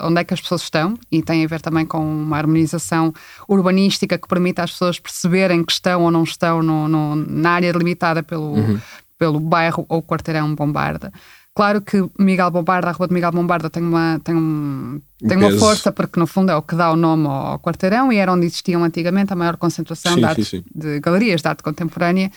onde 0.00 0.20
é 0.20 0.22
que 0.22 0.32
as 0.32 0.40
pessoas 0.40 0.62
estão, 0.62 0.96
e 1.10 1.20
tem 1.20 1.44
a 1.44 1.48
ver 1.48 1.60
também 1.60 1.84
com 1.84 1.98
uma 1.98 2.36
harmonização 2.36 3.12
urbanística 3.48 4.16
que 4.16 4.28
permita 4.28 4.62
às 4.62 4.70
pessoas 4.70 5.00
perceberem 5.00 5.64
que 5.64 5.72
estão 5.72 6.04
ou 6.04 6.10
não 6.12 6.22
estão 6.22 6.62
no, 6.62 6.86
no, 6.86 7.16
na 7.16 7.50
área 7.50 7.72
delimitada 7.72 8.22
pelo, 8.22 8.54
uhum. 8.54 8.80
pelo 9.18 9.40
bairro 9.40 9.84
ou 9.88 10.00
quarteirão 10.00 10.54
Bombarda. 10.54 11.12
Claro 11.52 11.80
que 11.80 12.08
Miguel 12.16 12.52
Bombarda, 12.52 12.90
a 12.90 12.92
rua 12.92 13.08
de 13.08 13.14
Miguel 13.14 13.32
Bombarda 13.32 13.68
tem 13.68 13.82
uma, 13.82 14.20
tem 14.22 14.36
um, 14.36 15.00
tem 15.18 15.36
uma 15.36 15.50
força 15.58 15.90
porque 15.90 16.20
no 16.20 16.28
fundo 16.28 16.52
é 16.52 16.56
o 16.56 16.62
que 16.62 16.76
dá 16.76 16.92
o 16.92 16.96
nome 16.96 17.26
ao 17.26 17.58
quarteirão 17.58 18.12
e 18.12 18.18
era 18.18 18.32
onde 18.32 18.46
existiam 18.46 18.84
antigamente 18.84 19.32
a 19.32 19.36
maior 19.36 19.56
concentração 19.56 20.14
sim, 20.14 20.20
de, 20.20 20.24
arte, 20.24 20.44
sim, 20.44 20.58
sim. 20.58 20.64
de 20.72 21.00
galerias 21.00 21.42
de 21.42 21.48
arte 21.48 21.64
contemporânea 21.64 22.30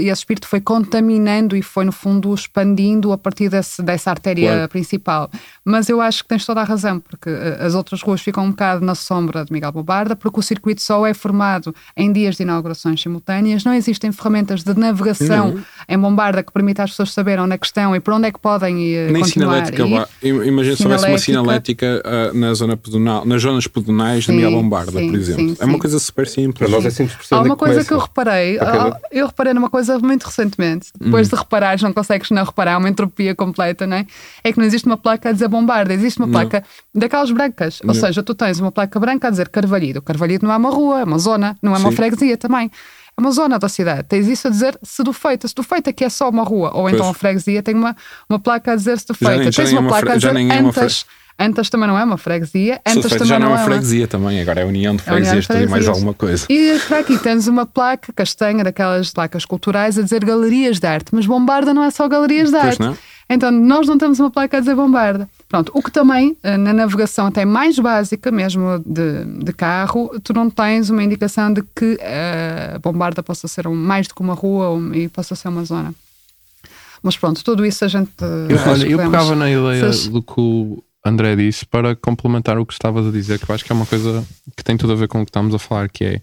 e 0.00 0.08
esse 0.08 0.20
espírito 0.20 0.46
foi 0.46 0.60
contaminando 0.60 1.56
e 1.56 1.62
foi, 1.62 1.84
no 1.84 1.92
fundo, 1.92 2.32
expandindo 2.34 3.12
a 3.12 3.18
partir 3.18 3.48
desse, 3.48 3.82
dessa 3.82 4.10
artéria 4.10 4.50
claro. 4.50 4.68
principal. 4.68 5.30
Mas 5.64 5.88
eu 5.88 6.00
acho 6.00 6.22
que 6.22 6.28
tens 6.28 6.44
toda 6.44 6.60
a 6.60 6.64
razão, 6.64 7.00
porque 7.00 7.28
eh, 7.28 7.58
as 7.60 7.74
outras 7.74 8.02
ruas 8.02 8.20
ficam 8.20 8.44
um 8.44 8.50
bocado 8.50 8.84
na 8.84 8.94
sombra 8.94 9.44
de 9.44 9.52
Miguel 9.52 9.72
Bombarda, 9.72 10.16
porque 10.16 10.40
o 10.40 10.42
circuito 10.42 10.82
só 10.82 11.06
é 11.06 11.14
formado 11.14 11.74
em 11.96 12.12
dias 12.12 12.36
de 12.36 12.42
inaugurações 12.42 13.00
simultâneas, 13.00 13.64
não 13.64 13.74
existem 13.74 14.10
ferramentas 14.12 14.62
de 14.62 14.74
navegação 14.74 15.54
não. 15.54 15.64
em 15.88 15.98
Bombarda 15.98 16.42
que 16.42 16.52
permitam 16.52 16.84
às 16.84 16.90
pessoas 16.90 17.12
saberem 17.12 17.44
onde 17.44 17.54
é 17.54 17.58
que 17.58 17.66
estão 17.66 17.94
e 17.94 18.00
para 18.00 18.16
onde 18.16 18.28
é 18.28 18.32
que 18.32 18.38
podem 18.38 18.80
ir. 18.80 19.10
Nem 19.10 19.24
sinalética. 19.24 19.84
Imagina 20.22 20.76
se 20.76 20.82
houvesse 20.84 21.06
uma 21.06 21.18
sinalética 21.18 22.02
uh, 22.04 22.36
na 22.36 22.54
zona 22.54 22.76
pedonal, 22.76 23.24
nas 23.24 23.42
zonas 23.42 23.66
pedonais 23.66 24.24
sim, 24.24 24.32
de 24.32 24.38
Miguel 24.38 24.52
Bombarda, 24.52 24.92
sim, 24.92 25.10
por 25.10 25.18
exemplo. 25.18 25.48
Sim, 25.48 25.56
é 25.60 25.64
uma 25.64 25.78
coisa 25.78 25.98
super 25.98 26.26
simples. 26.26 26.58
Para 26.58 26.68
nós 26.68 26.86
é 26.86 26.90
simples 26.90 27.30
Há 27.30 27.40
uma 27.40 27.56
coisa 27.56 27.74
começa. 27.74 27.88
que 27.88 27.94
eu 27.94 27.98
reparei, 27.98 28.58
eu 29.12 29.26
reparei 29.26 29.54
numa 29.54 29.70
coisa 29.70 29.87
muito 29.96 30.24
recentemente, 30.24 30.90
depois 30.98 31.28
hum. 31.28 31.30
de 31.30 31.36
reparares, 31.36 31.82
não 31.82 31.92
consegues 31.92 32.30
não 32.30 32.44
reparar, 32.44 32.72
é 32.72 32.76
uma 32.76 32.88
entropia 32.88 33.34
completa, 33.34 33.86
não 33.86 33.96
é? 33.96 34.06
É 34.44 34.52
que 34.52 34.58
não 34.58 34.66
existe 34.66 34.86
uma 34.86 34.96
placa 34.96 35.30
a 35.30 35.32
dizer 35.32 35.48
bombarda, 35.48 35.94
existe 35.94 36.18
uma 36.18 36.28
placa 36.28 36.62
não. 36.94 37.00
daquelas 37.00 37.30
brancas. 37.30 37.80
Não. 37.82 37.94
Ou 37.94 38.00
seja, 38.00 38.22
tu 38.22 38.34
tens 38.34 38.60
uma 38.60 38.70
placa 38.70 38.98
branca 39.00 39.28
a 39.28 39.30
dizer 39.30 39.48
Carvalhido. 39.48 40.02
Carvalhido 40.02 40.46
não 40.46 40.52
é 40.52 40.56
uma 40.56 40.70
rua, 40.70 41.00
é 41.00 41.04
uma 41.04 41.18
zona, 41.18 41.56
não 41.62 41.74
é 41.74 41.78
uma 41.78 41.90
Sim. 41.90 41.96
freguesia 41.96 42.36
também. 42.36 42.70
É 43.16 43.20
uma 43.20 43.32
zona 43.32 43.58
da 43.58 43.68
cidade. 43.68 44.04
Tens 44.08 44.28
isso 44.28 44.46
a 44.46 44.50
dizer 44.50 44.78
Sedufeita. 44.80 45.48
Sedufeita 45.48 45.92
que 45.92 46.04
é 46.04 46.08
só 46.08 46.28
uma 46.28 46.44
rua. 46.44 46.70
Ou 46.72 46.88
então 46.88 47.00
pois. 47.00 47.10
a 47.10 47.18
freguesia 47.18 47.62
tem 47.64 47.74
uma, 47.74 47.96
uma 48.30 48.38
placa 48.38 48.72
a 48.72 48.76
dizer 48.76 48.96
Sedufeita. 48.98 49.50
Tens 49.50 49.72
uma, 49.72 49.80
uma 49.80 49.88
placa 49.88 50.12
a 50.12 50.16
dizer 50.16 50.36
Antas. 50.36 51.04
Antas 51.40 51.70
também 51.70 51.86
não 51.86 51.96
é 51.96 52.02
uma 52.02 52.18
freguesia. 52.18 52.80
Antas 52.84 53.12
também 53.12 53.28
já 53.28 53.38
não, 53.38 53.46
é 53.46 53.50
uma 53.50 53.58
freguesia 53.58 54.00
uma... 54.02 54.08
também, 54.08 54.40
agora 54.40 54.60
é 54.60 54.62
a 54.64 54.66
União 54.66 54.96
de 54.96 55.02
Freguesias, 55.02 55.46
tudo 55.46 55.62
e 55.62 55.68
mais 55.68 55.86
alguma 55.86 56.12
coisa. 56.12 56.46
E 56.48 56.78
para 56.88 56.98
aqui 56.98 57.16
tens 57.16 57.46
uma 57.46 57.64
placa 57.64 58.12
castanha, 58.12 58.64
daquelas 58.64 59.12
placas 59.12 59.44
culturais, 59.44 59.96
a 59.96 60.02
dizer 60.02 60.24
Galerias 60.24 60.80
de 60.80 60.86
Arte, 60.86 61.14
mas 61.14 61.26
Bombarda 61.26 61.72
não 61.72 61.84
é 61.84 61.90
só 61.92 62.08
Galerias 62.08 62.50
de 62.50 62.56
Arte. 62.56 62.80
Não. 62.80 62.98
Então, 63.30 63.52
nós 63.52 63.86
não 63.86 63.98
temos 63.98 64.18
uma 64.18 64.30
placa 64.30 64.56
a 64.56 64.60
dizer 64.60 64.74
Bombarda. 64.74 65.28
Pronto, 65.48 65.70
o 65.74 65.82
que 65.82 65.92
também, 65.92 66.36
eh, 66.42 66.56
na 66.56 66.72
navegação 66.72 67.26
até 67.26 67.44
mais 67.44 67.78
básica, 67.78 68.32
mesmo 68.32 68.82
de, 68.84 69.24
de 69.44 69.52
carro, 69.52 70.10
tu 70.24 70.32
não 70.32 70.50
tens 70.50 70.90
uma 70.90 71.04
indicação 71.04 71.52
de 71.52 71.62
que 71.76 71.98
a 72.00 72.76
uh, 72.76 72.80
Bombarda 72.80 73.22
possa 73.22 73.46
ser 73.46 73.68
um, 73.68 73.74
mais 73.74 74.08
do 74.08 74.14
que 74.14 74.22
uma 74.22 74.34
rua 74.34 74.68
ou, 74.68 74.94
e 74.94 75.08
possa 75.08 75.36
ser 75.36 75.48
uma 75.48 75.64
zona. 75.64 75.94
Mas 77.02 77.16
pronto, 77.16 77.44
tudo 77.44 77.64
isso 77.64 77.84
a 77.84 77.88
gente. 77.88 78.10
Eu, 78.48 78.58
olha, 78.72 78.86
eu 78.86 78.98
pegava 78.98 79.34
na 79.36 79.48
ideia 79.48 79.90
do 80.10 80.22
que 80.22 80.40
o 80.40 80.82
André 81.08 81.36
disse 81.36 81.66
para 81.66 81.96
complementar 81.96 82.58
o 82.58 82.66
que 82.66 82.72
estavas 82.72 83.06
a 83.06 83.10
dizer, 83.10 83.38
que 83.38 83.50
eu 83.50 83.54
acho 83.54 83.64
que 83.64 83.72
é 83.72 83.74
uma 83.74 83.86
coisa 83.86 84.26
que 84.56 84.62
tem 84.62 84.76
tudo 84.76 84.92
a 84.92 84.96
ver 84.96 85.08
com 85.08 85.20
o 85.20 85.24
que 85.24 85.30
estamos 85.30 85.54
a 85.54 85.58
falar, 85.58 85.88
que 85.88 86.04
é 86.04 86.22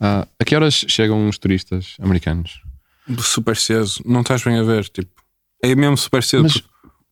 uh, 0.00 0.28
a 0.38 0.44
que 0.44 0.54
horas 0.54 0.84
chegam 0.88 1.28
os 1.28 1.38
turistas 1.38 1.96
americanos? 2.00 2.60
Super 3.20 3.56
cedo, 3.56 3.88
não 4.04 4.22
estás 4.22 4.42
bem 4.42 4.58
a 4.58 4.62
ver, 4.62 4.88
tipo, 4.88 5.10
é 5.62 5.74
mesmo 5.74 5.96
super 5.96 6.22
cedo. 6.22 6.44
Mas, 6.44 6.62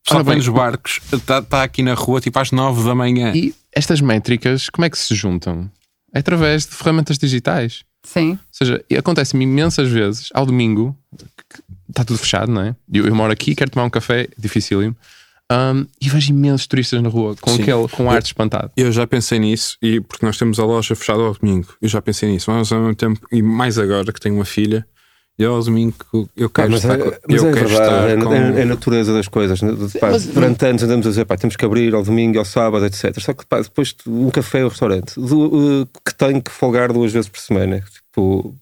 só 0.06 0.22
vem 0.22 0.36
nos 0.36 0.48
barcos, 0.48 1.00
está 1.10 1.40
tá 1.40 1.62
aqui 1.62 1.82
na 1.82 1.94
rua 1.94 2.20
tipo 2.20 2.38
às 2.38 2.50
9 2.50 2.84
da 2.84 2.94
manhã. 2.94 3.32
E 3.34 3.54
estas 3.72 4.00
métricas, 4.02 4.68
como 4.68 4.84
é 4.84 4.90
que 4.90 4.98
se 4.98 5.14
juntam? 5.14 5.70
É 6.12 6.18
através 6.18 6.66
de 6.66 6.74
ferramentas 6.74 7.16
digitais. 7.16 7.84
Sim. 8.02 8.32
Ou 8.32 8.38
seja, 8.52 8.84
acontece-me 8.98 9.44
imensas 9.44 9.90
vezes, 9.90 10.28
ao 10.34 10.44
domingo, 10.44 10.96
está 11.88 12.04
tudo 12.04 12.18
fechado, 12.18 12.52
não 12.52 12.60
é? 12.60 12.76
Eu, 12.92 13.06
eu 13.06 13.14
moro 13.14 13.32
aqui, 13.32 13.54
quero 13.54 13.70
tomar 13.70 13.86
um 13.86 13.90
café, 13.90 14.28
dificílimo. 14.36 14.94
Um, 15.52 15.86
e 16.00 16.08
vejo 16.08 16.30
imensos 16.30 16.66
turistas 16.66 17.02
na 17.02 17.08
rua 17.08 17.36
com, 17.38 17.54
aquele, 17.54 17.88
com 17.88 18.10
ar 18.10 18.22
espantado. 18.22 18.70
Eu 18.76 18.90
já 18.90 19.06
pensei 19.06 19.38
nisso, 19.38 19.76
e 19.82 20.00
porque 20.00 20.24
nós 20.24 20.38
temos 20.38 20.58
a 20.58 20.64
loja 20.64 20.94
fechada 20.94 21.22
ao 21.22 21.34
domingo, 21.34 21.68
eu 21.82 21.88
já 21.88 22.00
pensei 22.00 22.30
nisso, 22.30 22.50
mas 22.50 22.72
ao 22.72 22.80
mesmo 22.80 22.94
tempo, 22.94 23.20
e 23.30 23.42
mais 23.42 23.78
agora 23.78 24.10
que 24.10 24.20
tenho 24.20 24.36
uma 24.36 24.44
filha, 24.46 24.86
e 25.38 25.44
ao 25.44 25.60
domingo 25.62 25.96
eu 26.36 26.48
quero 26.48 26.70
mas 26.70 26.84
estar, 26.84 26.98
é, 26.98 27.20
mas 27.28 27.42
eu 27.42 27.50
é 27.50 27.52
quero 27.52 27.68
verdade, 27.68 27.94
estar 27.94 28.08
é, 28.08 28.16
com... 28.16 28.32
é, 28.32 28.62
a 28.62 28.64
natureza 28.64 29.12
das 29.12 29.26
coisas. 29.26 29.60
Né? 29.60 29.72
Pá, 30.00 30.12
mas, 30.12 30.26
durante 30.26 30.64
anos 30.64 30.82
andamos 30.82 31.06
a 31.06 31.10
dizer 31.10 31.24
pá, 31.24 31.36
temos 31.36 31.56
que 31.56 31.64
abrir 31.64 31.92
ao 31.92 32.04
domingo, 32.04 32.38
ao 32.38 32.44
sábado, 32.44 32.86
etc. 32.86 33.18
Só 33.18 33.32
que 33.32 33.44
pá, 33.44 33.60
depois 33.60 33.94
um 34.06 34.30
café 34.30 34.62
ou 34.62 34.70
restaurante 34.70 35.18
do, 35.18 35.82
uh, 35.82 35.88
que 36.06 36.14
tem 36.14 36.40
que 36.40 36.52
folgar 36.52 36.92
duas 36.92 37.12
vezes 37.12 37.28
por 37.28 37.40
semana. 37.40 37.80
Tipo, 37.80 38.54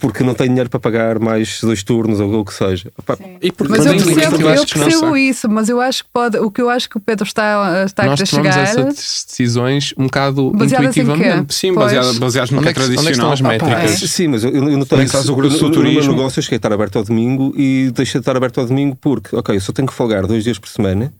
porque 0.00 0.24
não 0.24 0.34
tem 0.34 0.48
dinheiro 0.48 0.68
para 0.68 0.80
pagar 0.80 1.18
mais 1.18 1.60
dois 1.60 1.82
turnos 1.82 2.20
ou 2.20 2.40
o 2.40 2.44
que 2.44 2.54
seja. 2.54 2.92
E 3.40 3.52
porque 3.52 3.72
mas 3.72 3.86
eu 3.86 3.92
percebo, 3.92 4.48
eu 4.48 4.66
percebo 4.66 5.16
isso, 5.16 5.48
mas 5.48 5.68
eu 5.68 5.80
acho 5.80 6.04
que 6.04 6.10
pode. 6.12 6.38
O 6.38 6.50
que 6.50 6.60
eu 6.60 6.68
acho 6.68 6.88
que 6.88 6.96
o 6.96 7.00
Pedro 7.00 7.26
está, 7.26 7.84
está 7.84 8.04
Nós 8.04 8.20
a 8.20 8.24
chegar. 8.24 8.58
essas 8.58 9.24
decisões 9.26 9.94
um 9.96 10.04
bocado 10.04 10.50
baseadas 10.50 10.96
intuitivamente. 10.96 11.54
Sim, 11.54 11.72
baseadas, 11.74 12.18
baseadas 12.18 12.50
no 12.50 12.62
que 12.62 12.68
é, 12.68 12.70
é 12.70 12.74
tradicional. 12.74 13.32
As 13.32 13.40
métricas? 13.40 14.02
Ah, 14.02 14.06
sim, 14.06 14.28
mas 14.28 14.44
eu, 14.44 14.50
eu 14.50 14.62
não 14.62 14.84
tenho. 14.84 15.08
Caso 15.10 15.26
do 15.26 15.36
grupo 15.36 15.56
do 15.56 15.70
turismo. 15.70 16.00
O 16.00 16.04
meu 16.04 16.16
negócio 16.16 16.40
é 16.40 16.56
estar 16.56 16.72
aberto 16.72 16.96
ao 16.96 17.04
domingo 17.04 17.52
e 17.56 17.90
deixa 17.94 18.18
de 18.18 18.22
estar 18.22 18.36
aberto 18.36 18.60
ao 18.60 18.66
domingo 18.66 18.96
porque, 19.00 19.34
ok, 19.34 19.56
eu 19.56 19.60
só 19.60 19.72
tenho 19.72 19.88
que 19.88 19.94
folgar 19.94 20.26
dois 20.26 20.44
dias 20.44 20.58
por 20.58 20.68
semana, 20.68 21.12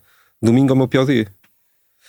domingo 0.42 0.70
é 0.70 0.74
o 0.74 0.76
meu 0.76 0.88
pior 0.88 1.06
dia. 1.06 1.26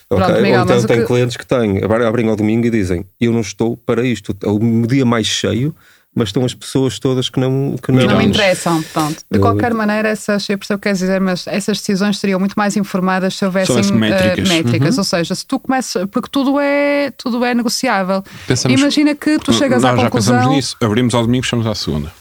Pronto, 0.08 0.30
okay? 0.30 0.42
Miguel, 0.42 0.60
Ou 0.60 0.66
então 0.66 0.84
tem 0.84 1.00
que... 1.00 1.06
clientes 1.06 1.38
que 1.38 1.46
têm, 1.46 1.82
abrem 1.84 2.30
ao 2.30 2.36
domingo 2.36 2.68
e 2.68 2.70
dizem: 2.70 3.06
Eu 3.20 3.32
não 3.32 3.40
estou 3.40 3.78
para 3.78 4.06
isto. 4.06 4.36
É 4.44 4.50
o 4.50 4.60
dia 4.86 5.06
mais 5.06 5.26
cheio 5.26 5.74
mas 6.14 6.30
estão 6.30 6.44
as 6.44 6.54
pessoas 6.54 7.00
todas 7.00 7.30
que 7.30 7.40
não 7.40 7.76
que 7.82 7.92
não, 7.92 8.06
não 8.06 8.18
me 8.18 8.26
interessam. 8.26 8.84
Pronto. 8.94 9.24
De 9.32 9.40
qualquer 9.40 9.74
maneira, 9.74 10.10
essas, 10.10 10.48
eu 10.50 10.58
percebo 10.58 10.78
o 10.78 10.80
que 10.80 10.84
queres 10.84 11.00
dizer, 11.00 11.22
mas 11.22 11.48
essas 11.48 11.78
decisões 11.78 12.20
seriam 12.20 12.40
muito 12.40 12.56
mais 12.56 12.76
informadas 12.76 13.36
se 13.36 13.46
houvessem 13.46 13.82
uh, 13.82 13.94
métricas. 13.94 14.50
métricas. 14.50 14.96
Uhum. 14.96 15.00
Ou 15.00 15.06
seja, 15.06 15.36
se 15.36 15.46
tu 15.46 15.58
começas, 15.58 16.06
porque 16.12 16.28
tudo 16.30 16.60
é, 16.60 17.12
tudo 17.12 17.44
é 17.46 17.54
negociável. 17.54 18.24
Pensamos, 18.46 18.80
Imagina 18.80 19.16
que 19.16 19.40
tu 19.40 19.54
chegas 19.54 19.86
à 19.86 19.96
conclusão. 19.96 20.04
Nós 20.04 20.44
já 20.44 20.50
pensamos 20.50 20.56
nisso, 20.56 20.76
abrimos 20.82 21.16
ao 21.16 21.22
domingo, 21.22 21.44
fechamos 21.44 21.66
à 21.66 21.74
segunda. 21.74 22.12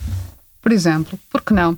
Por 0.62 0.70
exemplo, 0.70 1.18
por 1.28 1.42
que 1.42 1.52
não? 1.52 1.76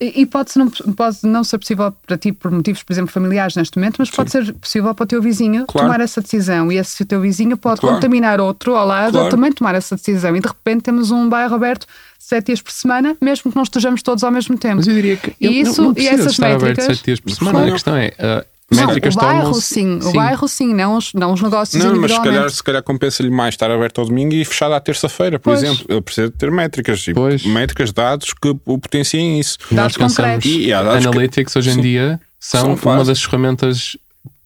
E 0.00 0.24
pode, 0.24 0.50
não, 0.56 0.70
pode 0.70 1.18
não 1.24 1.44
ser 1.44 1.58
possível 1.58 1.92
para 2.06 2.16
ti 2.16 2.32
por 2.32 2.50
motivos, 2.50 2.82
por 2.82 2.92
exemplo, 2.92 3.12
familiares 3.12 3.54
neste 3.54 3.76
momento, 3.78 3.96
mas 3.98 4.08
Sim. 4.08 4.16
pode 4.16 4.30
ser 4.30 4.54
possível 4.54 4.94
para 4.94 5.04
o 5.04 5.06
teu 5.06 5.20
vizinho 5.20 5.66
claro. 5.66 5.88
tomar 5.88 6.02
essa 6.02 6.22
decisão. 6.22 6.72
E 6.72 6.78
esse 6.78 7.04
teu 7.04 7.20
vizinho 7.20 7.56
pode 7.56 7.80
claro. 7.80 7.96
contaminar 7.96 8.40
outro 8.40 8.74
ao 8.74 8.86
lado 8.86 9.12
claro. 9.12 9.26
ou 9.26 9.30
também 9.30 9.52
tomar 9.52 9.74
essa 9.74 9.94
decisão. 9.94 10.34
E 10.34 10.40
de 10.40 10.48
repente 10.48 10.82
temos 10.82 11.10
um 11.10 11.28
bairro 11.28 11.54
aberto 11.54 11.86
sete 12.18 12.46
dias 12.46 12.62
por 12.62 12.72
semana, 12.72 13.14
mesmo 13.20 13.50
que 13.50 13.56
não 13.56 13.62
estejamos 13.62 14.02
todos 14.02 14.24
ao 14.24 14.30
mesmo 14.30 14.56
tempo. 14.56 14.76
Mas 14.76 14.86
eu 14.86 14.94
diria 14.94 15.16
que 15.16 15.36
e 15.38 15.60
isso, 15.60 15.82
não, 15.82 15.92
não 15.92 16.02
e 16.02 16.08
essas 16.08 16.38
métricas. 16.38 16.84
Sete 16.84 17.04
dias 17.04 17.20
por 17.20 17.30
semana. 17.32 17.66
A 17.66 17.70
questão 17.70 17.96
é. 17.96 18.08
Uh, 18.18 18.53
métricas 18.76 19.14
não, 19.14 19.22
o 19.22 19.26
bairro 19.26 19.54
sim, 19.54 20.00
sim, 20.00 20.08
o 20.08 20.12
bairro 20.12 20.48
sim, 20.48 20.74
não 20.74 20.96
os, 20.96 21.12
não 21.12 21.32
os 21.32 21.42
negócios 21.42 21.82
Não, 21.82 21.96
mas 21.96 22.12
se 22.12 22.20
calhar, 22.20 22.50
se 22.50 22.62
calhar 22.62 22.82
compensa-lhe 22.82 23.30
mais 23.30 23.54
estar 23.54 23.70
aberto 23.70 24.00
ao 24.00 24.06
domingo 24.06 24.34
e 24.34 24.44
fechado 24.44 24.74
à 24.74 24.80
terça-feira, 24.80 25.38
por 25.38 25.50
pois. 25.50 25.62
exemplo. 25.62 25.86
Ele 25.88 26.00
precisa 26.00 26.30
ter 26.30 26.50
métricas, 26.50 27.06
e 27.06 27.14
pois. 27.14 27.44
métricas, 27.44 27.92
dados 27.92 28.32
que 28.32 28.48
o 28.48 28.78
potenciem 28.78 29.38
isso. 29.38 29.58
Dados 29.70 29.96
Nós 29.96 30.14
pensamos, 30.14 30.44
e, 30.44 30.66
e 30.66 30.72
Analytics 30.72 31.52
que, 31.52 31.58
hoje 31.58 31.70
em 31.70 31.74
sim, 31.74 31.80
dia 31.82 32.20
são, 32.38 32.76
são 32.76 32.92
uma 32.92 33.04
das 33.04 33.22
ferramentas 33.22 33.96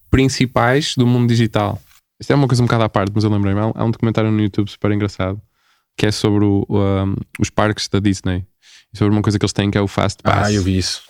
principais 0.09 0.95
do 0.95 1.05
mundo 1.05 1.27
digital. 1.27 1.81
Isto 2.19 2.33
é 2.33 2.35
uma 2.35 2.47
coisa 2.47 2.61
um 2.61 2.65
bocado 2.65 2.83
à 2.83 2.89
parte, 2.89 3.11
mas 3.13 3.23
eu 3.23 3.29
lembrei-me. 3.29 3.59
Há 3.59 3.83
um 3.83 3.91
documentário 3.91 4.31
no 4.31 4.41
YouTube 4.41 4.69
super 4.69 4.91
engraçado 4.91 5.41
que 5.97 6.05
é 6.05 6.11
sobre 6.11 6.45
o, 6.45 6.65
um, 6.69 7.15
os 7.39 7.49
parques 7.49 7.87
da 7.89 7.99
Disney. 7.99 8.45
Sobre 8.95 9.13
uma 9.13 9.21
coisa 9.21 9.37
que 9.37 9.45
eles 9.45 9.53
têm 9.53 9.69
que 9.69 9.77
é 9.77 9.81
o 9.81 9.87
Fast 9.87 10.23
Pass. 10.23 10.47
Ah, 10.47 10.51
eu 10.51 10.63
vi 10.63 10.77
isso 10.77 11.08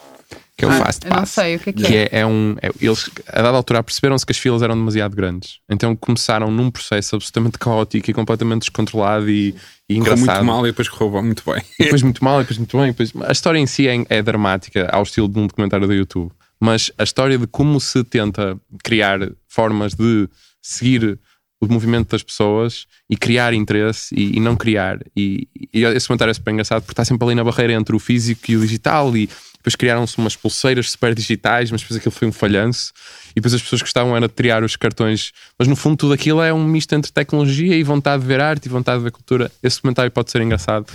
que 0.60 0.66
é 0.66 0.68
o 0.68 0.72
ah, 0.72 0.76
Fast 0.76 1.08
Pass. 1.08 1.18
não 1.18 1.26
sei 1.26 1.56
o 1.56 1.60
que 1.60 1.70
é 1.70 1.74
que, 1.74 1.84
que 1.84 1.96
é. 1.96 2.10
é. 2.12 2.26
um, 2.26 2.56
é, 2.62 2.70
eles, 2.82 3.10
a 3.28 3.42
dada 3.42 3.56
altura, 3.56 3.82
perceberam-se 3.82 4.26
que 4.26 4.34
as 4.34 4.38
filas 4.38 4.62
eram 4.62 4.76
demasiado 4.76 5.16
grandes. 5.16 5.60
Então 5.70 5.96
começaram 5.96 6.52
num 6.52 6.70
processo 6.70 7.16
absolutamente 7.16 7.58
caótico 7.58 8.12
e 8.12 8.14
completamente 8.14 8.62
descontrolado 8.62 9.30
e, 9.30 9.56
e 9.88 9.96
engraçado. 9.96 10.26
Correu 10.26 10.44
muito 10.44 10.54
mal 10.54 10.68
e 10.68 10.70
depois 10.72 10.90
correu 10.90 11.24
muito 11.24 11.44
bem. 11.46 11.64
E 11.80 11.84
depois 11.86 12.04
muito 12.04 12.24
mal 12.24 12.40
e 12.40 12.44
depois 12.44 12.58
muito 12.58 12.78
bem. 12.78 12.88
Depois... 12.88 13.14
A 13.24 13.32
história 13.32 13.58
em 13.58 13.66
si 13.66 13.88
é, 13.88 14.04
é 14.10 14.22
dramática, 14.22 14.90
ao 14.92 15.04
estilo 15.04 15.30
de 15.30 15.40
um 15.40 15.48
documentário 15.48 15.88
do 15.88 15.94
YouTube. 15.94 16.30
Mas 16.60 16.92
a 16.98 17.04
história 17.04 17.38
de 17.38 17.48
como 17.48 17.80
se 17.80 18.04
tenta 18.04 18.60
criar 18.84 19.20
formas 19.48 19.94
de 19.94 20.28
seguir 20.62 21.18
o 21.62 21.68
movimento 21.68 22.12
das 22.12 22.24
pessoas 22.24 22.86
e 23.10 23.16
criar 23.16 23.54
interesse 23.54 24.14
e, 24.14 24.38
e 24.38 24.40
não 24.42 24.58
criar. 24.58 25.00
E, 25.16 25.48
e, 25.74 25.84
esse 25.84 26.08
comentário 26.08 26.32
é 26.32 26.34
super 26.34 26.52
engraçado 26.52 26.82
porque 26.82 26.94
está 26.94 27.06
sempre 27.06 27.26
ali 27.26 27.36
na 27.36 27.44
barreira 27.46 27.74
entre 27.74 27.96
o 27.96 28.00
físico 28.00 28.42
e 28.50 28.58
o 28.58 28.62
digital 28.62 29.16
e 29.16 29.30
depois 29.60 29.76
criaram-se 29.76 30.18
umas 30.18 30.38
pulseiras 30.38 30.92
super 30.92 31.14
digitais, 31.14 31.70
mas 31.70 31.82
depois 31.82 32.00
aquilo 32.00 32.12
foi 32.12 32.28
um 32.28 32.32
falhanço. 32.32 32.94
E 33.32 33.36
depois 33.36 33.54
as 33.54 33.62
pessoas 33.62 33.82
gostavam 33.82 34.16
era 34.16 34.28
de 34.28 34.34
criar 34.34 34.64
os 34.64 34.78
cartões. 34.78 35.32
Mas 35.58 35.68
no 35.68 35.76
fundo 35.76 35.98
tudo 35.98 36.14
aquilo 36.14 36.42
é 36.42 36.54
um 36.54 36.64
misto 36.64 36.96
entre 36.96 37.12
tecnologia 37.12 37.76
e 37.76 37.84
vontade 37.84 38.22
de 38.22 38.28
ver 38.28 38.40
arte 38.40 38.66
e 38.66 38.70
vontade 38.70 39.00
de 39.00 39.04
ver 39.04 39.12
cultura. 39.12 39.52
Esse 39.62 39.82
comentário 39.82 40.10
pode 40.12 40.32
ser 40.32 40.42
engraçado. 40.42 40.88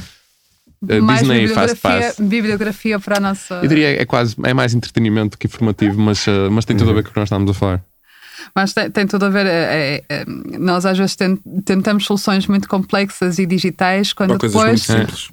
Uh, 0.82 1.02
mais 1.02 1.20
Disney 1.20 1.48
Fast 1.48 1.76
Pass. 1.76 2.16
bibliografia 2.18 2.98
para 2.98 3.18
a 3.18 3.20
nossa. 3.20 3.54
Eu 3.62 3.68
diria 3.68 4.00
é 4.00 4.04
quase 4.06 4.34
é 4.44 4.54
mais 4.54 4.74
entretenimento 4.74 5.36
do 5.36 5.38
que 5.38 5.46
informativo, 5.46 6.00
mas, 6.00 6.26
uh, 6.26 6.50
mas 6.50 6.64
tem 6.64 6.76
tudo 6.76 6.90
a 6.90 6.94
ver 6.94 7.02
com 7.02 7.10
o 7.10 7.12
que 7.12 7.18
nós 7.18 7.26
estamos 7.26 7.50
a 7.50 7.54
falar. 7.54 7.84
Mas 8.54 8.72
tem, 8.72 8.90
tem 8.90 9.06
tudo 9.06 9.26
a 9.26 9.28
ver. 9.28 9.46
É, 9.46 10.02
é, 10.08 10.24
nós 10.58 10.84
às 10.86 10.98
vezes 10.98 11.16
tentamos 11.64 12.04
soluções 12.04 12.46
muito 12.46 12.68
complexas 12.68 13.38
e 13.38 13.46
digitais 13.46 14.12
quando 14.12 14.38
depois, 14.38 14.86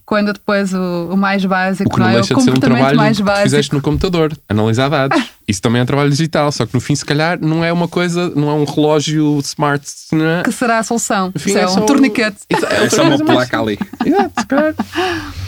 quando 0.05 0.33
depois 0.33 0.73
o, 0.73 1.09
o 1.11 1.17
mais 1.17 1.43
básico 1.45 1.89
o 1.89 1.93
que 1.93 1.99
não, 1.99 2.07
não 2.07 2.17
é 2.17 2.21
o 2.21 2.27
comportamento 2.27 2.57
um 2.57 2.59
trabalho 2.59 2.97
mais 2.97 3.19
básico. 3.19 3.37
Que 3.37 3.49
fizeste 3.49 3.73
no 3.73 3.81
computador, 3.81 4.37
analisar 4.47 4.89
dados. 4.89 5.21
Isso 5.47 5.61
também 5.61 5.81
é 5.81 5.85
trabalho 5.85 6.09
digital, 6.09 6.51
só 6.51 6.65
que 6.65 6.73
no 6.73 6.79
fim, 6.79 6.95
se 6.95 7.03
calhar, 7.03 7.37
não 7.41 7.63
é 7.63 7.73
uma 7.73 7.87
coisa, 7.87 8.29
não 8.29 8.49
é 8.49 8.53
um 8.53 8.63
relógio 8.63 9.37
smart. 9.39 9.85
É? 10.13 10.43
Que 10.43 10.51
será 10.51 10.79
a 10.79 10.83
solução. 10.83 11.31
Enfim, 11.35 11.55
é, 11.55 11.61
é 11.61 11.67
um 11.67 11.85
torniquete. 11.85 12.37
É, 12.49 12.55
é 12.85 12.89
só 12.89 13.03
uma 13.03 13.17
placa 13.17 13.59
ali. 13.59 13.77
Exato, 14.05 14.41
se 14.41 14.47
calhar. 14.47 14.75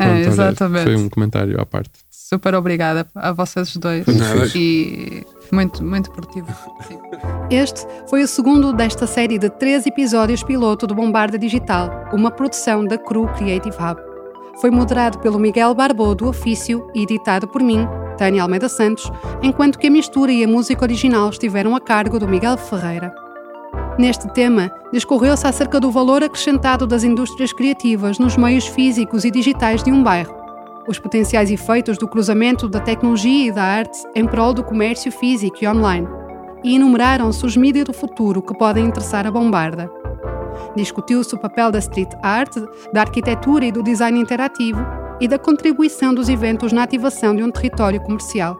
É, 0.00 0.20
exatamente. 0.20 0.84
Foi 0.84 0.96
um 0.96 1.10
comentário 1.10 1.60
à 1.60 1.66
parte. 1.66 1.90
Super 2.32 2.54
obrigada 2.54 3.08
a 3.12 3.32
vocês 3.32 3.76
dois. 3.76 4.06
Nada. 4.06 4.46
E 4.54 5.26
muito, 5.50 5.82
muito 5.82 6.12
produtivo. 6.12 6.46
Sim. 6.86 6.96
Este 7.50 7.84
foi 8.08 8.22
o 8.22 8.28
segundo 8.28 8.72
desta 8.72 9.04
série 9.04 9.36
de 9.36 9.50
três 9.50 9.84
episódios 9.84 10.44
piloto 10.44 10.86
do 10.86 10.94
Bombarda 10.94 11.36
Digital, 11.36 11.90
uma 12.12 12.30
produção 12.30 12.84
da 12.84 12.96
Cru 12.96 13.26
Creative 13.36 13.74
Hub. 13.76 14.00
Foi 14.60 14.70
moderado 14.70 15.18
pelo 15.18 15.40
Miguel 15.40 15.74
Barbô 15.74 16.14
do 16.14 16.28
Ofício 16.28 16.88
e 16.94 17.02
editado 17.02 17.48
por 17.48 17.60
mim, 17.60 17.88
Tânia 18.16 18.44
Almeida 18.44 18.68
Santos, 18.68 19.10
enquanto 19.42 19.76
que 19.76 19.88
a 19.88 19.90
mistura 19.90 20.30
e 20.30 20.44
a 20.44 20.48
música 20.48 20.84
original 20.84 21.30
estiveram 21.30 21.74
a 21.74 21.80
cargo 21.80 22.20
do 22.20 22.28
Miguel 22.28 22.56
Ferreira. 22.56 23.12
Neste 23.98 24.32
tema, 24.32 24.70
discorreu-se 24.92 25.48
acerca 25.48 25.80
do 25.80 25.90
valor 25.90 26.22
acrescentado 26.22 26.86
das 26.86 27.02
indústrias 27.02 27.52
criativas 27.52 28.20
nos 28.20 28.36
meios 28.36 28.66
físicos 28.66 29.24
e 29.24 29.32
digitais 29.32 29.82
de 29.82 29.90
um 29.90 30.02
bairro, 30.02 30.39
os 30.86 30.98
potenciais 30.98 31.50
efeitos 31.50 31.98
do 31.98 32.08
cruzamento 32.08 32.68
da 32.68 32.80
tecnologia 32.80 33.48
e 33.48 33.52
da 33.52 33.62
arte 33.62 33.98
em 34.14 34.26
prol 34.26 34.52
do 34.52 34.64
comércio 34.64 35.10
físico 35.12 35.58
e 35.62 35.68
online, 35.68 36.08
e 36.64 36.74
enumeraram-se 36.74 37.44
os 37.44 37.56
mídias 37.56 37.84
do 37.84 37.92
futuro 37.92 38.42
que 38.42 38.56
podem 38.56 38.86
interessar 38.86 39.26
a 39.26 39.30
Bombarda. 39.30 39.90
Discutiu-se 40.76 41.34
o 41.34 41.38
papel 41.38 41.70
da 41.70 41.78
street 41.78 42.12
art, 42.22 42.54
da 42.92 43.00
arquitetura 43.02 43.64
e 43.64 43.72
do 43.72 43.82
design 43.82 44.18
interativo 44.18 44.80
e 45.20 45.28
da 45.28 45.38
contribuição 45.38 46.14
dos 46.14 46.28
eventos 46.28 46.72
na 46.72 46.82
ativação 46.82 47.34
de 47.34 47.42
um 47.42 47.50
território 47.50 48.00
comercial. 48.00 48.58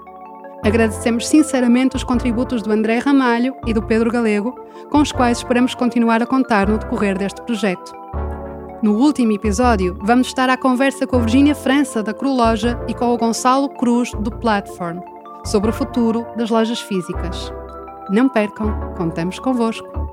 Agradecemos 0.62 1.26
sinceramente 1.26 1.96
os 1.96 2.04
contributos 2.04 2.62
do 2.62 2.70
André 2.70 2.98
Ramalho 2.98 3.54
e 3.66 3.72
do 3.72 3.82
Pedro 3.82 4.10
Galego, 4.10 4.54
com 4.90 4.98
os 5.00 5.10
quais 5.10 5.38
esperamos 5.38 5.74
continuar 5.74 6.22
a 6.22 6.26
contar 6.26 6.68
no 6.68 6.78
decorrer 6.78 7.16
deste 7.16 7.40
projeto. 7.42 7.99
No 8.82 8.94
último 8.94 9.32
episódio, 9.32 9.94
vamos 10.00 10.28
estar 10.28 10.48
à 10.48 10.56
conversa 10.56 11.06
com 11.06 11.16
a 11.16 11.18
Virgínia 11.18 11.54
França, 11.54 12.02
da 12.02 12.14
Loja, 12.22 12.82
e 12.88 12.94
com 12.94 13.12
o 13.12 13.18
Gonçalo 13.18 13.68
Cruz, 13.68 14.10
do 14.12 14.30
Platform, 14.30 15.00
sobre 15.44 15.68
o 15.68 15.72
futuro 15.72 16.26
das 16.34 16.48
lojas 16.48 16.80
físicas. 16.80 17.52
Não 18.08 18.26
percam, 18.26 18.94
contamos 18.96 19.38
convosco. 19.38 20.09